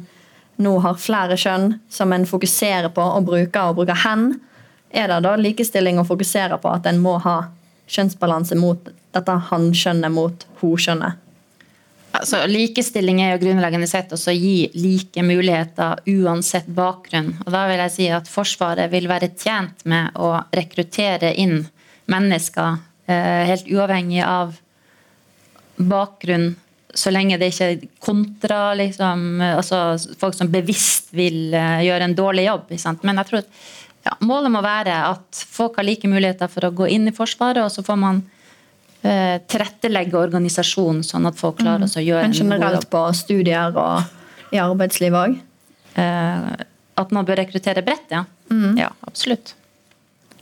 nå 0.60 0.74
har 0.84 1.00
flere 1.00 1.38
kjønn 1.40 1.78
som 1.92 2.12
en 2.12 2.26
fokuserer 2.28 2.90
på 2.92 3.04
og 3.04 3.24
bruker, 3.30 3.70
og 3.70 3.80
bruker 3.80 3.96
hen, 4.04 4.34
er 4.90 5.08
det 5.08 5.22
da 5.24 5.36
likestilling 5.38 6.00
å 6.00 6.06
fokusere 6.08 6.58
på 6.60 6.72
at 6.74 6.88
en 6.90 7.00
må 7.00 7.16
ha 7.24 7.38
kjønnsbalanse 7.90 8.58
mot 8.60 8.90
dette 9.14 9.40
han-kjønnet 9.50 10.12
mot 10.12 10.46
ho-kjønnet? 10.60 11.26
Altså, 12.10 12.42
likestilling 12.50 13.20
er 13.22 13.36
jo 13.36 13.44
grunnleggende 13.44 13.86
sett 13.86 14.10
også 14.12 14.32
å 14.32 14.36
gi 14.36 14.70
like 14.74 15.22
muligheter 15.22 16.02
uansett 16.10 16.66
bakgrunn. 16.74 17.36
Og 17.44 17.52
da 17.54 17.62
vil 17.70 17.78
jeg 17.84 17.94
si 17.94 18.08
at 18.10 18.28
Forsvaret 18.28 18.90
vil 18.90 19.06
være 19.08 19.30
tjent 19.38 19.84
med 19.88 20.18
å 20.18 20.32
rekruttere 20.50 21.30
inn 21.38 21.62
mennesker 22.10 22.80
eh, 23.10 23.46
helt 23.50 23.70
uavhengig 23.70 24.24
av 24.26 24.56
bakgrunn, 25.80 26.52
så 26.94 27.12
lenge 27.14 27.38
det 27.38 27.52
ikke 27.52 27.68
er 27.70 27.84
kontra 28.02 28.60
liksom, 28.74 29.40
altså, 29.46 29.94
folk 30.18 30.34
som 30.36 30.50
bevisst 30.50 31.12
vil 31.16 31.54
eh, 31.54 31.84
gjøre 31.86 32.08
en 32.08 32.16
dårlig 32.18 32.48
jobb. 32.48 32.74
Men 33.06 33.22
jeg 33.22 33.30
tror 33.30 33.42
at 33.44 33.62
ja, 34.08 34.16
målet 34.24 34.52
må 34.52 34.62
være 34.64 34.96
at 35.10 35.42
folk 35.52 35.78
har 35.78 35.86
like 35.86 36.08
muligheter 36.08 36.50
for 36.50 36.66
å 36.66 36.74
gå 36.74 36.88
inn 36.90 37.08
i 37.10 37.14
Forsvaret, 37.14 37.62
og 37.62 37.72
så 37.72 37.84
får 37.86 38.00
man 38.00 38.22
eh, 39.02 39.36
tilrettelegge 39.50 40.18
organisasjonen 40.18 41.04
sånn 41.06 41.28
at 41.30 41.38
folk 41.40 41.60
klarer 41.60 41.86
mm. 41.86 41.92
å 41.92 42.04
gjøre 42.06 42.24
en 42.24 42.34
god 42.34 42.40
jobb. 42.40 42.50
Men 42.50 42.64
Generelt 42.64 42.90
på 42.90 43.04
studier 43.20 43.80
og 43.84 44.54
i 44.56 44.60
arbeidslivet 44.62 45.20
òg? 45.20 45.38
Eh, 46.00 46.50
at 47.00 47.14
man 47.14 47.28
bør 47.28 47.40
rekruttere 47.40 47.84
bredt, 47.86 48.10
ja. 48.12 48.24
Mm. 48.50 48.74
Ja, 48.80 48.90
absolutt. 49.06 49.54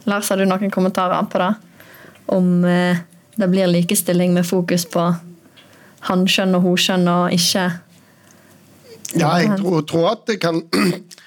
Lars, 0.09 0.31
har 0.31 0.41
du 0.41 0.47
noen 0.49 0.73
kommentarer 0.73 1.29
på 1.31 1.41
det? 1.43 1.53
Om 2.35 2.65
eh, 2.65 3.05
det 3.39 3.49
blir 3.53 3.71
likestilling 3.71 4.35
med 4.35 4.47
fokus 4.49 4.87
på 4.89 5.05
hanskjønn 6.09 6.57
og 6.59 6.67
hoskjønn 6.67 7.07
og 7.13 7.37
ikke 7.37 7.69
Ja, 9.17 9.39
jeg 9.41 9.57
tror, 9.61 9.83
tror 9.89 10.11
at 10.13 10.27
det 10.29 10.41
kan 10.43 10.61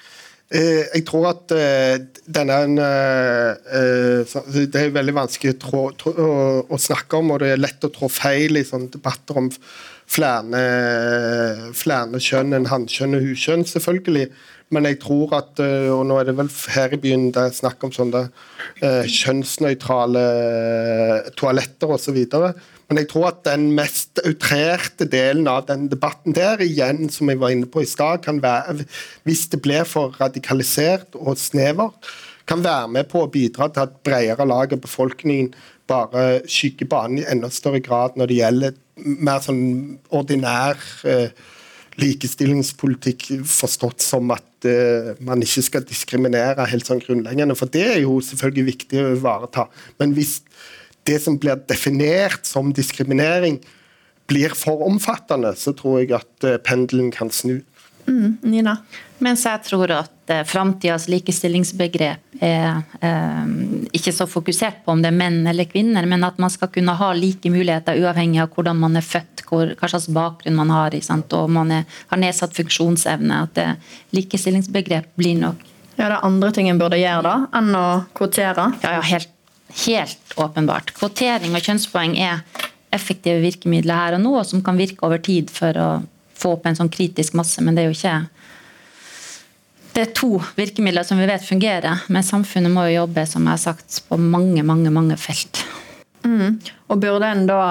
Eh, 0.52 0.84
jeg 0.98 1.04
tror 1.08 1.30
at 1.30 1.52
eh, 1.56 1.94
denne 2.28 2.56
eh, 2.68 4.32
Det 4.52 4.76
er 4.82 4.90
veldig 4.92 5.14
vanskelig 5.16 5.54
å, 5.72 5.86
å, 6.68 6.80
snakke 6.80 7.16
om, 7.22 7.32
og 7.32 7.40
det 7.40 7.54
er 7.54 7.62
lett 7.62 7.86
å 7.88 7.92
trå 7.94 8.10
feil 8.12 8.60
i 8.60 8.64
sånne 8.68 8.92
debatter 8.92 9.40
om 9.40 9.48
flere, 10.10 10.64
flere 11.76 12.20
kjønn 12.22 12.56
enn 12.58 12.70
hannkjønn 12.70 13.18
og 13.18 13.28
huskjønn, 13.30 13.64
selvfølgelig. 13.68 14.28
Men 14.72 14.88
jeg 14.88 15.02
tror 15.02 15.34
at 15.36 15.60
Og 15.60 16.06
nå 16.08 16.16
er 16.16 16.30
det 16.30 16.36
vel 16.38 16.48
her 16.72 16.94
i 16.96 16.98
byen 17.00 17.26
det 17.34 17.42
er 17.42 17.52
snakk 17.52 17.82
om 17.84 17.92
sånne 17.92 18.22
kjønnsnøytrale 18.80 20.22
toaletter 21.36 21.92
osv. 21.92 22.16
Men 22.92 23.00
jeg 23.00 23.08
tror 23.08 23.30
at 23.30 23.44
den 23.46 23.70
mest 23.76 24.20
outrerte 24.20 25.06
delen 25.08 25.46
av 25.48 25.64
den 25.68 25.86
debatten 25.88 26.34
der, 26.36 26.60
igjen 26.60 27.08
som 27.12 27.30
jeg 27.32 27.40
var 27.40 27.54
inne 27.54 27.68
på 27.68 27.80
i 27.80 27.88
stad, 27.88 28.20
kan 28.24 28.42
være, 28.42 28.82
hvis 29.24 29.46
det 29.52 29.62
blir 29.64 29.88
for 29.88 30.12
radikalisert 30.20 31.16
og 31.16 31.40
snevert, 31.40 32.10
kan 32.44 32.60
være 32.60 32.90
med 32.92 33.08
på 33.08 33.22
å 33.22 33.30
bidra 33.32 33.70
til 33.72 33.86
at 33.86 33.94
bredere 34.04 34.44
lag 34.44 34.74
av 34.74 34.82
befolkningen 34.82 35.52
bare 35.92 36.26
skygger 36.50 36.88
banen 36.90 37.20
i 37.20 37.26
enda 37.28 37.52
større 37.52 37.82
grad 37.84 38.16
når 38.16 38.30
det 38.30 38.38
gjelder 38.40 38.78
mer 39.28 39.42
sånn 39.44 39.64
ordinær 40.12 40.80
eh, 41.08 41.30
likestillingspolitikk 42.00 43.28
forstått 43.48 44.00
som 44.04 44.30
at 44.32 44.66
uh, 44.68 45.12
man 45.24 45.42
ikke 45.44 45.64
skal 45.66 45.84
diskriminere 45.84 46.64
helt 46.70 46.88
sånn 46.88 47.02
grunnleggende. 47.02 47.56
For 47.58 47.68
det 47.72 47.84
er 47.84 48.00
jo 48.04 48.16
selvfølgelig 48.24 48.64
viktig 48.70 49.02
å 49.02 49.10
ivareta. 49.16 49.66
Men 50.00 50.14
hvis 50.16 50.38
det 51.08 51.18
som 51.20 51.36
blir 51.40 51.60
definert 51.68 52.48
som 52.48 52.72
diskriminering, 52.74 53.60
blir 54.30 54.54
for 54.56 54.84
omfattende, 54.86 55.50
så 55.58 55.74
tror 55.76 56.00
jeg 56.00 56.14
at 56.16 56.46
eh, 56.46 56.60
pendelen 56.62 57.10
kan 57.12 57.32
snu. 57.34 57.58
Mm, 58.06 58.36
Nina? 58.42 58.76
Mens 59.22 59.44
jeg 59.46 59.62
tror 59.68 59.92
at 59.94 60.30
eh, 60.32 60.42
framtidas 60.48 61.06
likestillingsbegrep 61.10 62.42
er 62.42 62.80
eh, 63.00 63.50
ikke 63.94 64.14
så 64.14 64.26
fokusert 64.30 64.80
på 64.84 64.94
om 64.94 65.02
det 65.02 65.12
er 65.12 65.18
menn 65.18 65.46
eller 65.46 65.68
kvinner, 65.70 66.06
men 66.10 66.26
at 66.26 66.40
man 66.42 66.50
skal 66.50 66.72
kunne 66.74 66.96
ha 66.98 67.12
like 67.14 67.50
muligheter 67.52 68.00
uavhengig 68.02 68.42
av 68.42 68.50
hvordan 68.54 68.80
man 68.82 68.98
er 68.98 69.06
født, 69.06 69.44
hvor, 69.48 69.74
hva 69.78 69.90
slags 69.92 70.08
bakgrunn 70.12 70.58
man 70.58 70.72
har, 70.74 70.96
og 70.96 71.36
om 71.38 71.60
man 71.60 71.76
er, 71.78 71.84
har 72.10 72.22
nedsatt 72.22 72.56
funksjonsevne. 72.58 73.44
At 73.46 73.54
det, 73.58 73.68
likestillingsbegrep 74.16 75.14
blir 75.18 75.38
nok 75.38 75.68
Ja, 75.98 76.08
det 76.08 76.16
er 76.16 76.24
andre 76.26 76.50
ting 76.56 76.70
en 76.72 76.80
burde 76.80 76.98
gjøre 76.98 77.22
da, 77.26 77.36
enn 77.60 77.70
å 77.76 77.86
kvotere? 78.16 78.72
Ja, 78.82 78.98
ja 78.98 79.06
helt 79.12 79.30
Helt 79.72 80.34
åpenbart. 80.36 80.90
Kvotering 80.92 81.54
og 81.56 81.64
kjønnspoeng 81.64 82.18
er 82.20 82.42
effektive 82.92 83.40
virkemidler 83.40 83.96
her 83.96 84.16
og 84.18 84.24
nå, 84.24 84.34
som 84.44 84.60
kan 84.64 84.76
virke 84.76 85.06
over 85.06 85.22
tid 85.22 85.48
for 85.52 85.78
å 85.80 85.86
få 86.42 86.56
opp 86.56 86.66
en 86.68 86.78
sånn 86.78 86.92
kritisk 86.92 87.36
masse, 87.38 87.62
men 87.64 87.76
det 87.76 87.84
er 87.84 87.90
jo 87.90 87.98
ikke 87.98 88.16
det 89.92 90.06
er 90.06 90.12
to 90.16 90.38
virkemidler 90.56 91.04
som 91.04 91.18
vi 91.20 91.28
vet 91.28 91.44
fungerer, 91.44 92.06
men 92.08 92.24
samfunnet 92.24 92.72
må 92.72 92.86
jo 92.88 93.02
jobbe 93.02 93.26
som 93.28 93.44
jeg 93.44 93.52
har 93.52 93.60
sagt, 93.60 93.98
på 94.08 94.16
mange 94.16 94.64
mange, 94.64 94.92
mange 94.92 95.18
felt. 95.20 95.60
Mm. 96.24 96.60
Og 96.88 97.00
Burde 97.02 97.28
en 97.28 97.44
da 97.48 97.62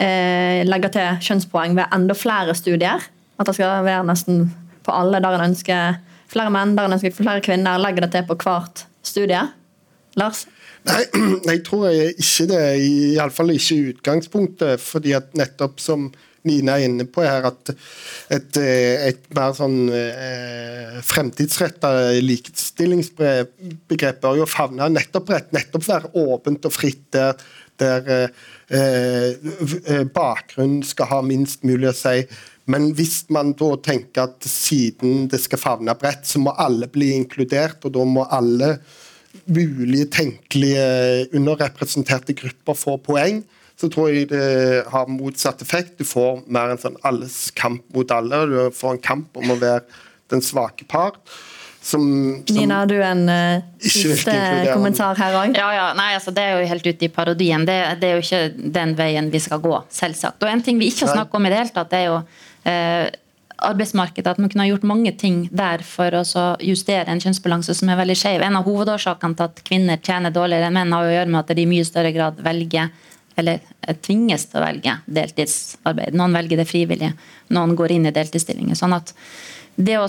eh, 0.00 0.64
legge 0.64 0.90
til 0.94 1.20
kjønnspoeng 1.28 1.76
ved 1.76 1.92
enda 1.94 2.16
flere 2.16 2.54
studier? 2.56 3.04
At 3.38 3.50
det 3.50 3.56
skal 3.58 3.84
være 3.86 4.06
nesten 4.08 4.46
på 4.86 4.94
alle 4.94 5.20
der 5.22 5.36
en 5.36 5.50
ønsker 5.50 5.98
flere 6.30 6.52
menn, 6.54 6.76
der 6.78 6.88
en 6.88 6.96
ønsker 6.96 7.14
flere 7.16 7.44
kvinner? 7.44 7.80
Legge 7.82 8.06
det 8.06 8.12
til 8.14 8.24
på 8.28 8.38
hvert 8.40 8.86
studie? 9.06 9.44
Lars? 10.18 10.46
Nei, 10.88 11.02
jeg 11.50 11.62
tror 11.66 11.88
jeg 11.90 12.16
ikke 12.16 12.48
det. 12.52 12.64
Iallfall 13.12 13.52
ikke 13.54 13.76
i 13.76 13.92
utgangspunktet. 13.92 14.80
fordi 14.80 15.14
at 15.18 15.34
nettopp 15.38 15.82
som 15.82 16.08
Nina 16.48 16.78
er 16.78 16.88
inne 16.88 17.06
på 17.08 17.22
her, 17.24 17.46
at 17.50 17.72
et, 18.34 18.58
et 18.58 19.22
mer 19.36 19.54
sånn 19.56 19.78
eh, 19.94 20.98
fremtidsretta 21.06 21.92
likestillingsbegrep 22.24 24.20
bør 24.24 24.42
jo 24.42 24.48
favne 24.50 24.88
nettopp 24.92 25.32
rett, 25.34 25.50
nettopp 25.56 25.88
være 25.88 26.12
åpent 26.24 26.68
og 26.68 26.74
fritt, 26.74 27.06
der, 27.14 27.32
der 27.80 28.12
eh, 28.68 30.04
bakgrunnen 30.14 30.82
skal 30.86 31.12
ha 31.12 31.20
minst 31.24 31.66
mulig 31.68 31.92
å 31.92 31.96
si. 31.96 32.22
Men 32.68 32.90
hvis 32.96 33.22
man 33.32 33.54
da 33.56 33.70
tenker 33.80 34.26
at 34.28 34.44
siden 34.44 35.28
det 35.32 35.40
skal 35.40 35.60
favne 35.60 35.94
bredt, 35.96 36.26
så 36.28 36.40
må 36.42 36.52
alle 36.60 36.88
bli 36.92 37.14
inkludert, 37.16 37.80
og 37.88 37.94
da 37.96 38.04
må 38.04 38.26
alle 38.28 38.74
mulige 39.48 40.08
tenkelige 40.12 41.28
underrepresenterte 41.36 42.36
grupper 42.36 42.76
få 42.76 42.98
poeng, 43.04 43.40
så 43.80 43.90
tror 43.92 44.10
jeg 44.10 44.28
det 44.32 44.84
har 44.90 45.10
motsatt 45.10 45.62
effekt. 45.62 45.98
Du 46.00 46.06
får 46.08 46.42
mer 46.50 46.74
en 46.74 46.80
sånn 46.82 46.98
alles 47.06 47.52
kamp 47.54 47.84
mot 47.94 48.10
alle. 48.10 48.42
Du 48.50 48.56
får 48.74 48.96
en 48.96 49.04
kamp 49.04 49.38
om 49.38 49.54
å 49.54 49.58
være 49.60 49.84
den 50.32 50.42
svake 50.42 50.86
part. 50.88 51.20
Som, 51.88 52.42
som 52.46 52.56
Nina, 52.56 52.80
har 52.82 52.88
du 52.90 52.96
en 52.98 53.22
uh, 53.30 53.62
siste 53.78 54.34
kommentar 54.72 55.14
her 55.16 55.36
òg? 55.38 55.54
Ja, 55.56 55.68
ja. 55.72 55.86
Nei, 55.96 56.10
altså, 56.18 56.34
det 56.34 56.42
er 56.42 56.58
jo 56.58 56.66
helt 56.72 56.88
ute 56.90 57.06
i 57.06 57.12
parodien. 57.12 57.64
Det, 57.68 57.78
det, 58.02 58.10
er 58.10 58.18
jo 58.18 58.26
ikke 58.26 58.72
den 58.74 58.96
veien 58.98 59.30
vi 59.32 59.40
skal 59.40 59.62
gå, 59.62 59.72
selvsagt. 59.94 60.42
Og 60.42 60.50
en 60.50 60.64
ting 60.64 60.82
vi 60.82 60.90
ikke 60.90 61.06
har 61.06 61.20
snakket 61.20 61.38
om 61.38 61.46
i 61.46 61.54
det 61.54 61.62
hele 61.62 61.74
tatt, 61.78 61.94
det 61.94 62.02
er 62.02 62.10
jo 62.10 62.18
uh, 62.18 63.06
arbeidsmarkedet. 63.70 64.34
At 64.34 64.42
man 64.42 64.50
kunne 64.50 64.66
ha 64.66 64.72
gjort 64.72 64.88
mange 64.90 65.14
ting 65.22 65.44
der 65.54 65.86
for 65.86 66.18
å 66.18 66.24
justere 66.66 67.06
en 67.08 67.22
kjønnsbalanse 67.22 67.78
som 67.78 67.94
er 67.94 68.02
veldig 68.02 68.18
skjev. 68.18 68.42
En 68.42 68.58
av 68.58 68.66
hovedårsakene 68.66 69.38
til 69.38 69.46
at 69.46 69.62
kvinner 69.70 70.02
tjener 70.02 70.34
dårligere 70.34 70.68
enn 70.68 70.76
menn, 70.80 70.96
har 70.98 71.06
jo 71.06 71.14
å 71.14 71.18
gjøre 71.20 71.32
med 71.32 71.44
at 71.44 71.54
de 71.54 71.64
i 71.64 71.70
mye 71.70 71.86
større 71.86 72.12
grad 72.16 72.42
velger 72.42 72.90
eller 73.38 73.62
tvinges 74.04 74.48
til 74.48 74.60
å 74.60 74.64
velge 74.64 74.96
deltidsarbeid. 75.06 76.16
Noen 76.18 76.36
velger 76.36 76.60
det 76.60 76.68
frivillig, 76.68 77.12
noen 77.54 77.76
går 77.78 77.96
inn 77.96 78.10
i 78.10 78.14
deltidsstillinger. 78.14 78.78
Sånn 78.78 78.96
at 78.96 79.14
det 79.78 79.94
å 79.94 80.06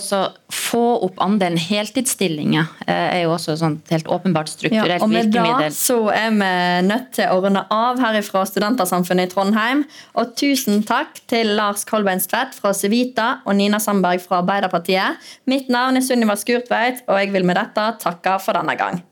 få 0.50 0.82
opp 1.06 1.20
andelen 1.22 1.60
heltidsstillinger 1.62 2.72
eh, 2.88 3.20
er 3.20 3.20
jo 3.28 3.36
også 3.36 3.54
et 3.54 3.92
helt 3.94 4.08
åpenbart 4.10 4.50
strukturelt 4.50 4.96
Ja, 4.96 4.98
og 5.06 5.12
med 5.12 5.28
virkemiddel. 5.28 5.68
Da 5.70 5.76
så 5.78 5.98
er 6.10 6.32
vi 6.34 6.88
nødt 6.88 7.12
til 7.20 7.30
å 7.30 7.38
runde 7.44 7.62
av 7.74 8.02
herifra 8.02 8.42
Studentersamfunnet 8.50 9.30
i 9.30 9.34
Trondheim. 9.34 9.84
Og 10.18 10.34
tusen 10.40 10.82
takk 10.90 11.22
til 11.30 11.54
Lars 11.60 11.86
Kolbeinstvedt 11.90 12.58
fra 12.58 12.74
Civita 12.74 13.30
og 13.46 13.60
Nina 13.62 13.78
Sandberg 13.84 14.26
fra 14.26 14.42
Arbeiderpartiet. 14.42 15.22
Mitt 15.50 15.70
navn 15.70 16.02
er 16.02 16.08
Sunniva 16.08 16.40
Skurtveit, 16.40 17.06
og 17.06 17.22
jeg 17.22 17.30
vil 17.38 17.46
med 17.46 17.62
dette 17.62 17.92
takke 18.02 18.40
for 18.42 18.58
denne 18.58 18.74
gang. 18.80 19.04